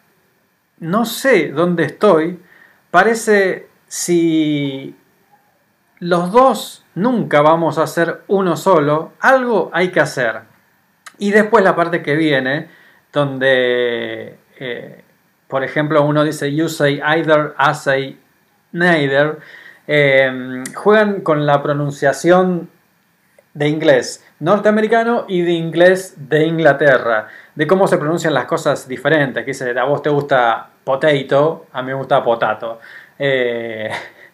No 0.77 1.05
sé 1.05 1.47
dónde 1.47 1.85
estoy. 1.85 2.39
Parece 2.91 3.67
si 3.87 4.95
los 5.97 6.31
dos 6.31 6.85
nunca 6.93 7.41
vamos 7.41 7.79
a 7.79 7.87
ser 7.87 8.21
uno 8.27 8.55
solo. 8.55 9.13
Algo 9.19 9.71
hay 9.73 9.89
que 9.89 10.01
hacer. 10.01 10.41
Y 11.17 11.31
después 11.31 11.63
la 11.63 11.75
parte 11.75 12.03
que 12.03 12.15
viene, 12.15 12.69
donde, 13.11 14.37
eh, 14.59 15.03
por 15.47 15.63
ejemplo, 15.63 16.03
uno 16.03 16.23
dice 16.23 16.53
you 16.53 16.69
say 16.69 17.01
either, 17.03 17.55
I 17.57 17.73
say 17.73 18.19
neither. 18.71 19.39
eh, 19.87 20.63
juegan 20.75 21.21
con 21.21 21.47
la 21.47 21.63
pronunciación 21.63 22.69
de 23.55 23.67
inglés 23.67 24.23
norteamericano 24.39 25.25
y 25.27 25.41
de 25.41 25.51
inglés 25.51 26.15
de 26.17 26.45
Inglaterra, 26.45 27.27
de 27.55 27.67
cómo 27.67 27.87
se 27.87 27.97
pronuncian 27.97 28.33
las 28.33 28.45
cosas 28.45 28.87
diferentes, 28.87 29.43
que 29.43 29.51
dice, 29.51 29.77
a 29.77 29.83
vos 29.83 30.01
te 30.01 30.09
gusta 30.09 30.69
potato, 30.83 31.67
a 31.71 31.81
mí 31.81 31.87
me 31.87 31.93
gusta 31.93 32.23
potato. 32.23 32.79
Eh, 33.17 33.89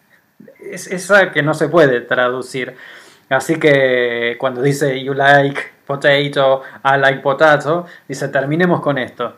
es 0.71 0.87
esa 0.87 1.31
que 1.31 1.41
no 1.41 1.53
se 1.53 1.69
puede 1.69 2.01
traducir. 2.01 2.75
Así 3.29 3.59
que 3.59 4.35
cuando 4.39 4.61
dice 4.61 5.03
you 5.03 5.13
like 5.13 5.59
potato, 5.85 6.61
I 6.83 6.99
like 6.99 7.19
potato, 7.21 7.85
dice 8.07 8.27
terminemos 8.29 8.81
con 8.81 8.97
esto. 8.97 9.35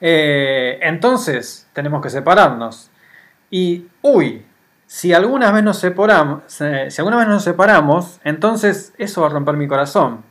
Eh, 0.00 0.78
entonces 0.82 1.68
tenemos 1.72 2.02
que 2.02 2.10
separarnos. 2.10 2.90
Y, 3.50 3.86
uy, 4.02 4.44
si 4.94 5.12
alguna 5.12 5.50
vez 5.50 5.64
nos 5.64 5.80
separamos, 5.80 6.44
vez 6.46 7.28
nos 7.28 7.42
separamos, 7.42 8.20
entonces 8.22 8.94
eso 8.96 9.22
va 9.22 9.26
a 9.26 9.30
romper 9.30 9.56
mi 9.56 9.66
corazón. 9.66 10.22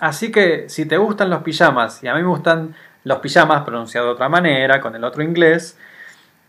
Así 0.00 0.30
que 0.30 0.68
si 0.68 0.84
te 0.84 0.98
gustan 0.98 1.30
los 1.30 1.42
pijamas 1.42 2.04
y 2.04 2.08
a 2.08 2.14
mí 2.14 2.20
me 2.20 2.28
gustan 2.28 2.74
los 3.04 3.20
pijamas 3.20 3.62
pronunciado 3.62 4.08
de 4.08 4.12
otra 4.12 4.28
manera, 4.28 4.82
con 4.82 4.94
el 4.94 5.04
otro 5.04 5.22
inglés, 5.22 5.78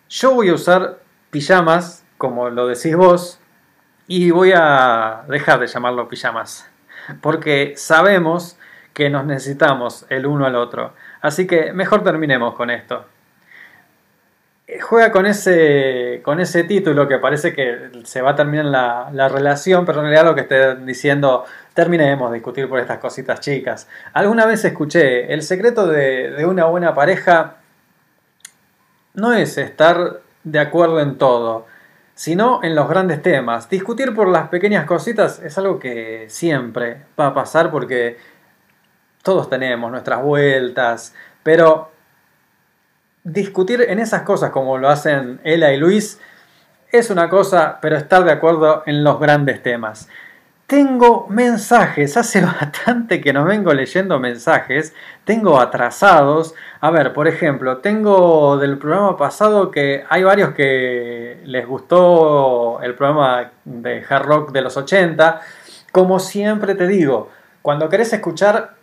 yo 0.10 0.34
voy 0.34 0.50
a 0.50 0.56
usar 0.56 1.00
pijamas 1.30 2.04
como 2.18 2.50
lo 2.50 2.68
decís 2.68 2.98
vos 2.98 3.40
y 4.08 4.32
voy 4.32 4.52
a 4.54 5.24
dejar 5.30 5.62
de 5.62 5.68
llamarlo 5.68 6.10
pijamas. 6.10 6.70
Porque 7.22 7.76
sabemos 7.78 8.58
que 8.94 9.10
nos 9.10 9.24
necesitamos 9.24 10.06
el 10.10 10.26
uno 10.26 10.46
al 10.46 10.58
otro. 10.58 10.96
Así 11.22 11.48
que 11.48 11.72
mejor 11.72 12.04
terminemos 12.04 12.56
con 12.56 12.70
esto. 12.70 13.06
Juega 14.82 15.12
con 15.12 15.26
ese, 15.26 16.22
con 16.24 16.40
ese 16.40 16.64
título 16.64 17.08
que 17.08 17.18
parece 17.18 17.54
que 17.54 17.90
se 18.04 18.22
va 18.22 18.32
a 18.32 18.36
terminar 18.36 18.66
la, 18.66 19.10
la 19.12 19.30
relación, 19.30 19.86
pero 19.86 20.00
en 20.00 20.06
realidad 20.06 20.26
lo 20.26 20.36
que 20.36 20.42
esté 20.42 20.76
diciendo, 20.78 21.46
terminemos 21.74 22.32
de 22.32 22.36
discutir 22.36 22.68
por 22.68 22.80
estas 22.80 23.00
cositas 23.00 23.40
chicas. 23.40 23.88
Alguna 24.14 24.46
vez 24.46 24.64
escuché, 24.66 25.34
el 25.34 25.42
secreto 25.42 25.88
de, 25.88 26.32
de 26.32 26.46
una 26.46 26.66
buena 26.66 26.94
pareja 26.94 27.58
no 29.14 29.34
es 29.34 29.58
estar 29.58 30.22
de 30.44 30.60
acuerdo 30.60 31.00
en 31.00 31.18
todo, 31.18 31.66
sino 32.16 32.64
en 32.64 32.76
los 32.76 32.90
grandes 32.90 33.22
temas. 33.22 33.70
Discutir 33.70 34.14
por 34.14 34.28
las 34.28 34.50
pequeñas 34.50 34.86
cositas 34.86 35.40
es 35.40 35.58
algo 35.58 35.80
que 35.80 36.26
siempre 36.30 37.04
va 37.20 37.28
a 37.28 37.34
pasar 37.34 37.72
porque 37.72 38.18
todos 39.24 39.50
tenemos 39.50 39.90
nuestras 39.90 40.22
vueltas, 40.22 41.16
pero 41.44 41.93
discutir 43.24 43.82
en 43.88 44.00
esas 44.00 44.24
cosas 44.24 44.52
como 44.52 44.78
lo 44.78 44.90
hacen 44.90 45.40
Ella 45.44 45.72
y 45.72 45.78
Luis 45.78 46.20
es 46.92 47.10
una 47.10 47.28
cosa, 47.28 47.80
pero 47.82 47.98
estar 47.98 48.24
de 48.24 48.32
acuerdo 48.32 48.84
en 48.86 49.04
los 49.04 49.20
grandes 49.20 49.64
temas. 49.64 50.08
Tengo 50.68 51.28
mensajes, 51.28 52.16
hace 52.18 52.42
bastante 52.46 53.20
que 53.20 53.34
no 53.34 53.46
vengo 53.46 53.74
leyendo 53.74 54.20
mensajes, 54.20 54.94
tengo 55.26 55.60
atrasados. 55.60 56.54
A 56.82 56.92
ver, 56.92 57.14
por 57.14 57.28
ejemplo, 57.28 57.78
tengo 57.78 58.58
del 58.58 58.78
programa 58.78 59.18
pasado 59.18 59.72
que 59.72 60.06
hay 60.08 60.24
varios 60.24 60.54
que 60.54 61.42
les 61.46 61.66
gustó 61.66 62.80
el 62.82 62.94
programa 62.94 63.52
de 63.66 64.04
hard 64.08 64.26
rock 64.26 64.52
de 64.52 64.62
los 64.62 64.78
80. 64.78 65.42
Como 65.92 66.20
siempre 66.20 66.76
te 66.76 66.86
digo, 66.86 67.30
cuando 67.62 67.90
querés 67.90 68.14
escuchar 68.14 68.76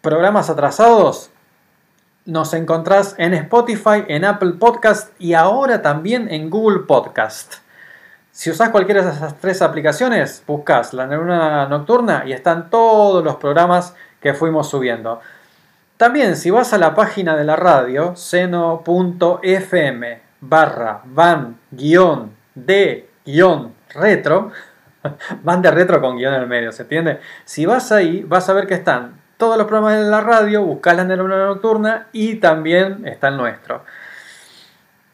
programas 0.00 0.48
atrasados, 0.48 1.30
nos 2.28 2.52
encontrás 2.52 3.14
en 3.16 3.32
Spotify, 3.32 4.04
en 4.06 4.26
Apple 4.26 4.52
Podcast 4.60 5.18
y 5.18 5.32
ahora 5.32 5.80
también 5.80 6.30
en 6.30 6.50
Google 6.50 6.80
Podcast. 6.80 7.54
Si 8.30 8.50
usás 8.50 8.68
cualquiera 8.68 9.02
de 9.02 9.12
esas 9.12 9.38
tres 9.38 9.62
aplicaciones, 9.62 10.44
buscas 10.46 10.92
la 10.92 11.06
neurona 11.06 11.66
nocturna 11.68 12.24
y 12.26 12.34
están 12.34 12.68
todos 12.68 13.24
los 13.24 13.36
programas 13.36 13.94
que 14.20 14.34
fuimos 14.34 14.68
subiendo. 14.68 15.22
También 15.96 16.36
si 16.36 16.50
vas 16.50 16.74
a 16.74 16.78
la 16.78 16.94
página 16.94 17.34
de 17.34 17.44
la 17.44 17.56
radio, 17.56 18.14
seno.fm 18.14 18.60
barra 20.42 21.00
van 21.06 21.58
guion 21.70 22.32
de 22.54 23.08
guion 23.24 23.72
retro, 23.94 24.52
van 25.42 25.62
de 25.62 25.70
retro 25.70 26.02
con 26.02 26.18
guion 26.18 26.34
en 26.34 26.42
el 26.42 26.46
medio, 26.46 26.72
¿se 26.72 26.82
entiende? 26.82 27.20
Si 27.46 27.64
vas 27.64 27.90
ahí, 27.90 28.22
vas 28.22 28.50
a 28.50 28.52
ver 28.52 28.66
que 28.66 28.74
están 28.74 29.17
todos 29.38 29.56
los 29.56 29.66
programas 29.66 29.96
de 29.96 30.10
la 30.10 30.20
radio, 30.20 30.62
buscás 30.62 30.96
la 30.96 31.04
neurona 31.04 31.46
nocturna 31.46 32.08
y 32.12 32.34
también 32.34 33.06
está 33.06 33.28
el 33.28 33.36
nuestro. 33.36 33.84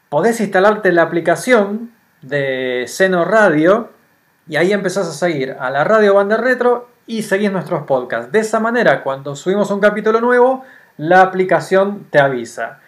Podés 0.09 0.41
instalarte 0.41 0.91
la 0.93 1.03
aplicación 1.03 1.93
de 2.23 2.87
Seno 2.89 3.25
Radio 3.25 3.91
y 4.49 4.57
ahí 4.57 4.73
empezás 4.73 5.07
a 5.07 5.13
seguir 5.13 5.57
a 5.61 5.71
la 5.71 5.85
radio 5.85 6.15
Banda 6.15 6.39
Retro 6.39 6.89
y 7.07 7.23
seguís 7.23 7.53
nuestros 7.53 7.85
podcasts. 7.85 8.33
De 8.33 8.39
esa 8.39 8.61
manera, 8.61 9.03
cuando 9.03 9.37
subimos 9.37 9.71
un 9.71 9.81
capítulo 9.81 10.21
nuevo, 10.21 10.65
la 10.97 11.21
aplicación 11.21 12.07
te 12.11 12.19
avisa. 12.19 12.81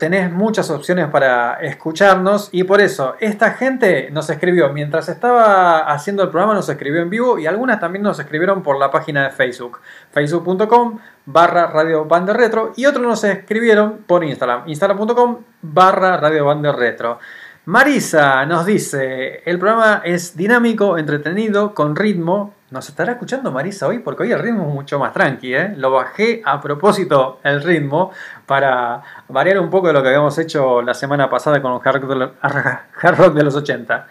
Tenés 0.00 0.32
muchas 0.32 0.70
opciones 0.70 1.08
para 1.08 1.60
escucharnos 1.60 2.48
y 2.52 2.64
por 2.64 2.80
eso 2.80 3.16
esta 3.20 3.50
gente 3.50 4.08
nos 4.10 4.30
escribió 4.30 4.72
mientras 4.72 5.10
estaba 5.10 5.80
haciendo 5.80 6.22
el 6.22 6.30
programa, 6.30 6.54
nos 6.54 6.70
escribió 6.70 7.02
en 7.02 7.10
vivo 7.10 7.38
y 7.38 7.46
algunas 7.46 7.80
también 7.80 8.02
nos 8.02 8.18
escribieron 8.18 8.62
por 8.62 8.78
la 8.78 8.90
página 8.90 9.24
de 9.24 9.30
Facebook, 9.30 9.80
facebook.com 10.10 11.00
barra 11.26 11.66
radio 11.66 12.06
Banda 12.06 12.32
retro 12.32 12.72
y 12.76 12.86
otros 12.86 13.04
nos 13.04 13.22
escribieron 13.24 13.98
por 14.06 14.24
Instagram, 14.24 14.66
instagram.com 14.70 15.36
barra 15.60 16.16
radio 16.16 16.46
Banda 16.46 16.72
retro. 16.72 17.18
Marisa 17.66 18.46
nos 18.46 18.64
dice, 18.64 19.42
el 19.44 19.58
programa 19.58 20.00
es 20.02 20.34
dinámico, 20.34 20.96
entretenido, 20.96 21.74
con 21.74 21.94
ritmo. 21.94 22.54
¿Nos 22.70 22.88
estará 22.88 23.12
escuchando 23.12 23.50
Marisa 23.50 23.88
hoy? 23.88 23.98
Porque 23.98 24.22
hoy 24.22 24.32
el 24.32 24.38
ritmo 24.38 24.68
es 24.68 24.72
mucho 24.72 24.98
más 25.00 25.12
tranqui, 25.12 25.52
¿eh? 25.54 25.74
Lo 25.76 25.90
bajé 25.90 26.40
a 26.44 26.60
propósito 26.60 27.40
el 27.42 27.62
ritmo 27.64 28.12
para 28.46 29.02
variar 29.28 29.58
un 29.58 29.70
poco 29.70 29.88
de 29.88 29.92
lo 29.92 30.02
que 30.02 30.08
habíamos 30.08 30.38
hecho 30.38 30.80
la 30.80 30.94
semana 30.94 31.28
pasada 31.28 31.60
con 31.60 31.72
rock 31.72 32.04
de 32.04 32.14
los, 32.14 32.30
hard 32.42 33.18
rock 33.18 33.34
de 33.34 33.42
los 33.42 33.56
80. 33.56 34.06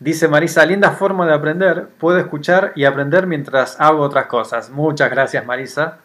Dice 0.00 0.28
Marisa, 0.28 0.64
linda 0.64 0.92
forma 0.92 1.26
de 1.26 1.34
aprender. 1.34 1.88
Puedo 1.98 2.18
escuchar 2.18 2.72
y 2.74 2.86
aprender 2.86 3.26
mientras 3.26 3.78
hago 3.78 4.00
otras 4.00 4.26
cosas. 4.26 4.70
Muchas 4.70 5.10
gracias 5.10 5.44
Marisa. 5.44 5.98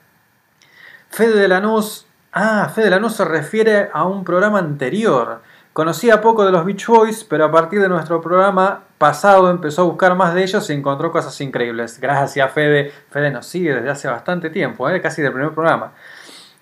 Fede 1.10 1.40
de 1.40 1.48
Lanús. 1.48 2.08
Ah, 2.34 2.70
Fede 2.76 2.86
de 2.86 2.92
Lanús 2.92 3.16
se 3.16 3.24
refiere 3.24 3.90
a 3.94 4.04
un 4.04 4.26
programa 4.26 4.60
anterior 4.60 5.42
Conocía 5.80 6.20
poco 6.20 6.46
de 6.46 6.52
los 6.52 6.66
Beach 6.66 6.88
Boys, 6.88 7.24
pero 7.24 7.46
a 7.46 7.52
partir 7.52 7.80
de 7.80 7.88
nuestro 7.88 8.20
programa 8.20 8.82
pasado 9.00 9.50
empezó 9.50 9.82
a 9.82 9.86
buscar 9.86 10.14
más 10.16 10.36
de 10.36 10.44
ellos 10.44 10.70
y 10.70 10.74
encontró 10.74 11.12
cosas 11.12 11.42
increíbles. 11.42 12.00
Gracias, 12.00 12.52
Fede. 12.52 12.92
Fede 13.10 13.32
nos 13.32 13.48
sigue 13.48 13.74
desde 13.74 13.90
hace 13.90 14.08
bastante 14.08 14.52
tiempo, 14.52 14.88
¿eh? 14.90 15.02
casi 15.02 15.24
del 15.24 15.34
primer 15.34 15.52
programa. 15.54 15.94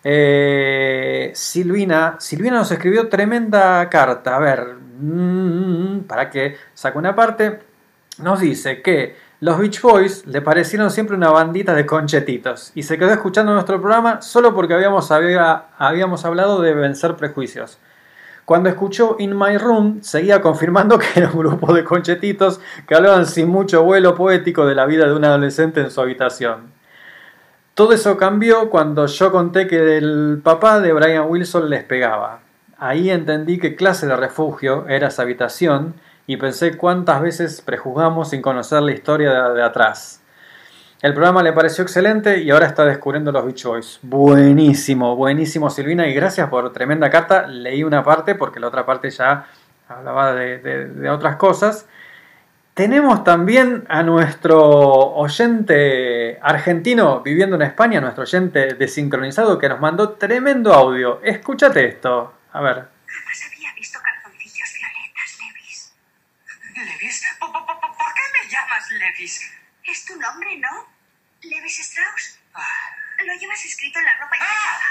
Eh, 0.10 1.32
Silvina, 1.36 2.16
Silvina 2.20 2.58
nos 2.58 2.72
escribió 2.72 3.10
tremenda 3.10 3.90
carta. 3.90 4.36
A 4.38 4.40
ver, 4.40 4.76
mm, 5.00 6.02
para 6.08 6.30
que 6.30 6.56
saque 6.74 6.98
una 6.98 7.14
parte. 7.16 7.60
Nos 8.20 8.40
dice 8.40 8.82
que 8.82 9.16
los 9.42 9.60
Beach 9.60 9.82
Boys 9.82 10.26
le 10.26 10.42
parecieron 10.42 10.90
siempre 10.90 11.16
una 11.16 11.30
bandita 11.30 11.74
de 11.76 11.86
conchetitos 11.86 12.72
y 12.74 12.84
se 12.84 12.98
quedó 12.98 13.12
escuchando 13.12 13.54
nuestro 13.54 13.80
programa 13.80 14.22
solo 14.22 14.56
porque 14.56 14.74
habíamos, 14.74 15.12
había- 15.12 15.66
habíamos 15.78 16.26
hablado 16.26 16.62
de 16.62 16.74
vencer 16.74 17.16
prejuicios. 17.16 17.78
Cuando 18.48 18.70
escuchó 18.70 19.18
In 19.20 19.38
My 19.38 19.58
Room, 19.58 20.02
seguía 20.02 20.40
confirmando 20.40 20.98
que 20.98 21.08
era 21.18 21.30
un 21.30 21.38
grupo 21.38 21.74
de 21.74 21.84
conchetitos 21.84 22.62
que 22.88 22.96
hablaban 22.96 23.26
sin 23.26 23.50
mucho 23.50 23.84
vuelo 23.84 24.16
poético 24.16 24.66
de 24.66 24.74
la 24.74 24.86
vida 24.86 25.06
de 25.06 25.14
un 25.14 25.26
adolescente 25.26 25.82
en 25.82 25.92
su 25.92 26.00
habitación. 26.00 26.72
Todo 27.74 27.92
eso 27.92 28.16
cambió 28.16 28.70
cuando 28.70 29.06
yo 29.06 29.34
conté 29.34 29.68
que 29.68 29.98
el 29.98 30.40
papá 30.42 30.80
de 30.80 30.94
Brian 30.94 31.26
Wilson 31.28 31.70
les 31.70 31.84
pegaba. 31.84 32.40
Ahí 32.78 33.10
entendí 33.10 33.60
qué 33.60 33.76
clase 33.76 34.08
de 34.08 34.16
refugio 34.16 34.88
era 34.88 35.10
esa 35.10 35.24
habitación 35.24 35.96
y 36.26 36.38
pensé 36.38 36.78
cuántas 36.78 37.22
veces 37.22 37.60
prejuzgamos 37.60 38.30
sin 38.30 38.42
conocer 38.42 38.82
la 38.82 38.94
historia 38.94 39.34
de, 39.34 39.56
de 39.56 39.64
atrás. 39.64 40.22
El 41.02 41.14
programa 41.14 41.44
le 41.44 41.54
pareció 41.54 41.84
excelente 41.84 42.40
y 42.40 42.50
ahora 42.50 42.66
está 42.66 42.84
descubriendo 42.84 43.32
los 43.32 43.46
Beach 43.46 43.64
Boys. 43.66 44.00
Buenísimo, 44.02 45.16
buenísimo 45.16 45.70
Silvina 45.70 46.08
y 46.08 46.14
gracias 46.14 46.50
por 46.50 46.74
tremenda 46.74 47.10
carta. 47.12 47.46
Leí 47.46 47.84
una 47.84 48.04
parte 48.04 48.34
porque 48.34 48.60
la 48.60 48.68
otra 48.68 48.86
parte 48.86 49.10
ya 49.12 49.46
hablaba 49.88 50.34
de, 50.34 50.58
de- 50.58 51.10
otras 51.10 51.36
cosas. 51.36 51.88
Tenemos 52.74 53.24
también 53.24 53.86
a 53.90 54.02
nuestro 54.04 54.60
oyente 54.60 56.40
argentino 56.42 57.22
viviendo 57.22 57.56
en 57.56 57.62
España, 57.64 58.02
nuestro 58.02 58.24
oyente 58.24 58.74
desincronizado 58.74 59.58
que 59.60 59.70
nos 59.70 59.80
mandó 59.80 60.10
tremendo 60.14 60.74
audio. 60.74 61.20
Escúchate 61.24 61.86
esto. 61.86 62.34
A 62.54 62.62
ver. 62.62 62.74
Jamás 63.06 63.42
había 63.54 63.74
visto 63.76 64.00
calzoncillos 64.04 64.70
violetas, 64.74 65.38
Levis. 65.40 65.94
¿Levis? 66.76 67.24
¿Por, 67.40 67.52
por- 67.52 67.66
por- 67.66 67.80
por 67.82 68.14
qué 68.16 68.22
me 68.34 68.50
llamas 68.52 68.92
Levis? 68.92 69.54
Es 69.88 70.06
tu 70.06 70.16
nombre, 70.20 70.58
¿no? 70.58 70.70
Levis 71.44 71.80
Strauss. 71.80 72.40
Lo 73.26 73.34
llevas 73.40 73.66
escrito 73.66 74.00
en 74.00 74.06
la 74.06 74.18
ropa 74.20 74.36
interior. 74.36 74.82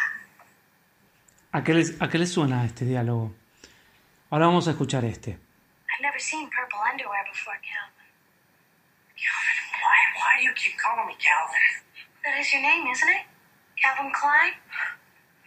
¿A 1.53 1.63
qué, 1.65 1.75
les, 1.75 2.03
¿A 2.03 2.09
qué 2.09 2.19
les 2.19 2.33
suena 2.33 2.65
este 2.65 2.85
diálogo? 2.85 3.35
Ahora 4.31 4.47
vamos 4.47 4.67
a 4.69 4.71
escuchar 4.73 5.05
este. 5.05 5.31
I've 5.31 6.03
never 6.03 6.21
seen 6.21 6.49
purple 6.51 6.79
underwear 6.91 7.25
before, 7.31 7.57
Calvin. 7.61 8.09
Calvin, 9.17 9.59
why, 9.81 9.99
why 10.17 10.39
do 10.39 10.45
you 10.45 10.53
keep 10.55 10.77
calling 10.79 11.07
me 11.07 11.15
Calvin? 11.19 11.67
That 12.25 12.41
is 12.41 12.53
your 12.53 12.63
name, 12.63 12.91
isn't 12.91 13.09
it? 13.09 13.25
Calvin 13.81 14.13
Klein? 14.13 14.53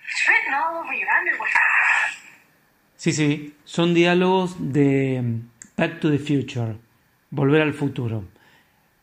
It's 0.10 0.28
written 0.28 0.54
all 0.54 0.82
over 0.84 0.94
your 0.94 1.10
underwear. 1.10 1.52
Sí, 2.96 3.14
sí, 3.14 3.56
son 3.66 3.94
diálogos 3.94 4.56
de 4.74 5.22
mm, 5.22 5.52
Back 5.78 6.00
to 6.02 6.10
the 6.10 6.20
Future, 6.20 6.78
Volver 7.32 7.62
al 7.62 7.74
futuro. 7.74 8.24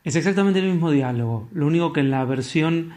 Es 0.06 0.14
exactamente 0.14 0.60
el 0.60 0.70
mismo 0.70 0.92
diálogo, 0.92 1.48
lo 1.52 1.66
único 1.66 1.92
que 1.92 1.98
en 1.98 2.12
la 2.12 2.24
versión 2.24 2.90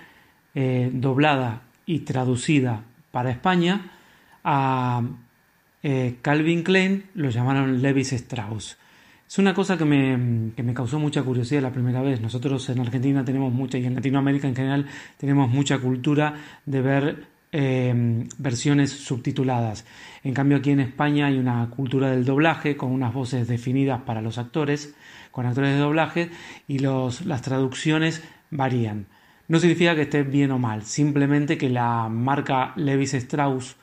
eh, 0.54 0.92
doblada 0.94 1.64
y 1.88 2.02
traducida 2.02 2.84
para 3.10 3.32
España 3.32 3.94
a 4.44 5.02
eh, 5.82 6.18
Calvin 6.22 6.62
Klein 6.62 7.06
lo 7.16 7.32
llamaron 7.32 7.82
Levis 7.82 8.14
Strauss. 8.14 8.78
Es 9.28 9.40
una 9.40 9.56
cosa 9.56 9.76
que 9.76 9.86
me, 9.86 10.52
que 10.56 10.62
me 10.62 10.76
causó 10.76 11.00
mucha 11.00 11.24
curiosidad 11.24 11.64
la 11.64 11.72
primera 11.72 12.04
vez. 12.04 12.22
Nosotros 12.22 12.70
en 12.70 12.80
Argentina 12.80 13.26
tenemos 13.26 13.52
mucha, 13.52 13.80
y 13.80 13.88
en 13.88 13.96
Latinoamérica 13.96 14.48
en 14.48 14.56
general, 14.56 14.86
tenemos 15.18 15.50
mucha 15.50 15.80
cultura 15.80 16.36
de 16.68 16.82
ver 16.82 17.28
eh, 17.52 18.28
versiones 18.38 18.92
subtituladas. 18.92 19.84
En 20.24 20.36
cambio 20.36 20.58
aquí 20.58 20.70
en 20.70 20.82
España 20.82 21.26
hay 21.26 21.40
una 21.40 21.68
cultura 21.72 22.12
del 22.12 22.24
doblaje 22.24 22.78
con 22.78 22.92
unas 22.92 23.16
voces 23.16 23.48
definidas 23.48 24.02
para 24.02 24.22
los 24.22 24.38
actores, 24.38 24.94
con 25.32 25.46
actores 25.46 25.74
de 25.74 25.80
doblaje, 25.80 26.32
y 26.68 26.80
los, 26.80 27.26
las 27.26 27.42
traducciones 27.42 28.24
varían. 28.52 29.08
No 29.48 29.60
significa 29.60 29.96
que 29.96 30.04
esté 30.04 30.24
bien 30.24 30.52
o 30.52 30.60
mal, 30.60 30.84
simplemente 30.84 31.58
que 31.58 31.70
la 31.70 32.08
marca 32.08 32.74
Levis 32.76 33.16
Strauss 33.16 33.76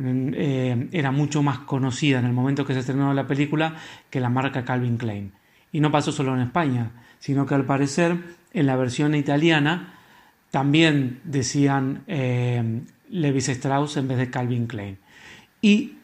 eh, 0.00 0.88
era 0.92 1.10
mucho 1.10 1.42
más 1.42 1.60
conocida 1.60 2.18
en 2.18 2.26
el 2.26 2.32
momento 2.32 2.64
que 2.64 2.74
se 2.74 2.80
estrenó 2.80 3.12
la 3.14 3.26
película 3.26 3.74
que 4.10 4.20
la 4.20 4.28
marca 4.28 4.64
Calvin 4.64 4.96
Klein. 4.96 5.32
Y 5.72 5.80
no 5.80 5.90
pasó 5.90 6.12
solo 6.12 6.34
en 6.34 6.42
España, 6.42 6.90
sino 7.18 7.46
que 7.46 7.54
al 7.54 7.64
parecer 7.64 8.16
en 8.52 8.66
la 8.66 8.76
versión 8.76 9.14
italiana 9.14 9.94
también 10.50 11.20
decían 11.24 12.04
eh, 12.06 12.82
Levis 13.10 13.48
Strauss 13.48 13.96
en 13.96 14.08
vez 14.08 14.18
de 14.18 14.30
Calvin 14.30 14.66
Klein. 14.66 14.98
Y 15.60 15.96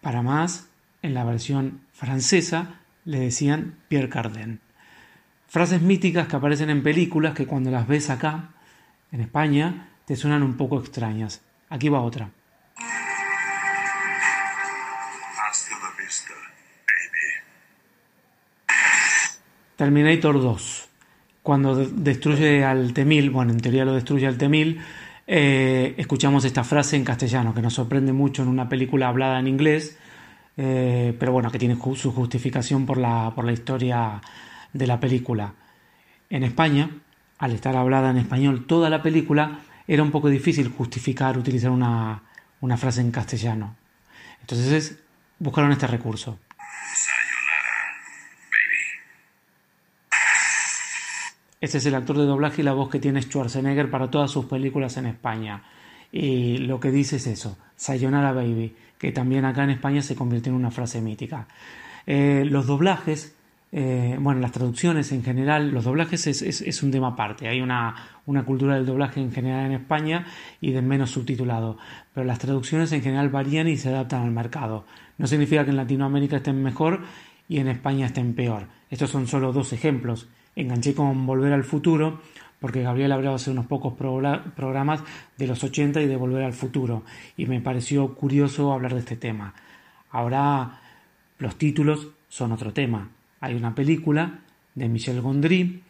para 0.00 0.22
más, 0.22 0.68
en 1.02 1.14
la 1.14 1.24
versión 1.24 1.80
francesa 1.92 2.80
le 3.04 3.20
decían 3.20 3.76
Pierre 3.88 4.08
Cardin. 4.08 4.60
Frases 5.48 5.80
míticas 5.82 6.26
que 6.28 6.36
aparecen 6.36 6.70
en 6.70 6.82
películas 6.82 7.34
que 7.34 7.46
cuando 7.46 7.70
las 7.70 7.86
ves 7.86 8.10
acá, 8.10 8.50
en 9.12 9.20
España, 9.20 9.88
te 10.06 10.16
suenan 10.16 10.42
un 10.42 10.56
poco 10.56 10.78
extrañas. 10.80 11.42
Aquí 11.70 11.88
va 11.88 12.00
otra. 12.00 12.30
Hasta 15.50 15.70
la 15.78 15.90
vista, 16.04 16.32
baby. 16.34 17.24
Terminator 19.76 20.40
2. 20.40 20.88
Cuando 21.42 21.76
de- 21.76 21.88
destruye 21.92 22.64
al 22.64 22.92
T-1000, 22.94 23.30
bueno, 23.30 23.52
en 23.52 23.60
teoría 23.60 23.84
lo 23.84 23.94
destruye 23.94 24.26
al 24.26 24.38
T-1000, 24.38 24.80
eh, 25.26 25.94
escuchamos 25.98 26.44
esta 26.44 26.64
frase 26.64 26.96
en 26.96 27.04
castellano 27.04 27.54
que 27.54 27.62
nos 27.62 27.74
sorprende 27.74 28.12
mucho 28.12 28.42
en 28.42 28.48
una 28.48 28.68
película 28.68 29.08
hablada 29.08 29.38
en 29.38 29.46
inglés, 29.46 29.98
eh, 30.56 31.16
pero 31.18 31.32
bueno, 31.32 31.50
que 31.50 31.58
tiene 31.58 31.76
su 31.96 32.12
justificación 32.12 32.86
por 32.86 32.98
la, 32.98 33.32
por 33.34 33.44
la 33.44 33.52
historia 33.52 34.20
de 34.72 34.86
la 34.86 35.00
película. 35.00 35.54
En 36.30 36.42
España, 36.42 36.90
al 37.38 37.52
estar 37.52 37.76
hablada 37.76 38.10
en 38.10 38.18
español 38.18 38.66
toda 38.66 38.90
la 38.90 39.02
película, 39.02 39.60
era 39.86 40.02
un 40.02 40.10
poco 40.10 40.28
difícil 40.28 40.68
justificar 40.68 41.36
utilizar 41.36 41.70
una, 41.70 42.22
una 42.60 42.76
frase 42.76 43.00
en 43.00 43.10
castellano. 43.10 43.76
Entonces 44.40 44.98
buscaron 45.38 45.72
este 45.72 45.86
recurso. 45.86 46.38
Este 51.60 51.78
es 51.78 51.86
el 51.86 51.94
actor 51.94 52.18
de 52.18 52.26
doblaje 52.26 52.60
y 52.60 52.64
la 52.64 52.74
voz 52.74 52.90
que 52.90 53.00
tiene 53.00 53.22
Schwarzenegger 53.22 53.90
para 53.90 54.10
todas 54.10 54.30
sus 54.30 54.44
películas 54.44 54.98
en 54.98 55.06
España. 55.06 55.62
Y 56.12 56.58
lo 56.58 56.78
que 56.78 56.90
dice 56.90 57.16
es 57.16 57.26
eso, 57.26 57.56
Sayonara 57.74 58.32
Baby, 58.32 58.76
que 58.98 59.12
también 59.12 59.44
acá 59.44 59.64
en 59.64 59.70
España 59.70 60.02
se 60.02 60.14
convirtió 60.14 60.50
en 60.50 60.56
una 60.56 60.70
frase 60.70 61.00
mítica. 61.00 61.46
Eh, 62.06 62.44
los 62.48 62.66
doblajes, 62.66 63.34
eh, 63.72 64.16
bueno, 64.20 64.40
las 64.40 64.52
traducciones 64.52 65.10
en 65.12 65.22
general, 65.22 65.70
los 65.70 65.84
doblajes 65.84 66.26
es, 66.26 66.82
un 66.82 66.90
tema 66.90 67.08
aparte. 67.08 67.48
Hay 67.48 67.60
una, 67.60 67.94
una 68.26 68.44
cultura 68.44 68.76
del 68.76 68.86
doblaje 68.86 69.20
en 69.20 69.32
general 69.32 69.66
en 69.66 69.72
España 69.72 70.26
y 70.60 70.72
de 70.72 70.82
menos 70.82 71.10
subtitulado. 71.10 71.78
Pero 72.12 72.24
las 72.24 72.38
traducciones 72.38 72.92
en 72.92 73.02
general 73.02 73.30
varían 73.30 73.68
y 73.68 73.76
se 73.76 73.88
adaptan 73.88 74.22
al 74.22 74.30
mercado. 74.30 74.86
No 75.18 75.26
significa 75.26 75.64
que 75.64 75.70
en 75.70 75.76
Latinoamérica 75.76 76.36
estén 76.36 76.62
mejor 76.62 77.02
y 77.48 77.58
en 77.58 77.68
España 77.68 78.06
estén 78.06 78.34
peor. 78.34 78.66
Estos 78.90 79.10
son 79.10 79.26
solo 79.26 79.52
dos 79.52 79.72
ejemplos. 79.72 80.28
Enganché 80.56 80.94
con 80.94 81.26
Volver 81.26 81.52
al 81.52 81.64
Futuro 81.64 82.20
porque 82.64 82.80
Gabriel 82.80 83.12
hablaba 83.12 83.36
hace 83.36 83.50
unos 83.50 83.66
pocos 83.66 83.92
progra- 83.92 84.42
programas 84.54 85.04
de 85.36 85.46
los 85.46 85.62
80 85.62 86.00
y 86.00 86.06
de 86.06 86.16
Volver 86.16 86.44
al 86.44 86.54
Futuro 86.54 87.02
y 87.36 87.44
me 87.44 87.60
pareció 87.60 88.14
curioso 88.14 88.72
hablar 88.72 88.94
de 88.94 89.00
este 89.00 89.16
tema. 89.16 89.52
Ahora 90.10 90.80
los 91.36 91.56
títulos 91.58 92.08
son 92.30 92.52
otro 92.52 92.72
tema. 92.72 93.10
Hay 93.42 93.52
una 93.54 93.74
película 93.74 94.38
de 94.74 94.88
Michel 94.88 95.20
Gondry 95.20 95.82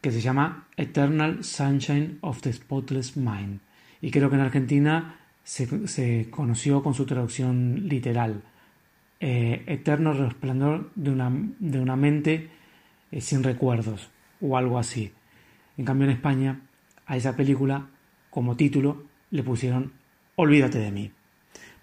que 0.00 0.10
se 0.10 0.22
llama 0.22 0.64
Eternal 0.78 1.44
Sunshine 1.44 2.16
of 2.22 2.40
the 2.40 2.54
Spotless 2.54 3.18
Mind 3.18 3.60
y 4.00 4.10
creo 4.10 4.30
que 4.30 4.36
en 4.36 4.42
Argentina 4.42 5.16
se, 5.44 5.88
se 5.88 6.28
conoció 6.30 6.82
con 6.82 6.94
su 6.94 7.04
traducción 7.04 7.86
literal. 7.86 8.40
Eh, 9.20 9.62
eterno 9.66 10.14
resplandor 10.14 10.90
de 10.94 11.10
una, 11.10 11.30
de 11.58 11.80
una 11.80 11.96
mente 11.96 12.48
eh, 13.10 13.20
sin 13.20 13.42
recuerdos 13.42 14.08
o 14.40 14.56
algo 14.56 14.78
así. 14.78 15.12
En 15.78 15.84
cambio 15.84 16.06
en 16.06 16.12
España 16.12 16.60
a 17.06 17.16
esa 17.16 17.34
película 17.34 17.86
como 18.28 18.56
título 18.56 19.04
le 19.30 19.42
pusieron 19.42 19.92
Olvídate 20.36 20.78
de 20.78 20.90
mí. 20.90 21.10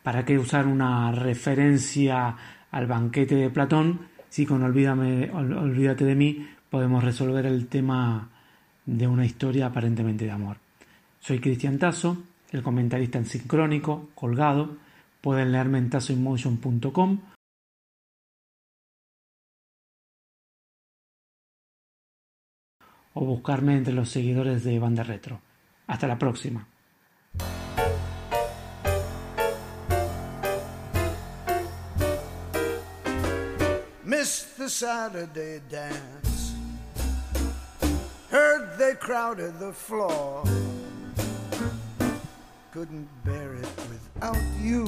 ¿Para 0.04 0.24
qué 0.24 0.38
usar 0.38 0.68
una 0.68 1.12
referencia 1.12 2.36
al 2.72 2.86
banquete 2.86 3.36
de 3.36 3.50
Platón 3.50 4.02
si 4.30 4.46
con 4.46 4.62
Olvídame, 4.64 5.32
Olvídate 5.32 6.06
de 6.06 6.16
mí 6.16 6.48
podemos 6.70 7.04
resolver 7.04 7.46
el 7.46 7.68
tema 7.68 8.30
de 8.86 9.08
una 9.08 9.26
historia 9.26 9.68
aparentemente 9.68 10.26
de 10.26 10.32
amor? 10.32 10.58
Soy 11.20 11.40
Cristian 11.40 11.80
Tasso, 11.80 12.22
el 12.52 12.62
comentarista 12.62 13.18
en 13.18 13.26
sincrónico, 13.26 14.10
colgado. 14.14 14.78
Pueden 15.22 15.52
leerme 15.54 15.80
en 15.80 15.90
tassoinmotion.com 15.90 17.20
o 23.16 23.26
buscarme 23.26 23.78
entre 23.78 23.94
los 23.94 24.10
seguidores 24.10 24.64
de 24.64 24.78
Banda 24.78 25.04
Retro. 25.04 25.42
Hasta 25.88 26.06
la 26.06 26.20
próxima. 26.20 26.68
Missed 34.04 34.58
the 34.58 34.70
Saturday 34.70 35.62
dance. 35.70 36.56
Heard 38.30 38.78
they 38.78 38.96
crowded 38.96 39.60
the 39.60 39.72
floor. 39.72 40.44
Couldn't 42.72 43.08
bear 43.24 43.56
it 43.56 43.68
without 43.90 44.44
you. 44.62 44.86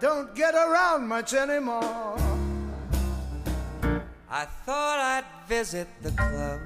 Don't 0.00 0.32
get 0.36 0.54
around 0.54 1.08
much 1.08 1.34
anymore. 1.34 2.29
I 4.32 4.44
thought 4.44 5.00
I'd 5.00 5.24
visit 5.48 5.88
the 6.02 6.12
club. 6.12 6.60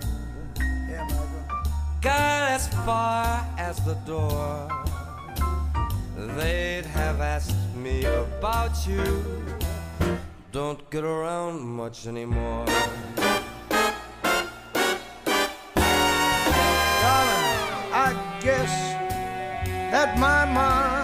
Yeah, 0.86 1.08
Got 2.02 2.50
as 2.50 2.68
far 2.84 3.42
as 3.56 3.82
the 3.86 3.94
door. 4.04 4.68
They'd 6.36 6.84
have 6.84 7.22
asked 7.22 7.56
me 7.74 8.04
about 8.04 8.86
you. 8.86 9.02
Don't 10.52 10.90
get 10.90 11.04
around 11.04 11.62
much 11.62 12.06
anymore. 12.06 12.66
Darling, 12.66 13.48
I 17.96 18.12
guess 18.42 18.72
that 19.90 20.18
my 20.18 20.44
mind 20.44 21.03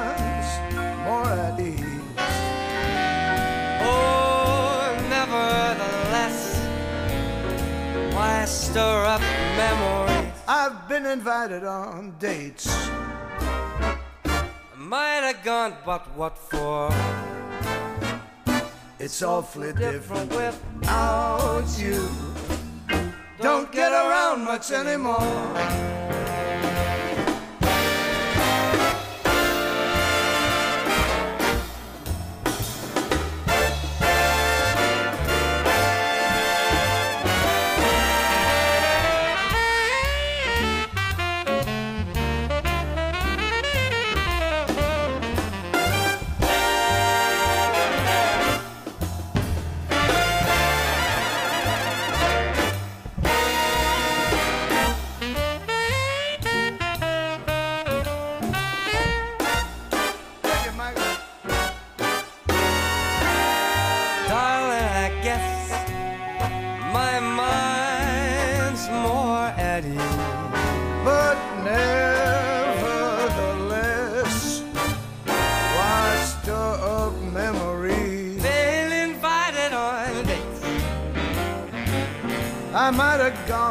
I 8.40 8.46
stir 8.46 9.04
up 9.04 9.20
memories. 9.20 10.32
I've 10.48 10.88
been 10.88 11.04
invited 11.04 11.62
on 11.62 12.14
dates. 12.18 12.66
I 14.16 14.46
might 14.78 15.20
have 15.28 15.44
gone, 15.44 15.76
but 15.84 16.06
what 16.16 16.38
for? 16.38 16.88
It's 18.98 19.22
awfully 19.22 19.74
different 19.74 20.30
without 20.30 21.66
you. 21.76 22.08
Don't 23.42 23.70
get 23.70 23.92
around 23.92 24.46
much 24.46 24.70
anymore. 24.70 25.20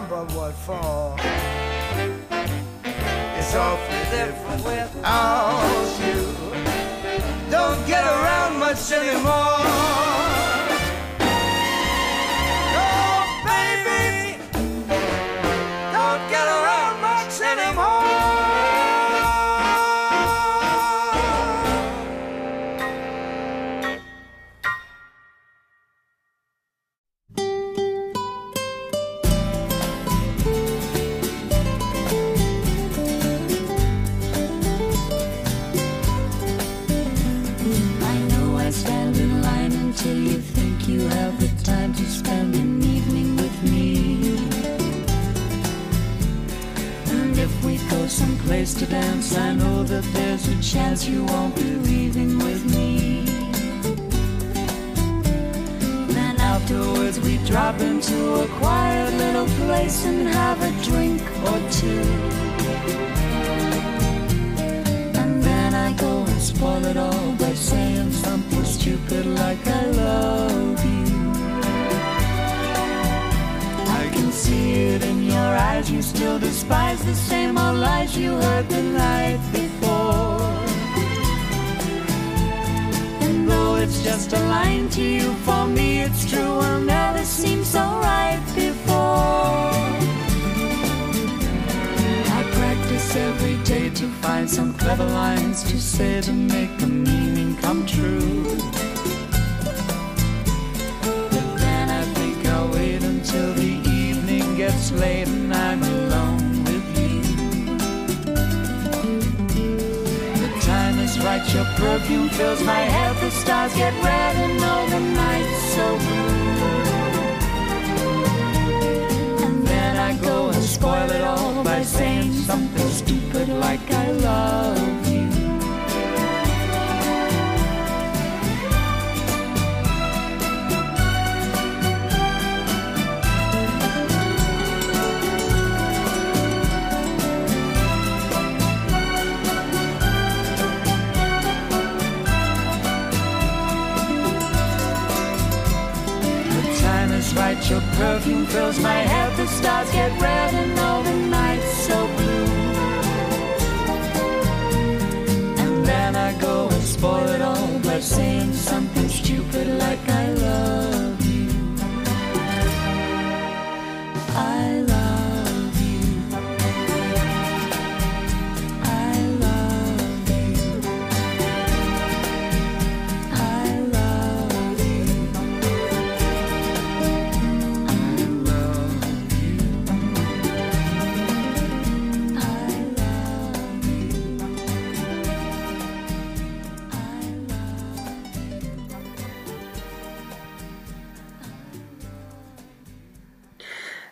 But 0.07 0.31
what 0.31 0.53
for? 0.53 0.98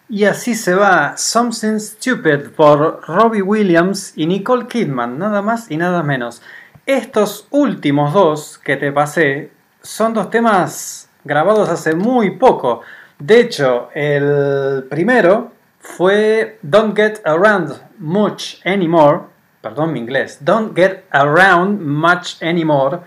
Y 0.09 0.23
así 0.23 0.55
se 0.55 0.73
va 0.73 1.17
Something 1.17 1.79
Stupid 1.79 2.51
por 2.55 3.01
Robbie 3.07 3.41
Williams 3.41 4.13
y 4.15 4.25
Nicole 4.25 4.67
Kidman, 4.67 5.19
nada 5.19 5.41
más 5.41 5.69
y 5.69 5.75
nada 5.75 6.01
menos. 6.01 6.41
Estos 6.85 7.45
últimos 7.51 8.13
dos 8.13 8.57
que 8.57 8.77
te 8.77 8.93
pasé 8.93 9.51
son 9.81 10.13
dos 10.13 10.29
temas 10.29 11.09
grabados 11.25 11.67
hace 11.67 11.93
muy 11.93 12.37
poco. 12.37 12.83
De 13.19 13.41
hecho, 13.41 13.89
el 13.93 14.85
primero 14.89 15.51
fue 15.79 16.57
Don't 16.61 16.95
Get 16.95 17.19
Around 17.25 17.77
Much 17.97 18.65
Anymore, 18.65 19.23
perdón 19.61 19.91
mi 19.91 19.99
inglés, 19.99 20.37
Don't 20.39 20.73
Get 20.73 21.03
Around 21.11 21.81
Much 21.81 22.41
Anymore, 22.41 22.99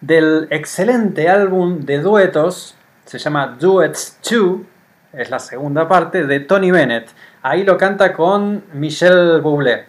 del 0.00 0.48
excelente 0.50 1.28
álbum 1.28 1.78
de 1.82 2.00
duetos, 2.00 2.74
se 3.04 3.18
llama 3.18 3.56
Duets 3.60 4.18
2, 4.28 4.71
es 5.12 5.30
la 5.30 5.38
segunda 5.38 5.88
parte, 5.88 6.26
de 6.26 6.40
Tony 6.40 6.70
Bennett. 6.70 7.08
Ahí 7.42 7.64
lo 7.64 7.76
canta 7.76 8.12
con 8.12 8.64
Michelle 8.72 9.40
Bublé. 9.40 9.84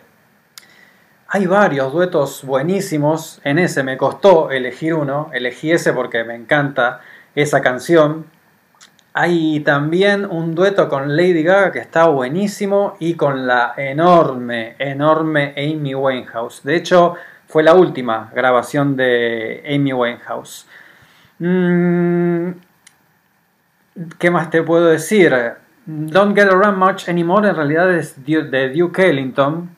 Hay 1.28 1.48
varios 1.48 1.92
duetos 1.92 2.44
buenísimos, 2.44 3.42
en 3.44 3.58
ese 3.58 3.84
me 3.84 3.98
costó 3.98 4.52
elegir 4.52 4.94
uno, 4.94 5.32
elegí 5.34 5.72
ese 5.72 5.92
porque 5.92 6.24
me 6.24 6.36
encanta 6.36 7.02
esa 7.34 7.62
canción. 7.62 8.28
Hay 9.14 9.60
también 9.62 10.26
un 10.26 10.54
dueto 10.54 10.90
con 10.90 11.16
Lady 11.16 11.44
Gaga 11.44 11.72
que 11.72 11.80
está 11.80 12.06
buenísimo 12.06 12.98
y 13.00 13.16
con 13.16 13.48
la 13.48 13.74
enorme, 13.78 14.76
enorme 14.78 15.54
Amy 15.58 15.96
Winehouse. 15.96 16.64
De 16.64 16.76
hecho, 16.76 17.16
fue 17.48 17.64
la 17.64 17.74
última 17.74 18.32
grabación 18.34 18.96
de 18.96 19.64
Amy 19.68 19.94
Winehouse. 19.94 20.68
Mm, 21.40 22.52
¿Qué 24.18 24.32
más 24.32 24.50
te 24.50 24.64
puedo 24.64 24.88
decir? 24.88 25.36
Don't 25.86 26.36
Get 26.36 26.48
Around 26.48 26.78
Much 26.78 27.10
Anymore 27.10 27.50
en 27.50 27.56
realidad 27.56 27.94
es 27.94 28.26
de 28.26 28.74
Duke 28.74 29.08
Ellington, 29.08 29.70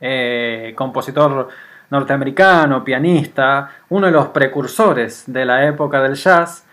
eh, 0.00 0.72
compositor 0.74 1.48
norteamericano, 1.90 2.82
pianista, 2.82 3.70
uno 3.90 4.06
de 4.06 4.12
los 4.12 4.28
precursores 4.28 5.24
de 5.28 5.44
la 5.44 5.66
época 5.66 6.02
del 6.02 6.14
jazz. 6.14 6.66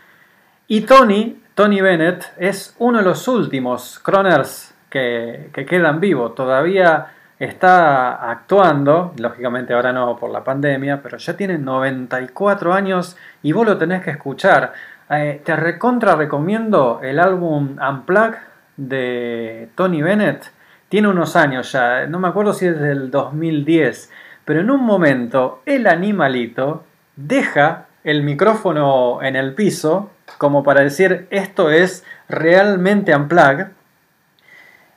Y 0.68 0.82
Tony, 0.82 1.40
Tony 1.54 1.82
Bennett, 1.82 2.34
es 2.38 2.76
uno 2.80 2.98
de 2.98 3.04
los 3.04 3.28
últimos 3.28 4.00
croners 4.00 4.74
que, 4.90 5.52
que 5.54 5.66
quedan 5.66 6.00
vivos. 6.00 6.34
Todavía 6.34 7.12
está 7.38 8.30
actuando, 8.32 9.14
lógicamente 9.18 9.74
ahora 9.74 9.92
no 9.92 10.16
por 10.16 10.32
la 10.32 10.44
pandemia, 10.44 11.02
pero 11.02 11.18
ya 11.18 11.36
tiene 11.36 11.58
94 11.58 12.74
años 12.74 13.18
y 13.44 13.52
vos 13.52 13.66
lo 13.66 13.78
tenés 13.78 14.04
que 14.04 14.12
escuchar. 14.12 14.74
Eh, 15.14 15.42
te 15.44 15.58
recontra 15.58 16.16
recomiendo 16.16 17.02
el 17.04 17.20
álbum 17.20 17.76
Unplugged 17.86 18.38
de 18.78 19.68
Tony 19.76 20.02
Bennett. 20.02 20.50
Tiene 20.88 21.10
unos 21.10 21.36
años 21.36 21.70
ya, 21.74 22.08
no 22.08 22.18
me 22.18 22.30
acuerdo 22.30 22.54
si 22.54 22.68
es 22.68 22.80
del 22.80 23.12
2010, 23.12 24.10
pero 24.46 24.62
en 24.62 24.72
un 24.72 24.86
momento 24.86 25.64
el 25.66 25.88
animalito 25.88 26.86
deja 27.18 27.88
el 28.06 28.24
micrófono 28.24 29.22
en 29.22 29.36
el 29.36 29.54
piso 29.54 30.12
como 30.38 30.64
para 30.64 30.80
decir 30.80 31.28
esto 31.30 31.72
es 31.72 32.06
realmente 32.30 33.14
Unplugged. 33.14 33.68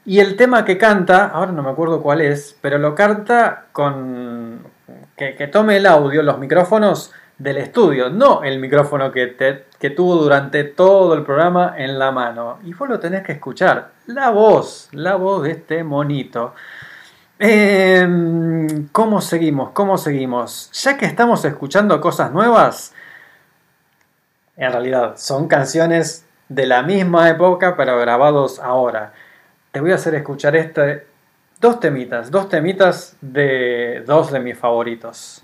Y 0.06 0.20
el 0.20 0.36
tema 0.36 0.64
que 0.64 0.78
canta, 0.78 1.26
ahora 1.26 1.50
no 1.50 1.64
me 1.64 1.70
acuerdo 1.70 2.02
cuál 2.02 2.20
es, 2.20 2.56
pero 2.60 2.78
lo 2.78 2.94
canta 2.94 3.64
con 3.72 4.60
que, 5.16 5.34
que 5.34 5.48
tome 5.48 5.78
el 5.78 5.86
audio, 5.86 6.22
los 6.22 6.38
micrófonos 6.38 7.12
del 7.38 7.56
estudio, 7.58 8.10
no 8.10 8.42
el 8.42 8.58
micrófono 8.60 9.10
que, 9.10 9.26
te, 9.26 9.64
que 9.78 9.90
tuvo 9.90 10.16
durante 10.16 10.64
todo 10.64 11.14
el 11.14 11.24
programa 11.24 11.74
en 11.76 11.98
la 11.98 12.12
mano. 12.12 12.58
Y 12.64 12.72
vos 12.72 12.88
lo 12.88 13.00
tenés 13.00 13.22
que 13.22 13.32
escuchar, 13.32 13.90
la 14.06 14.30
voz, 14.30 14.88
la 14.92 15.16
voz 15.16 15.42
de 15.42 15.50
este 15.52 15.82
monito. 15.82 16.54
Eh, 17.38 18.06
¿Cómo 18.92 19.20
seguimos? 19.20 19.70
¿Cómo 19.70 19.98
seguimos? 19.98 20.70
Ya 20.72 20.96
que 20.96 21.06
estamos 21.06 21.44
escuchando 21.44 22.00
cosas 22.00 22.32
nuevas, 22.32 22.94
en 24.56 24.70
realidad 24.70 25.14
son 25.16 25.48
canciones 25.48 26.24
de 26.48 26.66
la 26.66 26.82
misma 26.82 27.28
época, 27.28 27.76
pero 27.76 27.98
grabados 27.98 28.60
ahora. 28.60 29.12
Te 29.72 29.80
voy 29.80 29.90
a 29.90 29.96
hacer 29.96 30.14
escuchar 30.14 30.54
este, 30.54 31.06
dos 31.60 31.80
temitas, 31.80 32.30
dos 32.30 32.48
temitas 32.48 33.16
de 33.20 34.04
dos 34.06 34.30
de 34.30 34.38
mis 34.38 34.56
favoritos. 34.56 35.42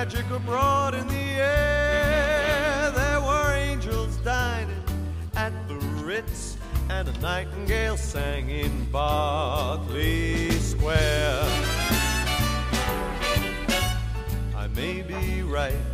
Magic 0.00 0.30
abroad 0.30 0.94
in 0.94 1.06
the 1.08 1.14
air. 1.14 2.90
There 2.90 3.20
were 3.20 3.52
angels 3.52 4.16
dining 4.24 4.82
at 5.36 5.52
the 5.68 5.74
Ritz, 6.02 6.56
and 6.88 7.06
a 7.06 7.12
nightingale 7.20 7.98
sang 7.98 8.48
in 8.48 8.86
Berkeley 8.90 10.52
Square. 10.52 11.44
I 14.56 14.68
may 14.74 15.02
be 15.02 15.42
right, 15.42 15.84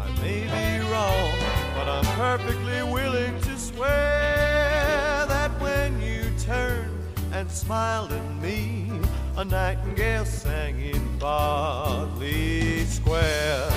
I 0.00 0.08
may 0.20 0.40
be 0.56 0.90
wrong, 0.90 1.30
but 1.76 1.88
I'm 1.88 2.08
perfectly 2.16 2.82
willing 2.82 3.40
to 3.42 3.56
swear 3.56 5.26
that 5.28 5.52
when 5.60 6.02
you 6.02 6.24
turned 6.40 6.90
and 7.32 7.48
smiled 7.48 8.10
at 8.10 8.42
me, 8.42 8.90
a 9.36 9.44
nightingale 9.44 10.24
sang 10.24 10.80
in 10.80 11.18
Berkeley 11.18 12.84
Square. 12.84 13.68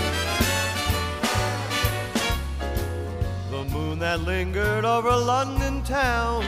The 3.49 3.63
moon 3.71 3.99
that 3.99 4.21
lingered 4.21 4.85
over 4.85 5.09
London 5.09 5.83
town, 5.83 6.45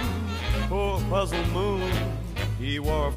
poor 0.68 1.00
puzzled 1.10 1.48
moon, 1.50 1.92
he 2.60 2.80
wore. 2.80 3.14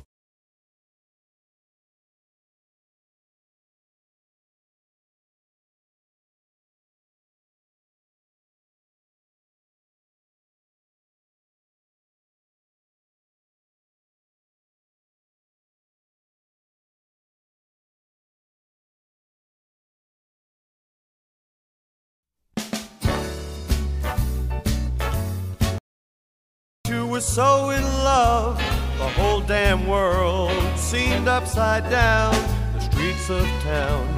Were 27.13 27.21
so 27.21 27.69
in 27.69 27.83
love, 27.83 28.57
the 28.97 29.07
whole 29.07 29.43
damn 29.43 29.87
world 29.87 30.79
seemed 30.79 31.29
upside 31.29 31.85
down. 31.91 32.35
The 32.73 32.81
streets 32.81 33.29
of 33.29 33.47
town 33.61 34.09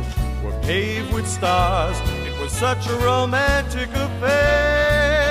were 0.45 0.57
paved 0.63 1.13
with 1.13 1.27
stars. 1.27 1.99
It 2.25 2.39
was 2.41 2.53
such 2.53 2.87
a 2.87 2.95
romantic 2.99 3.89
affair. 3.89 5.27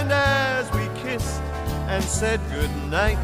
And 0.00 0.10
as 0.10 0.68
we 0.72 0.88
kissed 1.00 1.40
and 1.86 2.02
said 2.02 2.40
goodnight, 2.50 3.18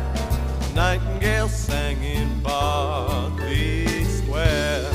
Nightingale 0.72 1.48
sang 1.48 2.00
in 2.04 2.40
Berkeley 2.44 4.04
Square. 4.04 4.92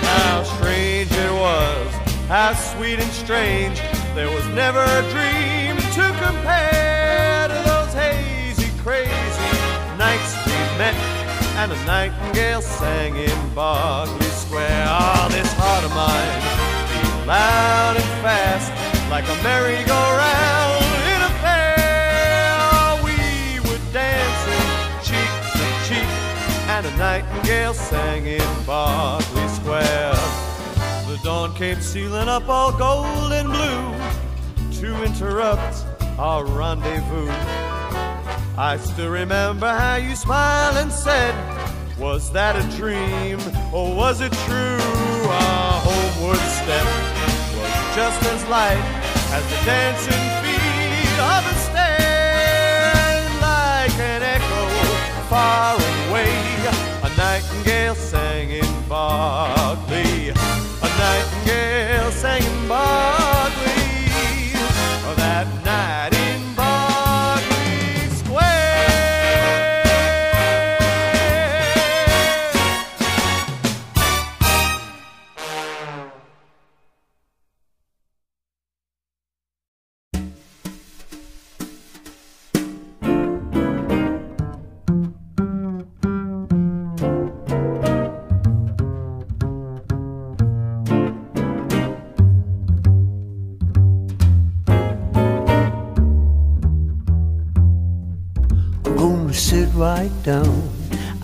How 0.00 0.42
strange 0.56 1.12
it 1.12 1.32
was, 1.32 1.92
how 2.28 2.54
sweet 2.54 2.98
and 2.98 3.12
strange. 3.12 3.78
There 4.14 4.30
was 4.34 4.46
never 4.48 4.80
a 4.80 5.02
dream 5.12 5.37
compare 6.48 7.48
those 7.48 7.92
hazy, 7.92 8.70
crazy 8.82 9.10
nights 9.98 10.34
we 10.46 10.52
met, 10.78 10.94
and 11.56 11.72
a 11.72 11.84
nightingale 11.84 12.62
sang 12.62 13.16
in 13.16 13.54
Berkeley 13.54 14.30
Square. 14.30 14.86
Ah, 14.88 15.28
this 15.30 15.52
heart 15.54 15.84
of 15.84 15.92
mine 15.92 16.40
beat 16.88 17.26
loud 17.26 17.96
and 17.96 18.10
fast 18.22 18.72
like 19.10 19.24
a 19.28 19.42
merry-go-round 19.42 20.84
in 21.12 21.20
a 21.22 21.32
fair. 21.44 23.04
We 23.04 23.16
cheek 25.04 25.32
to 25.52 25.66
cheek, 25.86 26.10
and 26.74 26.86
a 26.86 26.96
nightingale 26.96 27.74
sang 27.74 28.26
in 28.26 28.64
Berkeley 28.64 29.48
Square. 29.48 30.14
The 31.08 31.18
dawn 31.22 31.54
came 31.54 31.80
sealing 31.80 32.28
up 32.28 32.48
all 32.48 32.72
gold 32.72 33.32
and 33.32 33.48
blue 33.48 33.92
to 34.80 35.04
interrupt 35.04 35.87
our 36.18 36.44
rendezvous. 36.44 37.30
I 38.58 38.76
still 38.80 39.10
remember 39.10 39.68
how 39.68 39.96
you 39.96 40.16
smiled 40.16 40.76
and 40.76 40.90
said, 40.90 41.34
Was 41.96 42.32
that 42.32 42.56
a 42.56 42.76
dream 42.76 43.38
or 43.72 43.94
was 43.94 44.20
it 44.20 44.32
true? 44.46 44.82
Our 45.30 45.80
homeward 45.80 46.42
step 46.58 46.86
was 47.54 47.94
just 47.94 48.20
as 48.32 48.48
light 48.48 48.82
as 49.30 49.44
the 49.46 49.60
dancing 49.64 50.24
feet 50.42 51.18
of 51.22 51.42
a 51.46 51.56
stair. 51.66 53.22
Like 53.40 53.96
an 54.00 54.22
echo 54.22 54.64
far 55.28 55.76
away, 55.76 56.34
a 57.04 57.16
nightingale 57.16 57.94
sang 57.94 58.50
in 58.50 58.66
Berkeley. 58.88 60.30
A 60.30 60.88
nightingale 60.98 62.10
sang 62.10 62.42
in 62.42 62.68
Berkeley. 62.68 63.17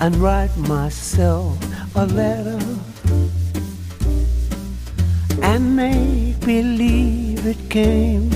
And 0.05 0.17
write 0.17 0.55
myself 0.59 1.57
a 1.97 2.05
letter 2.05 2.61
and 5.43 5.75
make 5.75 6.39
believe 6.41 7.47
it 7.47 7.57
came 7.71 8.31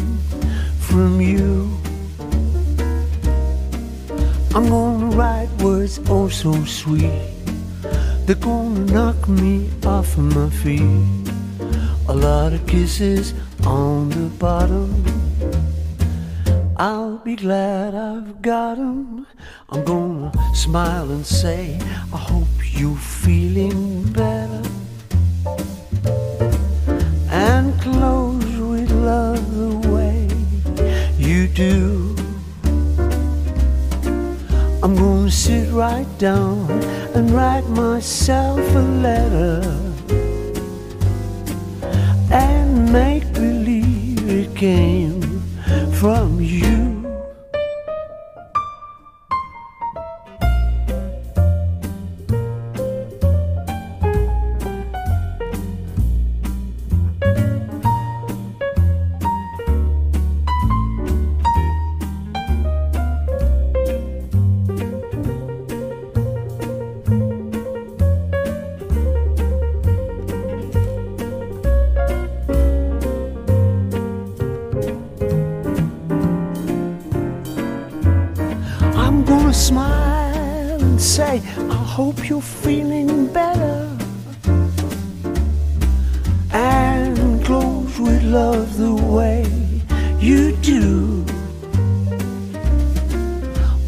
from 0.81 1.21
you. 1.21 1.69
I'm 4.55 4.67
gonna 4.71 5.15
write 5.15 5.51
words 5.61 6.01
oh 6.09 6.31
so 6.31 6.53
sweet. 6.65 7.35
They're 8.25 8.37
gonna 8.37 8.87
knock 8.91 9.29
me 9.29 9.69
off 9.85 10.17
of 10.17 10.25
my 10.25 10.49
feet. 10.49 11.29
A 12.09 12.15
lot 12.15 12.55
of 12.55 12.67
kisses 12.67 13.35
on 13.67 14.09
the 14.09 14.31
bottom. 14.39 15.08
I'll 16.81 17.19
be 17.19 17.35
glad 17.35 17.97
I've 17.97 18.41
got 18.41 18.79
'em. 18.79 19.27
I'm 19.69 19.83
gonna 19.83 20.31
smile 20.55 21.11
and 21.11 21.27
say, 21.27 21.77
I 22.13 22.17
hope 22.17 22.47
you're 22.73 22.95
feeling 22.95 24.05
better. 24.13 24.63
And 27.33 27.75
close 27.81 28.59
with 28.59 28.93
love 28.93 29.43
the 29.57 29.89
way 29.89 30.29
you 31.19 31.49
do. 31.49 32.15
I'm 34.81 34.95
gonna 34.95 35.33
sit 35.33 35.73
right 35.73 36.11
down 36.19 36.71
and 37.13 37.33
write 37.33 37.69
myself 37.71 38.61
a 38.77 38.87
letter. 39.09 39.63
And 42.31 42.93
make 42.93 43.27
believe 43.33 44.29
it 44.29 44.55
came 44.55 45.18
from 45.99 46.41
you. 46.41 46.98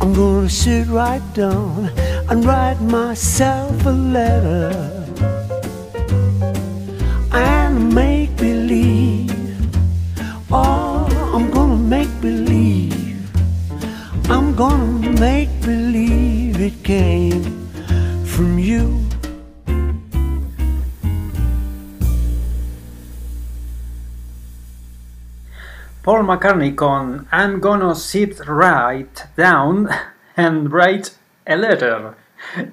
I'm 0.01 0.15
gonna 0.15 0.49
sit 0.49 0.89
right 0.89 1.23
down 1.35 1.91
and 2.31 2.45
write 2.45 2.81
myself 2.81 3.85
a 3.85 3.91
letter. 3.91 5.10
Paul 26.11 26.25
McCartney 26.25 26.75
con 26.75 27.29
I'm 27.31 27.61
gonna 27.61 27.95
sit 27.95 28.41
right 28.49 29.17
down 29.37 29.89
and 30.35 30.69
write 30.69 31.13
a 31.47 31.55
letter. 31.55 32.15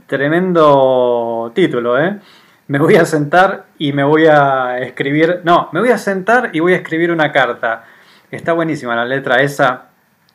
Tremendo 0.08 1.52
título, 1.54 2.00
¿eh? 2.00 2.20
Me 2.66 2.80
voy 2.80 2.96
a 2.96 3.06
sentar 3.06 3.68
y 3.78 3.94
me 3.94 4.04
voy 4.04 4.26
a 4.26 4.80
escribir. 4.80 5.42
No, 5.44 5.70
me 5.72 5.82
voy 5.82 5.92
a 5.92 6.00
sentar 6.00 6.50
y 6.52 6.62
voy 6.62 6.74
a 6.74 6.78
escribir 6.78 7.12
una 7.12 7.32
carta. 7.32 7.84
Está 8.32 8.54
buenísima 8.54 8.96
la 8.96 9.06
letra 9.06 9.36
esa. 9.44 9.90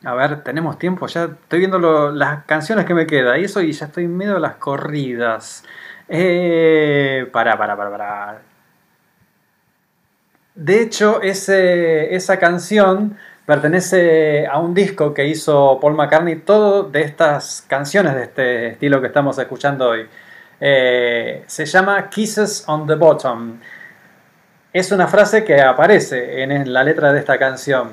A 0.05 0.13
ver, 0.13 0.41
tenemos 0.41 0.79
tiempo. 0.79 1.05
Ya 1.07 1.25
estoy 1.25 1.59
viendo 1.59 2.09
las 2.09 2.45
canciones 2.45 2.85
que 2.85 2.93
me 2.93 3.05
queda. 3.05 3.37
Y 3.37 3.43
eso, 3.43 3.61
y 3.61 3.73
ya 3.73 3.87
estoy 3.87 4.05
en 4.05 4.15
medio 4.15 4.35
de 4.35 4.39
las 4.39 4.55
corridas. 4.55 5.65
Eh, 6.07 7.27
para, 7.33 7.57
para, 7.57 7.75
para, 7.75 7.91
para. 7.91 8.52
De 10.55 10.81
hecho, 10.81 11.19
esa 11.23 12.37
canción 12.37 13.17
pertenece 13.45 14.45
a 14.45 14.59
un 14.59 14.75
disco 14.75 15.13
que 15.13 15.27
hizo 15.27 15.79
Paul 15.81 15.95
McCartney, 15.95 16.35
todo 16.37 16.83
de 16.83 17.01
estas 17.01 17.65
canciones 17.67 18.13
de 18.13 18.23
este 18.23 18.67
estilo 18.67 19.01
que 19.01 19.07
estamos 19.07 19.37
escuchando 19.39 19.89
hoy. 19.89 20.07
Eh, 20.61 21.43
se 21.47 21.65
llama 21.65 22.07
Kisses 22.07 22.65
on 22.67 22.85
the 22.85 22.93
Bottom. 22.93 23.57
Es 24.71 24.91
una 24.91 25.07
frase 25.07 25.43
que 25.43 25.59
aparece 25.59 26.43
en 26.43 26.71
la 26.71 26.83
letra 26.83 27.11
de 27.11 27.19
esta 27.19 27.39
canción. 27.39 27.89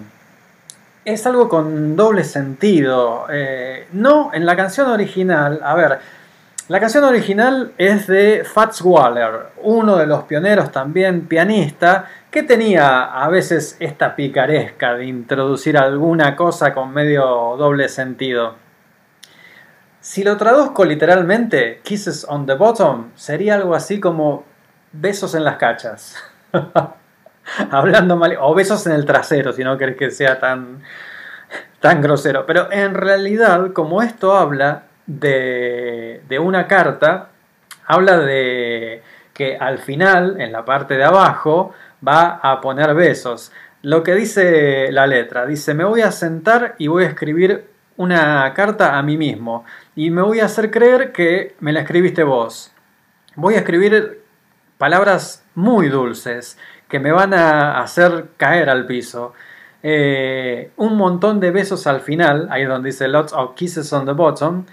Es 1.03 1.27
algo 1.27 1.49
con 1.49 1.97
doble 1.97 2.25
sentido. 2.25 3.27
Eh, 3.31 3.87
no 3.93 4.33
en 4.35 4.45
la 4.45 4.55
canción 4.55 4.89
original. 4.91 5.61
A 5.65 5.75
ver, 5.75 5.99
la 6.71 6.79
canción 6.79 7.03
original 7.03 7.73
es 7.79 8.07
de 8.07 8.45
Fats 8.45 8.81
Waller, 8.83 9.49
uno 9.63 9.97
de 9.97 10.07
los 10.07 10.23
pioneros 10.23 10.71
también 10.71 11.27
pianista, 11.27 12.09
que 12.31 12.43
tenía 12.45 13.05
a 13.05 13.29
veces 13.29 13.77
esta 13.81 14.15
picaresca 14.15 14.95
de 14.95 15.07
introducir 15.07 15.77
alguna 15.77 16.37
cosa 16.37 16.73
con 16.73 16.93
medio 16.93 17.25
doble 17.57 17.89
sentido. 17.89 18.55
Si 20.01 20.23
lo 20.23 20.37
traduzco 20.37 20.85
literalmente, 20.85 21.81
Kisses 21.83 22.25
on 22.29 22.47
the 22.47 22.55
Bottom 22.55 23.11
sería 23.17 23.57
algo 23.57 23.75
así 23.75 24.01
como 24.01 24.45
besos 24.93 25.35
en 25.35 25.45
las 25.45 25.57
cachas. 25.57 26.17
Hablando 27.71 28.17
mal, 28.17 28.37
o 28.41 28.55
besos 28.55 28.87
en 28.87 28.93
el 28.93 29.05
trasero, 29.05 29.53
si 29.53 29.65
no 29.65 29.77
querés 29.77 29.97
que 29.97 30.11
sea 30.11 30.39
tan, 30.39 30.83
tan 31.81 32.01
grosero. 32.01 32.47
Pero 32.47 32.71
en 32.71 32.95
realidad, 32.95 33.73
como 33.73 34.03
esto 34.03 34.37
habla 34.37 34.85
de, 35.07 36.23
de 36.29 36.39
una 36.39 36.69
carta, 36.69 37.31
habla 37.87 38.19
de 38.19 39.03
que 39.35 39.57
al 39.57 39.79
final, 39.79 40.41
en 40.41 40.53
la 40.53 40.65
parte 40.65 40.95
de 40.95 41.05
abajo, 41.05 41.75
va 42.07 42.41
a 42.43 42.61
poner 42.61 42.95
besos. 42.95 43.53
Lo 43.83 44.03
que 44.03 44.15
dice 44.15 44.93
la 44.93 45.07
letra, 45.07 45.47
dice, 45.47 45.75
me 45.75 45.85
voy 45.85 46.03
a 46.03 46.13
sentar 46.13 46.75
y 46.79 46.89
voy 46.89 47.05
a 47.05 47.09
escribir 47.09 47.71
una 47.97 48.53
carta 48.55 48.99
a 48.99 49.03
mí 49.03 49.17
mismo 49.17 49.65
y 49.95 50.11
me 50.11 50.23
voy 50.23 50.41
a 50.41 50.47
hacer 50.47 50.71
creer 50.71 51.13
que 51.13 51.55
me 51.61 51.73
la 51.73 51.81
escribiste 51.81 52.23
vos. 52.23 52.73
Voy 53.37 53.55
a 53.55 53.59
escribir 53.59 54.23
palabras 54.79 55.45
muy 55.55 55.89
dulces 55.89 56.59
que 56.89 56.99
me 56.99 57.13
van 57.13 57.35
a 57.35 57.81
hacer 57.81 58.29
caer 58.37 58.71
al 58.71 58.87
piso. 58.87 59.33
Eh, 59.83 60.73
un 60.77 60.97
montón 60.97 61.41
de 61.41 61.51
besos 61.51 61.87
al 61.87 62.01
final, 62.01 62.49
ahí 62.51 62.65
donde 62.65 62.89
dice 62.89 63.09
lots 63.09 63.33
of 63.33 63.55
kisses 63.55 63.93
on 63.93 64.05
the 64.05 64.13
bottom, 64.13 64.65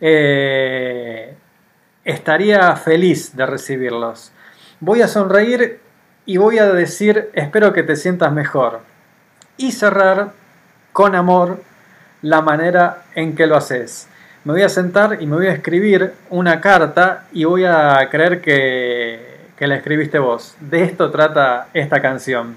eh, 0.00 1.36
estaría 2.04 2.74
feliz 2.76 3.36
de 3.36 3.46
recibirlos. 3.46 4.32
Voy 4.80 5.00
a 5.00 5.08
sonreír 5.08 5.80
y 6.26 6.36
voy 6.36 6.58
a 6.58 6.72
decir 6.72 7.30
espero 7.34 7.72
que 7.72 7.82
te 7.82 7.96
sientas 7.96 8.32
mejor. 8.32 8.80
Y 9.56 9.72
cerrar 9.72 10.32
con 10.92 11.14
amor 11.14 11.62
la 12.22 12.40
manera 12.40 13.02
en 13.14 13.36
que 13.36 13.46
lo 13.46 13.56
haces. 13.56 14.08
Me 14.44 14.52
voy 14.52 14.62
a 14.62 14.68
sentar 14.68 15.22
y 15.22 15.26
me 15.26 15.36
voy 15.36 15.46
a 15.46 15.52
escribir 15.52 16.12
una 16.30 16.60
carta 16.60 17.26
y 17.32 17.44
voy 17.44 17.64
a 17.64 18.08
creer 18.10 18.40
que, 18.40 19.48
que 19.56 19.66
la 19.66 19.76
escribiste 19.76 20.18
vos. 20.18 20.56
De 20.60 20.82
esto 20.82 21.10
trata 21.10 21.68
esta 21.72 22.00
canción. 22.00 22.56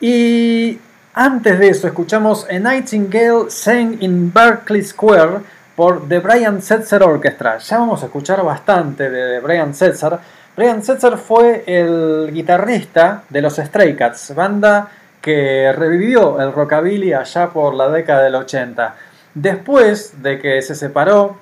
Y 0.00 0.78
antes 1.14 1.58
de 1.58 1.68
eso 1.68 1.86
escuchamos 1.86 2.46
A 2.48 2.58
Nightingale 2.58 3.50
Sang 3.50 3.96
in 4.00 4.32
Berkeley 4.32 4.82
Square 4.82 5.40
por 5.76 6.08
The 6.08 6.20
Brian 6.20 6.62
Setzer 6.62 7.02
Orchestra. 7.02 7.58
Ya 7.58 7.78
vamos 7.78 8.02
a 8.02 8.06
escuchar 8.06 8.44
bastante 8.44 9.10
de 9.10 9.34
The 9.34 9.40
Brian 9.40 9.74
Setzer. 9.74 10.18
Brian 10.60 10.82
Setzer 10.82 11.16
fue 11.16 11.64
el 11.66 12.32
guitarrista 12.34 13.22
de 13.30 13.40
los 13.40 13.56
Stray 13.56 13.96
Cats, 13.96 14.34
banda 14.34 14.90
que 15.22 15.72
revivió 15.72 16.38
el 16.38 16.52
rockabilly 16.52 17.14
allá 17.14 17.48
por 17.48 17.72
la 17.72 17.88
década 17.88 18.24
del 18.24 18.34
80. 18.34 18.94
Después 19.32 20.22
de 20.22 20.38
que 20.38 20.60
se 20.60 20.74
separó 20.74 21.38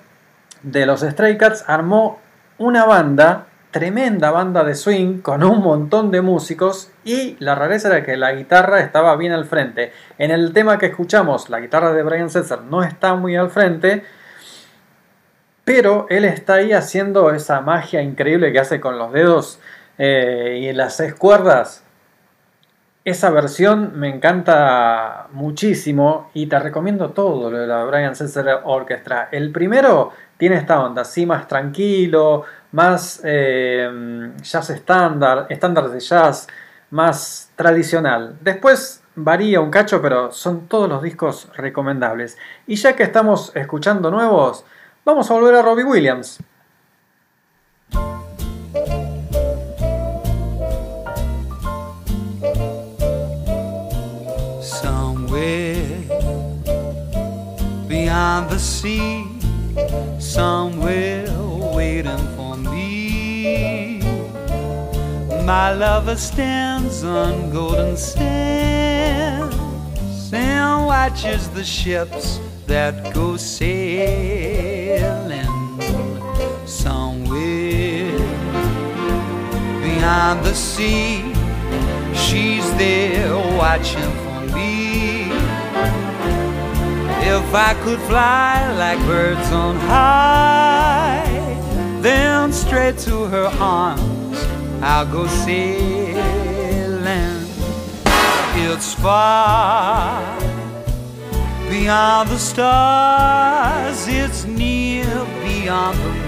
de 0.62 0.86
los 0.86 1.00
Stray 1.00 1.36
Cats, 1.36 1.64
armó 1.66 2.20
una 2.58 2.84
banda, 2.84 3.46
tremenda 3.72 4.30
banda 4.30 4.62
de 4.62 4.76
swing, 4.76 5.18
con 5.18 5.42
un 5.42 5.64
montón 5.64 6.12
de 6.12 6.20
músicos 6.20 6.92
y 7.02 7.36
la 7.40 7.56
rareza 7.56 7.88
era 7.88 8.04
que 8.04 8.16
la 8.16 8.30
guitarra 8.34 8.78
estaba 8.78 9.16
bien 9.16 9.32
al 9.32 9.46
frente. 9.46 9.90
En 10.18 10.30
el 10.30 10.52
tema 10.52 10.78
que 10.78 10.86
escuchamos, 10.86 11.50
la 11.50 11.58
guitarra 11.58 11.92
de 11.92 12.04
Brian 12.04 12.30
Setzer 12.30 12.60
no 12.60 12.84
está 12.84 13.16
muy 13.16 13.34
al 13.34 13.50
frente, 13.50 14.04
pero 15.68 16.06
él 16.08 16.24
está 16.24 16.54
ahí 16.54 16.72
haciendo 16.72 17.30
esa 17.30 17.60
magia 17.60 18.00
increíble 18.00 18.52
que 18.52 18.58
hace 18.58 18.80
con 18.80 18.96
los 18.96 19.12
dedos 19.12 19.60
eh, 19.98 20.60
y 20.62 20.72
las 20.72 20.96
seis 20.96 21.12
cuerdas. 21.12 21.84
Esa 23.04 23.28
versión 23.28 23.92
me 24.00 24.08
encanta 24.08 25.26
muchísimo 25.32 26.30
y 26.32 26.46
te 26.46 26.58
recomiendo 26.58 27.10
todo 27.10 27.50
lo 27.50 27.58
de 27.58 27.66
la 27.66 27.84
Brian 27.84 28.16
Setzer 28.16 28.60
Orchestra. 28.64 29.28
El 29.30 29.52
primero 29.52 30.12
tiene 30.38 30.56
esta 30.56 30.80
onda, 30.80 31.02
así 31.02 31.26
más 31.26 31.46
tranquilo, 31.46 32.44
más 32.72 33.20
eh, 33.22 34.30
jazz 34.40 34.70
estándar, 34.70 35.48
estándar 35.50 35.90
de 35.90 36.00
jazz, 36.00 36.46
más 36.92 37.52
tradicional. 37.56 38.38
Después 38.40 39.02
varía 39.16 39.60
un 39.60 39.70
cacho, 39.70 40.00
pero 40.00 40.32
son 40.32 40.66
todos 40.66 40.88
los 40.88 41.02
discos 41.02 41.50
recomendables. 41.54 42.38
Y 42.66 42.76
ya 42.76 42.96
que 42.96 43.02
estamos 43.02 43.52
escuchando 43.54 44.10
nuevos, 44.10 44.64
vamos 45.08 45.30
a 45.30 45.32
volver 45.32 45.54
a 45.54 45.62
Robbie 45.62 45.84
Williams. 45.84 46.38
Somewhere 54.60 55.86
beyond 57.88 58.50
the 58.50 58.58
sea, 58.58 59.24
somewhere 60.18 61.26
waiting 61.72 62.28
for 62.36 62.58
me. 62.58 64.00
My 65.46 65.72
lover 65.72 66.16
stands 66.16 67.02
on 67.02 67.50
golden 67.50 67.96
sands 67.96 69.56
and 70.34 70.84
watches 70.84 71.48
the 71.54 71.64
ships 71.64 72.38
that 72.66 73.14
go 73.14 73.38
sailing 73.38 74.77
beyond 79.98 80.44
the 80.44 80.54
sea. 80.54 81.34
She's 82.14 82.66
there 82.76 83.34
watching 83.56 84.12
for 84.22 84.40
me. 84.54 85.24
If 87.36 87.54
I 87.54 87.74
could 87.82 88.00
fly 88.00 88.72
like 88.72 88.98
birds 89.06 89.50
on 89.50 89.76
high, 89.76 91.26
then 92.00 92.52
straight 92.52 92.98
to 92.98 93.24
her 93.24 93.50
arms 93.58 94.38
I'll 94.80 95.06
go 95.06 95.26
sailing. 95.26 96.16
It's 98.54 98.94
far 98.94 100.38
beyond 101.68 102.28
the 102.30 102.38
stars, 102.38 104.06
it's 104.08 104.44
near 104.44 105.26
beyond 105.42 105.98
the 105.98 106.27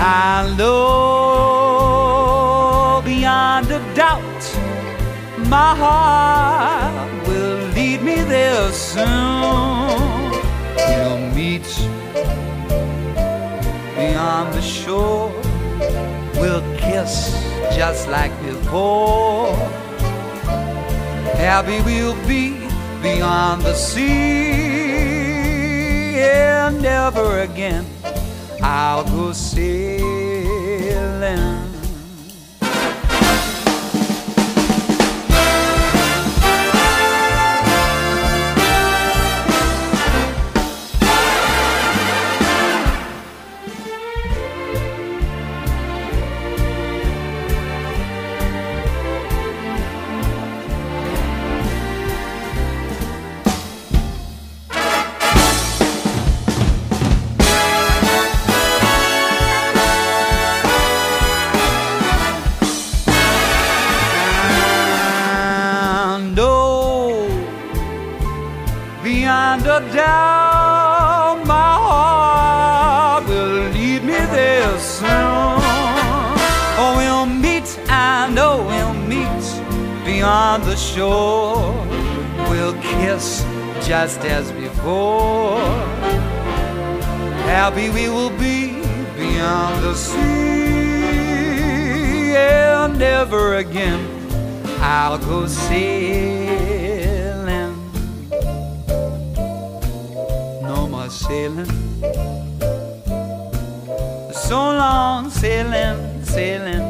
I 0.00 0.54
know 0.56 0.78
beyond 3.04 3.70
a 3.72 3.80
doubt 3.94 4.58
my 5.48 5.74
heart 5.74 7.26
will 7.26 7.68
lead 7.74 8.02
me 8.02 8.22
there 8.22 8.70
soon. 8.70 10.30
We'll 10.76 11.18
meet 11.34 11.66
beyond 13.96 14.54
the 14.54 14.62
shore, 14.62 15.32
we'll 16.34 16.62
kiss 16.76 17.32
just 17.74 18.08
like 18.08 18.30
before. 18.44 19.56
Happy 21.36 21.80
we'll 21.82 22.14
be 22.28 22.56
beyond 23.02 23.62
the 23.62 23.74
sea, 23.74 24.04
and 26.20 26.80
never 26.82 27.40
again 27.40 27.84
algo 28.60 29.34
seu. 29.34 30.27
Shore. 80.98 81.86
We'll 82.50 82.76
kiss 82.82 83.44
just 83.86 84.20
as 84.36 84.50
before. 84.52 85.60
Happy 87.54 87.88
we 87.90 88.08
will 88.08 88.34
be 88.48 88.82
beyond 89.16 89.74
the 89.84 89.94
sea, 89.94 90.16
and 92.36 92.98
never 92.98 93.56
again 93.56 94.00
I'll 94.80 95.18
go 95.18 95.46
sailing. 95.46 96.56
No 100.62 100.88
more 100.88 101.10
sailing. 101.10 101.72
So 104.32 104.56
long 104.82 105.30
sailing, 105.30 106.24
sailing. 106.24 106.84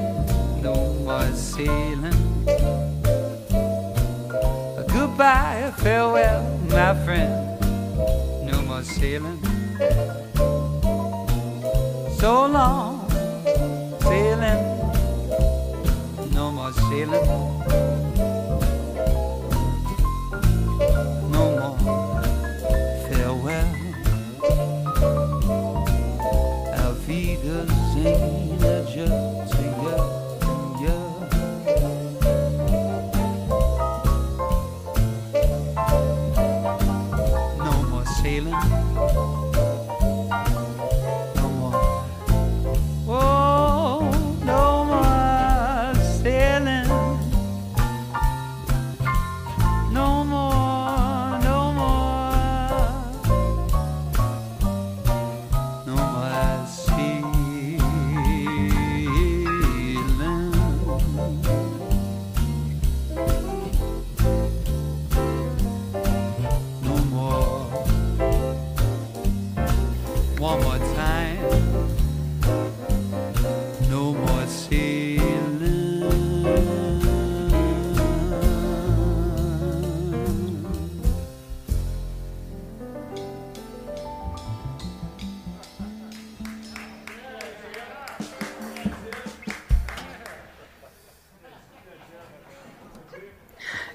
No 0.63 0.77
more 1.05 1.33
sailing. 1.33 2.28
Goodbye, 5.19 5.73
farewell, 5.79 6.45
my 6.71 6.95
friend. 7.05 7.59
No 8.47 8.63
more 8.63 8.85
sailing. 8.85 9.43
So 12.21 12.47
long, 12.47 13.11
sailing. 13.99 14.63
No 16.31 16.53
more 16.53 16.73
sailing. 16.73 17.58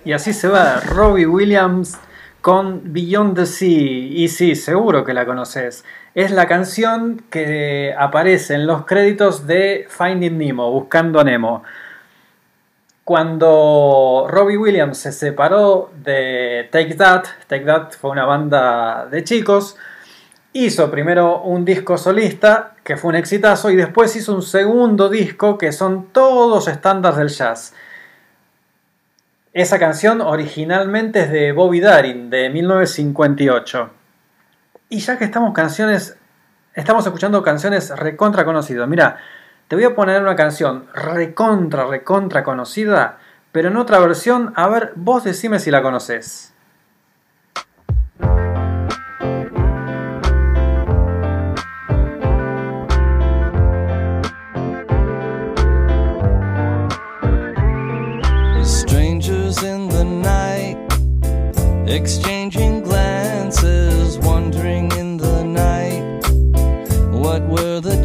Y 0.06 0.12
así 0.12 0.34
se 0.34 0.50
va 0.50 0.82
Robbie 0.82 1.26
Williams 1.26 1.98
con 2.42 2.94
Beyond 2.94 3.36
the 3.36 3.46
Sea. 3.46 3.70
Y 3.70 4.28
sí, 4.28 4.56
seguro 4.56 5.06
que 5.06 5.14
la 5.14 5.26
conoces. 5.26 5.86
Es 6.16 6.30
la 6.30 6.48
canción 6.48 7.24
que 7.32 7.96
aparece 7.98 8.54
en 8.54 8.68
los 8.68 8.86
créditos 8.86 9.48
de 9.48 9.88
Finding 9.90 10.38
Nemo, 10.38 10.70
Buscando 10.70 11.20
a 11.20 11.24
Nemo. 11.24 11.64
Cuando 13.04 14.28
Robbie 14.30 14.58
Williams 14.58 15.00
se 15.00 15.12
separó 15.12 15.92
de 16.04 16.70
Take 16.72 16.94
That, 16.94 17.24
Take 17.48 17.66
That 17.66 17.94
fue 17.94 18.12
una 18.12 18.26
banda 18.26 19.08
de 19.08 19.24
chicos, 19.24 19.76
hizo 20.54 20.92
primero 20.92 21.42
un 21.42 21.66
disco 21.66 21.98
solista 21.98 22.76
que 22.84 22.96
fue 22.96 23.10
un 23.10 23.16
exitazo 23.16 23.72
y 23.72 23.76
después 23.76 24.16
hizo 24.16 24.36
un 24.36 24.44
segundo 24.44 25.10
disco 25.10 25.58
que 25.58 25.72
son 25.72 26.10
todos 26.12 26.68
estándares 26.68 27.18
del 27.18 27.30
jazz. 27.30 27.74
Esa 29.52 29.80
canción 29.80 30.22
originalmente 30.22 31.22
es 31.22 31.32
de 31.32 31.54
Bobby 31.54 31.80
Darin, 31.80 32.30
de 32.30 32.52
1958. 32.52 34.03
Y 34.94 35.00
ya 35.00 35.18
que 35.18 35.26
estamos 35.26 35.56
canciones, 35.56 36.16
estamos 36.76 37.04
escuchando 37.04 37.42
canciones 37.42 37.90
recontra 37.98 38.46
conocidas. 38.46 38.88
Mira, 38.88 39.18
te 39.68 39.76
voy 39.76 39.86
a 39.86 39.96
poner 39.96 40.22
una 40.22 40.36
canción 40.36 40.86
recontra, 40.94 41.88
recontra 41.88 42.44
conocida, 42.44 43.18
pero 43.52 43.70
en 43.70 43.78
otra 43.78 43.98
versión. 43.98 44.54
A 44.56 44.68
ver, 44.68 44.94
vos 44.96 45.24
decime 45.24 45.58
si 45.58 45.72
la 45.72 45.82
conoces. 45.82 46.54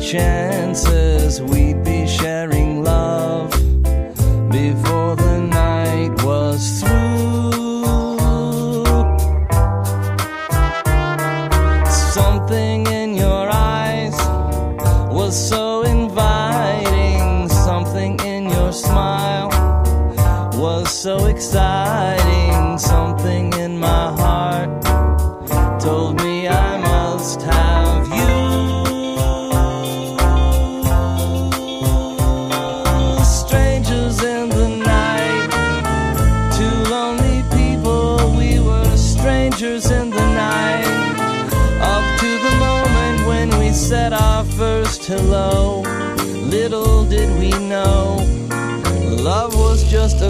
chances 0.08 1.42
we 1.42 1.74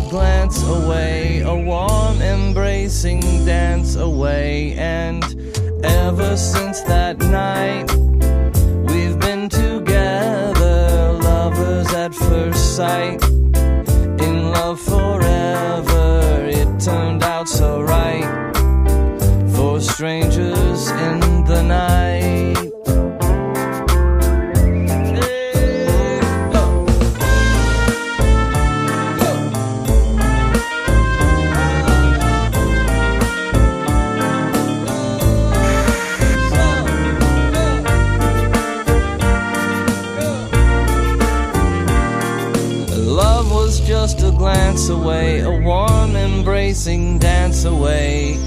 glance 0.09 0.63
away, 0.63 1.41
a 1.41 1.55
warm 1.55 2.21
embracing 2.23 3.21
dance 3.45 3.97
away. 3.97 4.75
And 4.75 5.23
ever 5.85 6.37
since 6.37 6.81
that 6.83 7.19
night, 7.19 7.91
we've 8.91 9.19
been 9.19 9.49
together, 9.49 11.13
lovers 11.21 11.93
at 11.93 12.15
first 12.15 12.77
sight. 12.77 13.28
Away, 47.69 48.38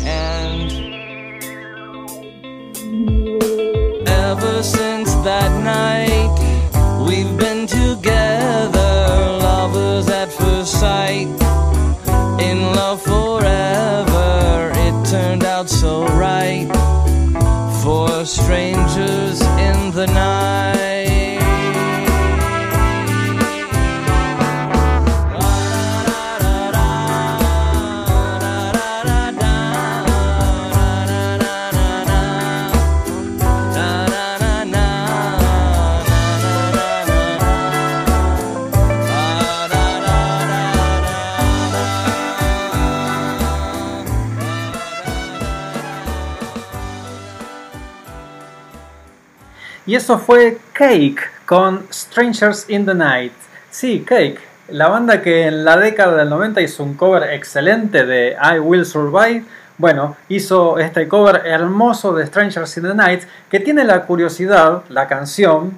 Y 49.86 49.96
eso 49.96 50.20
fue 50.20 50.60
Cake 50.74 51.22
con 51.46 51.86
Strangers 51.92 52.70
in 52.70 52.86
the 52.86 52.94
Night. 52.94 53.34
Sí, 53.72 54.04
Cake, 54.06 54.40
la 54.70 54.88
banda 54.90 55.22
que 55.22 55.48
en 55.48 55.66
la 55.66 55.76
década 55.78 56.18
del 56.18 56.30
90 56.30 56.62
hizo 56.62 56.84
un 56.84 56.94
cover 56.94 57.24
excelente 57.34 58.06
de 58.06 58.38
I 58.42 58.60
Will 58.60 58.86
Survive. 58.86 59.44
Bueno, 59.78 60.16
hizo 60.30 60.78
este 60.78 61.08
cover 61.08 61.42
hermoso 61.46 62.14
de 62.14 62.28
Strangers 62.28 62.78
in 62.78 62.84
the 62.84 62.94
Night 62.94 63.24
que 63.50 63.60
tiene 63.60 63.84
la 63.84 64.04
curiosidad, 64.04 64.84
la 64.90 65.08
canción, 65.08 65.76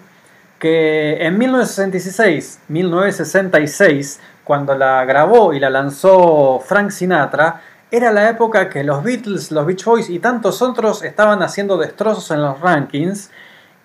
que 0.60 1.26
en 1.26 1.38
1966, 1.38 2.60
1966, 2.68 4.20
cuando 4.44 4.76
la 4.76 5.06
grabó 5.06 5.54
y 5.54 5.60
la 5.60 5.70
lanzó 5.70 6.62
Frank 6.66 6.90
Sinatra, 6.92 7.62
era 7.90 8.12
la 8.12 8.30
época 8.30 8.70
que 8.70 8.84
los 8.84 9.04
Beatles, 9.04 9.52
los 9.52 9.66
Beach 9.66 9.86
Boys 9.86 10.10
y 10.10 10.20
tantos 10.20 10.62
otros 10.62 11.04
estaban 11.04 11.42
haciendo 11.42 11.78
destrozos 11.78 12.32
en 12.32 12.42
los 12.42 12.60
rankings 12.60 13.30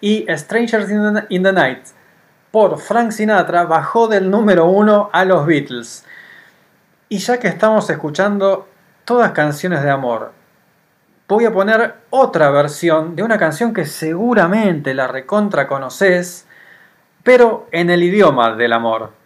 y 0.00 0.26
Strangers 0.28 0.90
in 1.28 1.42
the, 1.42 1.52
Night 1.52 1.86
por 2.50 2.78
Frank 2.78 3.10
Sinatra 3.10 3.64
bajó 3.64 4.08
del 4.08 4.30
número 4.30 4.66
uno 4.66 5.10
a 5.12 5.24
los 5.24 5.46
Beatles. 5.46 6.04
Y 7.08 7.18
ya 7.18 7.38
que 7.38 7.48
estamos 7.48 7.88
escuchando 7.90 8.68
todas 9.04 9.32
canciones 9.32 9.82
de 9.82 9.90
amor, 9.90 10.32
voy 11.26 11.44
a 11.44 11.52
poner 11.52 11.94
otra 12.10 12.50
versión 12.50 13.16
de 13.16 13.22
una 13.22 13.38
canción 13.38 13.74
que 13.74 13.86
seguramente 13.86 14.94
la 14.94 15.08
recontra 15.08 15.66
conoces, 15.66 16.46
pero 17.22 17.68
en 17.72 17.90
el 17.90 18.02
idioma 18.02 18.54
del 18.56 18.72
amor. 18.72 19.17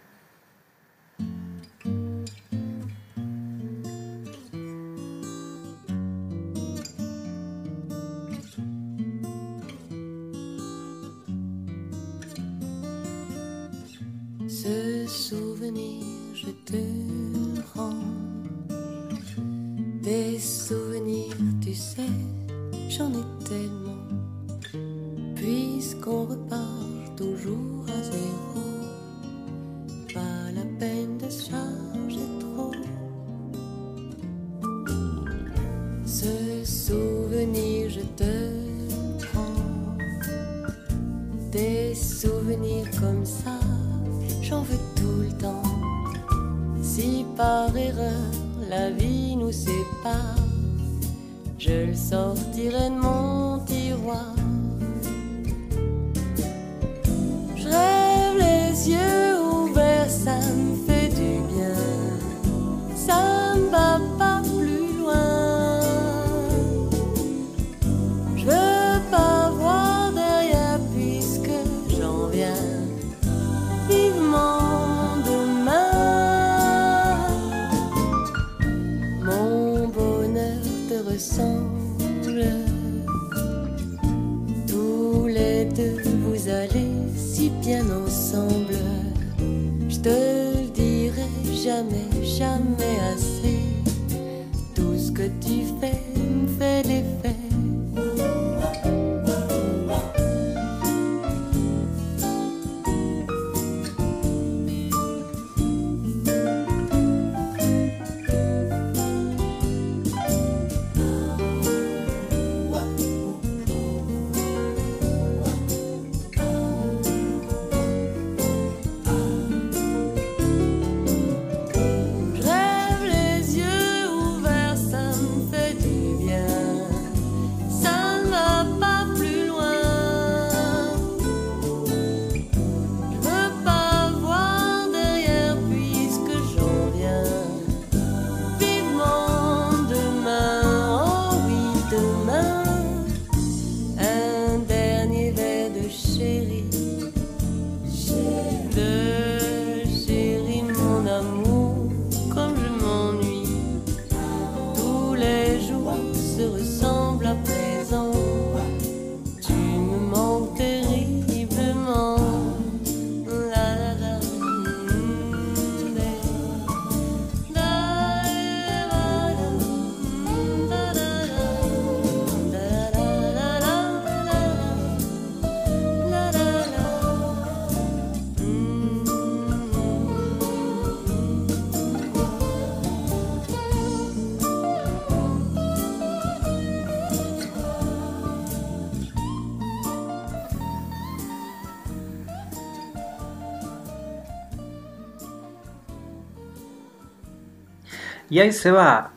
Y 198.33 198.39
ahí 198.39 198.51
se 198.51 198.71
va. 198.71 199.11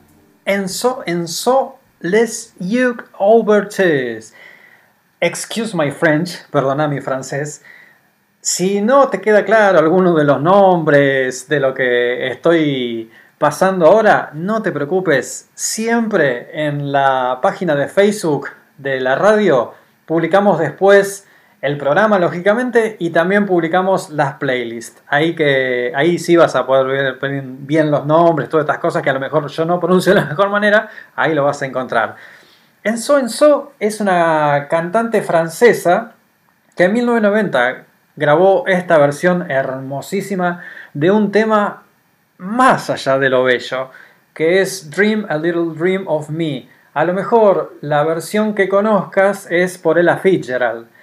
Enzo, 0.44 1.02
Enzo, 1.06 1.78
les 2.00 2.54
yeux 2.60 2.98
ouverts. 3.18 4.34
Excuse 5.20 5.74
my 5.74 5.90
French, 5.90 6.46
perdona 6.50 6.86
mi 6.86 7.00
francés. 7.00 7.62
Si 8.42 8.82
no 8.82 9.08
te 9.08 9.22
queda 9.22 9.46
claro 9.46 9.78
alguno 9.78 10.14
de 10.14 10.24
los 10.24 10.42
nombres 10.42 11.48
de 11.48 11.60
lo 11.60 11.72
que 11.72 12.28
estoy 12.28 13.10
pasando 13.38 13.86
ahora, 13.86 14.32
no 14.34 14.60
te 14.60 14.70
preocupes. 14.70 15.48
Siempre 15.54 16.50
en 16.52 16.92
la 16.92 17.38
página 17.40 17.74
de 17.74 17.88
Facebook 17.88 18.50
de 18.76 19.00
la 19.00 19.14
radio 19.14 19.72
publicamos 20.04 20.58
después 20.58 21.25
el 21.66 21.78
programa, 21.78 22.20
lógicamente, 22.20 22.94
y 23.00 23.10
también 23.10 23.44
publicamos 23.44 24.10
las 24.10 24.34
playlists. 24.34 25.02
Ahí, 25.08 25.34
que, 25.34 25.92
ahí 25.96 26.16
sí 26.16 26.36
vas 26.36 26.54
a 26.54 26.64
poder 26.64 26.86
ver 26.86 27.18
bien 27.42 27.90
los 27.90 28.06
nombres, 28.06 28.48
todas 28.48 28.62
estas 28.62 28.78
cosas 28.78 29.02
que 29.02 29.10
a 29.10 29.12
lo 29.12 29.18
mejor 29.18 29.48
yo 29.48 29.64
no 29.64 29.80
pronuncio 29.80 30.14
de 30.14 30.20
la 30.20 30.26
mejor 30.26 30.48
manera, 30.48 30.88
ahí 31.16 31.34
lo 31.34 31.42
vas 31.42 31.60
a 31.62 31.66
encontrar. 31.66 32.14
Enzo 32.84 33.18
Enzo 33.18 33.72
es 33.80 34.00
una 34.00 34.68
cantante 34.70 35.22
francesa 35.22 36.12
que 36.76 36.84
en 36.84 36.92
1990 36.92 37.84
grabó 38.14 38.64
esta 38.68 38.96
versión 38.98 39.50
hermosísima 39.50 40.62
de 40.94 41.10
un 41.10 41.32
tema 41.32 41.82
más 42.38 42.90
allá 42.90 43.18
de 43.18 43.28
lo 43.28 43.42
bello, 43.42 43.90
que 44.32 44.60
es 44.60 44.88
Dream 44.88 45.26
a 45.28 45.36
Little 45.36 45.74
Dream 45.76 46.04
of 46.06 46.30
Me. 46.30 46.68
A 46.94 47.04
lo 47.04 47.12
mejor 47.12 47.74
la 47.80 48.04
versión 48.04 48.54
que 48.54 48.68
conozcas 48.68 49.48
es 49.50 49.78
por 49.78 49.98
Ella 49.98 50.18
Fitzgerald. 50.18 50.94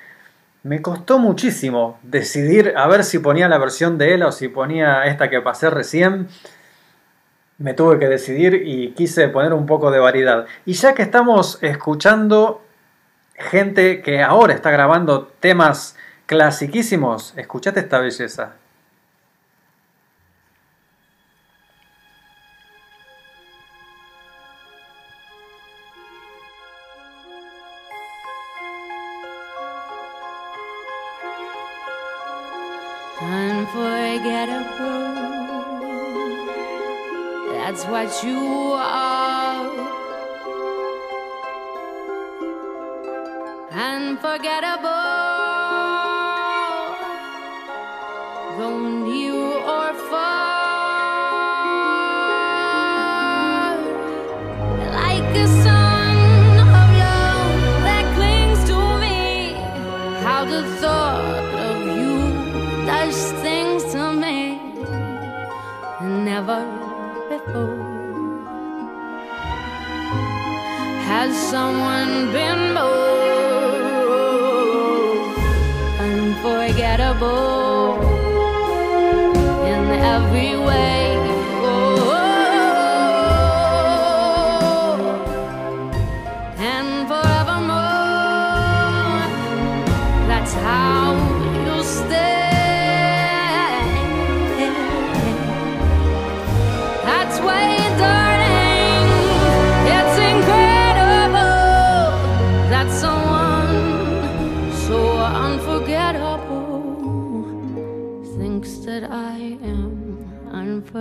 Me 0.64 0.82
costó 0.82 1.20
muchísimo 1.20 2.00
decidir 2.04 2.74
a 2.78 2.88
ver 2.88 3.04
si 3.04 3.20
ponía 3.20 3.50
la 3.50 3.58
versión 3.58 3.98
de 3.98 4.14
él 4.14 4.24
o 4.24 4.32
si 4.32 4.48
ponía 4.48 5.06
esta 5.06 5.30
que 5.30 5.42
pasé 5.42 5.70
recién. 5.70 6.30
Me 7.58 7.74
tuve 7.74 8.00
que 8.00 8.08
decidir 8.08 8.64
y 8.66 8.92
quise 8.92 9.28
poner 9.28 9.54
un 9.54 9.66
poco 9.66 9.92
de 9.92 10.00
variedad. 10.00 10.46
Y 10.66 10.74
ya 10.74 10.94
que 10.94 11.02
estamos 11.02 11.60
escuchando 11.62 12.62
gente 13.36 14.02
que 14.02 14.24
ahora 14.24 14.54
está 14.54 14.72
grabando 14.72 15.28
temas 15.40 15.98
clasiquísimos, 16.26 17.34
escuchate 17.38 17.82
esta 17.82 18.00
belleza. 18.00 18.54
Unforgettable. 34.14 34.64
That's 37.54 37.84
what 37.86 38.24
you 38.24 38.38
are. 38.78 39.72
Unforgettable. 43.72 45.23
Never 66.46 66.66
before. 67.30 68.44
Has 71.08 71.32
someone 71.38 72.34
been 72.34 72.63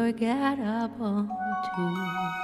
unforgettable 0.03 1.29
too. 1.77 2.42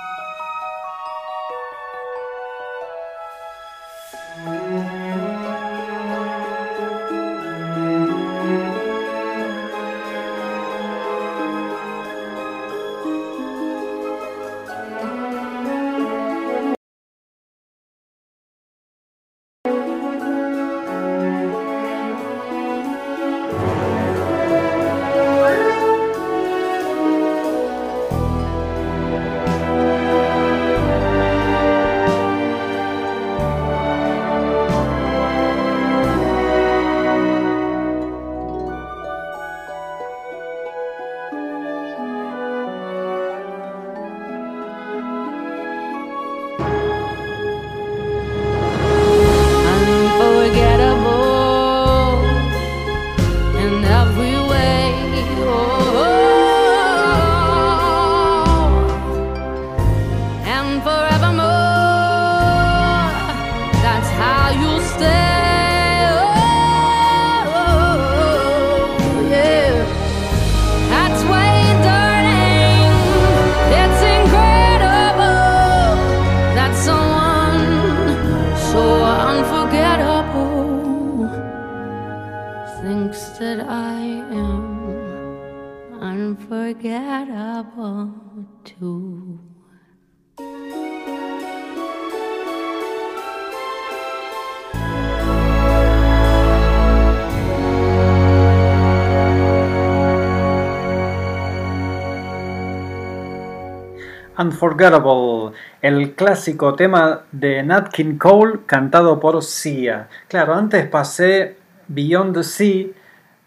Unforgettable, 104.49 105.53
el 105.83 106.15
clásico 106.15 106.75
tema 106.75 107.25
de 107.33 107.63
Nat 107.63 107.91
King 107.91 108.17
Cole 108.17 108.61
cantado 108.65 109.21
por 109.21 109.43
Sia. 109.43 110.09
Claro, 110.27 110.55
antes 110.55 110.87
pasé 110.87 111.59
Beyond 111.89 112.35
the 112.35 112.43
Sea, 112.43 112.87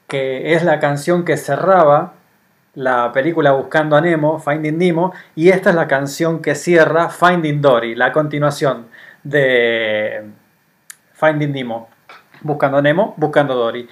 que 0.07 0.53
es 0.53 0.64
la 0.64 0.80
canción 0.80 1.26
que 1.26 1.38
cerraba 1.38 2.14
la 2.76 3.11
película 3.11 3.52
Buscando 3.53 3.95
a 3.95 4.02
Nemo, 4.02 4.38
Finding 4.40 4.78
Nemo, 4.78 5.11
y 5.36 5.49
esta 5.49 5.72
es 5.72 5.76
la 5.76 5.88
canción 5.88 6.40
que 6.40 6.53
cierra 6.53 7.10
Finding 7.10 7.61
Dory, 7.61 7.95
la 7.95 8.11
continuación 8.11 8.86
de 9.23 10.30
Finding 11.14 11.52
Nemo, 11.52 11.90
Buscando 12.41 12.78
a 12.78 12.82
Nemo, 12.84 13.15
Buscando 13.18 13.56
Dory. 13.56 13.90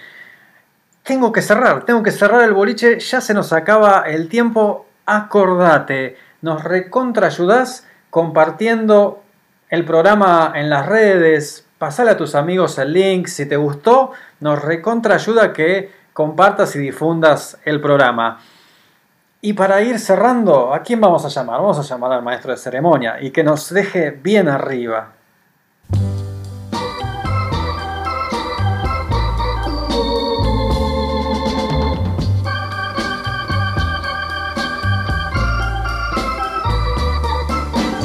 Tengo 1.02 1.32
que 1.32 1.42
cerrar, 1.42 1.86
tengo 1.86 2.04
que 2.04 2.12
cerrar 2.12 2.44
el 2.44 2.54
boliche, 2.54 3.00
ya 3.00 3.20
se 3.20 3.34
nos 3.34 3.52
acaba 3.52 4.04
el 4.06 4.30
tiempo, 4.30 4.86
acordate, 5.08 6.29
nos 6.42 6.64
recontra 6.64 7.28
ayudás 7.28 7.88
compartiendo 8.10 9.24
el 9.70 9.86
programa 9.86 10.52
en 10.56 10.70
las 10.70 10.86
redes, 10.86 11.68
pasale 11.78 12.12
a 12.12 12.18
tus 12.18 12.36
amigos 12.36 12.78
el 12.80 12.94
link, 12.94 13.28
si 13.28 13.46
te 13.46 13.56
gustó, 13.56 14.12
nos 14.40 14.62
recontra 14.62 15.16
ayuda 15.16 15.54
que 15.54 15.92
compartas 16.14 16.76
y 16.76 16.80
difundas 16.80 17.60
el 17.66 17.80
programa. 17.80 18.40
Y 19.42 19.54
para 19.54 19.82
ir 19.82 20.00
cerrando, 20.00 20.74
¿a 20.74 20.82
quién 20.82 21.00
vamos 21.00 21.24
a 21.24 21.30
llamar? 21.30 21.62
Vamos 21.62 21.80
a 21.80 21.84
llamar 21.84 22.12
al 22.12 22.24
maestro 22.24 22.52
de 22.52 22.58
ceremonia 22.58 23.22
y 23.22 23.32
que 23.32 23.44
nos 23.44 23.70
deje 23.70 24.12
bien 24.12 24.50
arriba. 24.50 25.14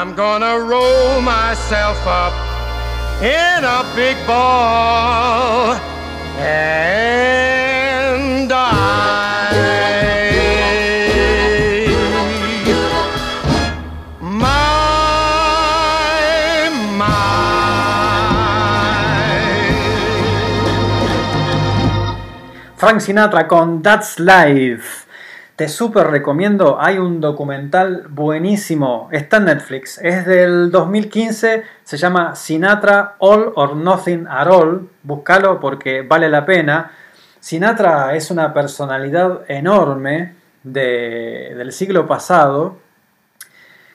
I'm 0.00 0.14
gonna 0.14 0.58
roll 0.58 1.20
myself 1.20 2.00
up 2.06 2.32
in 3.20 3.64
a 3.64 3.84
big 3.94 4.16
ball 4.26 5.74
and 6.40 6.88
die. 8.48 9.52
My, 14.22 14.40
Frank 22.76 23.02
Sinatra 23.02 23.46
con 23.46 23.82
That's 23.82 24.18
Life. 24.18 25.09
Te 25.60 25.68
súper 25.68 26.06
recomiendo, 26.06 26.78
hay 26.80 26.96
un 26.96 27.20
documental 27.20 28.06
buenísimo, 28.08 29.10
está 29.12 29.36
en 29.36 29.44
Netflix, 29.44 29.98
es 29.98 30.24
del 30.24 30.70
2015, 30.70 31.64
se 31.84 31.96
llama 31.98 32.34
Sinatra 32.34 33.16
All 33.18 33.52
or 33.56 33.76
Nothing 33.76 34.26
at 34.26 34.46
All, 34.48 34.88
búscalo 35.02 35.60
porque 35.60 36.00
vale 36.00 36.30
la 36.30 36.46
pena. 36.46 36.92
Sinatra 37.40 38.14
es 38.14 38.30
una 38.30 38.54
personalidad 38.54 39.40
enorme 39.48 40.34
de- 40.62 41.52
del 41.54 41.72
siglo 41.72 42.06
pasado, 42.06 42.78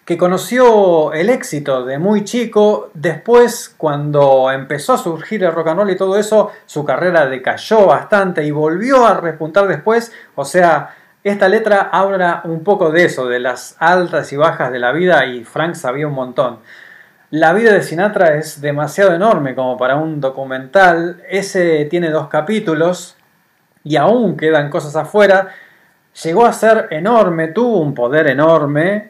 que 0.06 0.20
conoció 0.20 1.14
el 1.14 1.32
éxito 1.32 1.84
de 1.84 1.98
muy 1.98 2.26
chico, 2.26 2.92
después 2.94 3.74
cuando 3.76 4.52
empezó 4.52 4.94
a 4.94 4.98
surgir 5.00 5.44
el 5.44 5.52
rock 5.52 5.70
and 5.70 5.80
roll 5.80 5.90
y 5.90 5.98
todo 5.98 6.16
eso, 6.20 6.52
su 6.68 6.86
carrera 6.86 7.26
decayó 7.26 7.88
bastante 7.88 8.44
y 8.44 8.52
volvió 8.52 9.08
a 9.08 9.16
repuntar 9.20 9.68
después, 9.68 10.14
o 10.36 10.46
sea, 10.46 10.94
esta 11.30 11.50
letra 11.50 11.90
habla 11.92 12.42
un 12.44 12.64
poco 12.64 12.92
de 12.92 13.06
eso, 13.06 13.28
de 13.28 13.40
las 13.40 13.76
altas 13.80 14.32
y 14.32 14.38
bajas 14.38 14.72
de 14.72 14.78
la 14.78 14.92
vida 14.92 15.26
y 15.26 15.44
Frank 15.44 15.74
sabía 15.74 16.08
un 16.08 16.14
montón. 16.14 16.60
La 17.32 17.52
vida 17.54 17.74
de 17.74 17.82
Sinatra 17.82 18.36
es 18.36 18.62
demasiado 18.62 19.12
enorme 19.12 19.56
como 19.56 19.76
para 19.76 19.96
un 19.96 20.22
documental, 20.22 21.24
ese 21.28 21.86
tiene 21.86 22.12
dos 22.12 22.28
capítulos 22.28 23.18
y 23.84 23.96
aún 23.96 24.38
quedan 24.38 24.70
cosas 24.70 24.96
afuera, 24.96 25.48
llegó 26.24 26.46
a 26.46 26.54
ser 26.54 26.90
enorme, 26.92 27.48
tuvo 27.48 27.80
un 27.80 27.96
poder 27.96 28.28
enorme, 28.28 29.10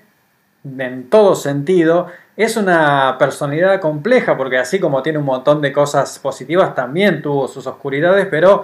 en 0.63 1.09
todo 1.09 1.35
sentido. 1.35 2.07
Es 2.37 2.55
una 2.55 3.17
personalidad 3.19 3.81
compleja 3.81 4.37
porque 4.37 4.57
así 4.57 4.79
como 4.79 5.03
tiene 5.03 5.19
un 5.19 5.25
montón 5.25 5.61
de 5.61 5.73
cosas 5.73 6.17
positivas, 6.19 6.75
también 6.75 7.21
tuvo 7.21 7.49
sus 7.49 7.67
oscuridades, 7.67 8.27
pero 8.31 8.63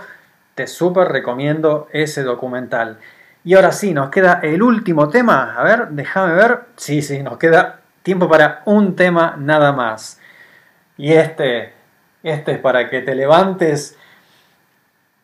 te 0.56 0.68
súper 0.68 1.10
recomiendo 1.10 1.90
ese 1.92 2.24
documental. 2.24 2.98
Y 3.44 3.56
ahora 3.56 3.72
sí, 3.72 3.94
nos 3.94 4.10
queda 4.10 4.40
el 4.44 4.62
último 4.62 5.10
tema. 5.10 5.56
A 5.58 5.64
ver, 5.64 5.90
déjame 5.90 6.34
ver. 6.34 6.60
Sí, 6.76 7.02
sí, 7.02 7.24
nos 7.24 7.38
queda 7.38 7.80
tiempo 8.04 8.30
para 8.30 8.62
un 8.66 8.96
tema 8.96 9.36
nada 9.38 9.72
más. 9.72 10.20
Y 10.98 11.14
este, 11.14 11.74
este 12.24 12.54
es 12.54 12.60
para 12.60 12.90
que 12.90 13.02
te 13.02 13.16
levantes, 13.16 13.98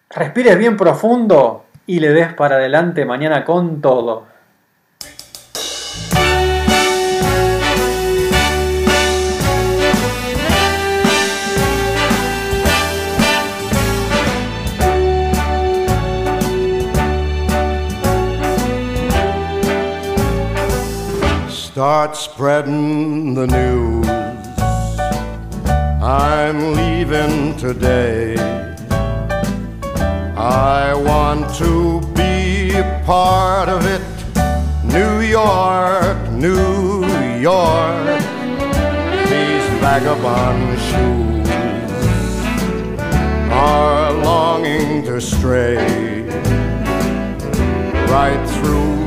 respires 0.09 0.57
bien 0.57 0.77
profundo 0.77 1.65
y 1.85 1.99
le 1.99 2.09
des 2.09 2.33
para 2.33 2.55
adelante 2.55 3.05
mañana 3.05 3.45
con 3.45 3.81
todo. 3.81 4.25
Start 21.77 22.15
spreading 22.15 23.35
the 23.35 23.45
news. 23.45 24.07
I'm 26.01 26.73
leaving 26.73 27.55
today. 27.55 28.35
I 30.35 30.95
want 30.95 31.53
to 31.57 32.01
be 32.15 32.71
part 33.05 33.69
of 33.69 33.85
it. 33.85 34.01
New 34.85 35.19
York, 35.19 36.17
New 36.31 37.05
York. 37.39 38.21
These 39.29 39.67
vagabond 39.77 40.79
shoes 40.79 41.47
are 43.51 44.13
longing 44.13 45.05
to 45.05 45.21
stray 45.21 46.23
right 48.09 48.43
through 48.49 49.06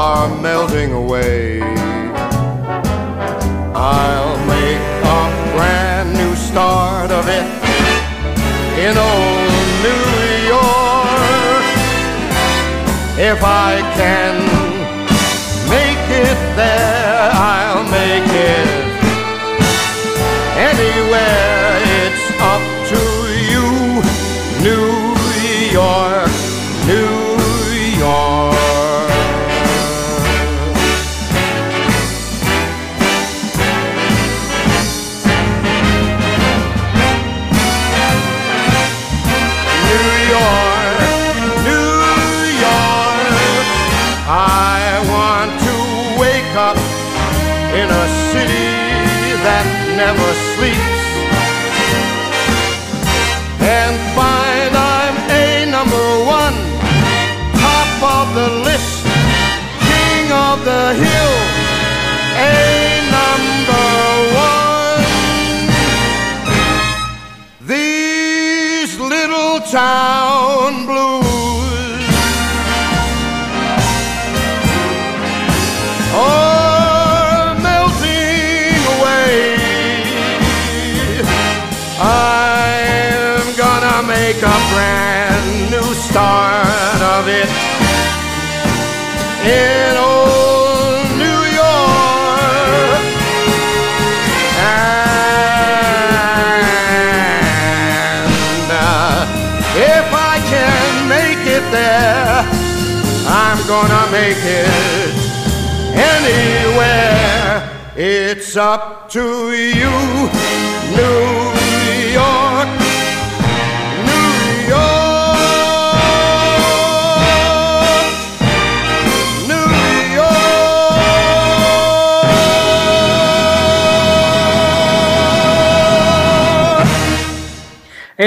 are 0.00 0.28
melting 0.40 0.92
away. 0.92 1.60
I'll 3.74 4.38
make 4.46 4.84
a 5.18 5.22
brand 5.54 6.12
new 6.20 6.36
start 6.36 7.10
of 7.10 7.24
it 7.26 7.46
in 8.86 8.94
old 9.10 9.50
New 9.86 10.06
York 10.54 11.64
if 13.32 13.42
I 13.42 13.72
can 13.98 14.34
make 15.68 16.04
it 16.26 16.38
there. 16.54 17.30
I'll 17.34 17.82
make 17.90 18.30
it 18.52 18.87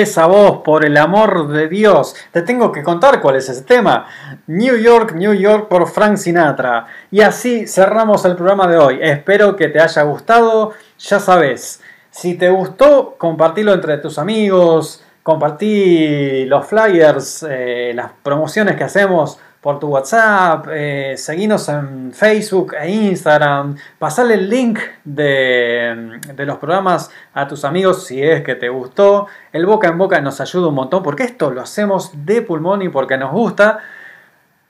Esa 0.01 0.25
voz, 0.25 0.63
por 0.63 0.83
el 0.83 0.97
amor 0.97 1.47
de 1.49 1.67
Dios. 1.67 2.15
Te 2.31 2.41
tengo 2.41 2.71
que 2.71 2.81
contar 2.81 3.21
cuál 3.21 3.35
es 3.35 3.47
ese 3.49 3.61
tema. 3.61 4.07
New 4.47 4.75
York, 4.75 5.13
New 5.13 5.33
York 5.33 5.67
por 5.67 5.87
Frank 5.87 6.17
Sinatra. 6.17 6.87
Y 7.11 7.21
así 7.21 7.67
cerramos 7.67 8.25
el 8.25 8.35
programa 8.35 8.67
de 8.67 8.77
hoy. 8.77 8.97
Espero 8.99 9.55
que 9.55 9.67
te 9.67 9.79
haya 9.79 10.01
gustado. 10.01 10.71
Ya 10.97 11.19
sabes, 11.19 11.81
si 12.09 12.33
te 12.33 12.49
gustó, 12.49 13.13
compartilo 13.19 13.73
entre 13.73 13.99
tus 13.99 14.17
amigos. 14.17 15.03
Compartí 15.21 16.45
los 16.45 16.65
flyers, 16.65 17.45
eh, 17.47 17.91
las 17.93 18.09
promociones 18.23 18.77
que 18.77 18.85
hacemos 18.85 19.37
por 19.61 19.79
tu 19.79 19.87
WhatsApp, 19.89 20.67
eh, 20.71 21.15
en 21.27 22.11
Facebook 22.13 22.73
e 22.73 22.89
Instagram, 22.89 23.77
pasale 23.99 24.33
el 24.33 24.49
link 24.49 24.79
de, 25.03 26.19
de 26.33 26.45
los 26.45 26.57
programas 26.57 27.11
a 27.33 27.47
tus 27.47 27.63
amigos 27.63 28.07
si 28.07 28.23
es 28.23 28.41
que 28.41 28.55
te 28.55 28.69
gustó. 28.69 29.27
El 29.53 29.67
boca 29.67 29.87
en 29.87 29.99
boca 29.99 30.19
nos 30.19 30.41
ayuda 30.41 30.67
un 30.69 30.75
montón 30.75 31.03
porque 31.03 31.23
esto 31.23 31.51
lo 31.51 31.61
hacemos 31.61 32.11
de 32.25 32.41
pulmón 32.41 32.81
y 32.81 32.89
porque 32.89 33.17
nos 33.17 33.31
gusta. 33.31 33.77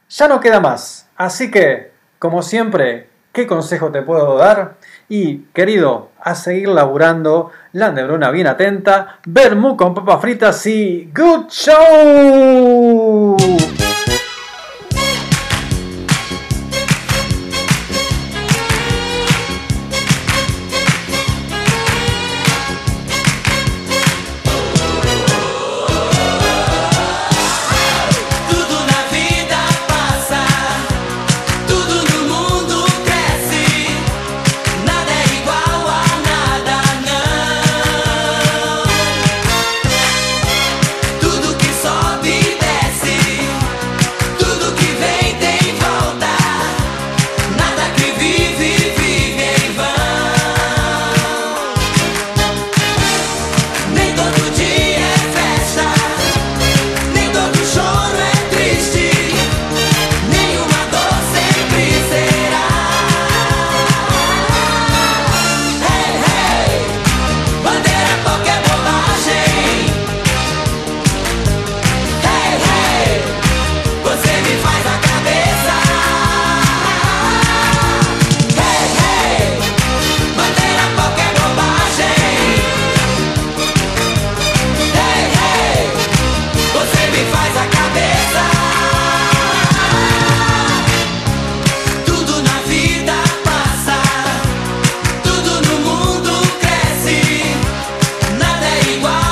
Ya 0.10 0.28
no 0.28 0.42
queda 0.42 0.60
más, 0.60 1.08
así 1.16 1.50
que, 1.50 1.94
como 2.20 2.42
siempre, 2.42 3.08
¿qué 3.32 3.48
consejo 3.48 3.94
te 3.94 4.02
puedo 4.02 4.38
dar? 4.38 4.74
Y, 5.08 5.46
querido, 5.54 6.10
a 6.20 6.36
seguir 6.36 6.68
laburando, 6.68 7.52
Landebruna 7.72 8.30
bien 8.30 8.48
atenta, 8.48 9.20
Bermú 9.26 9.78
con 9.78 9.94
papas 9.94 10.20
fritas 10.20 10.68
y 10.68 11.10
¡Good 11.16 11.48
Show! 11.50 13.38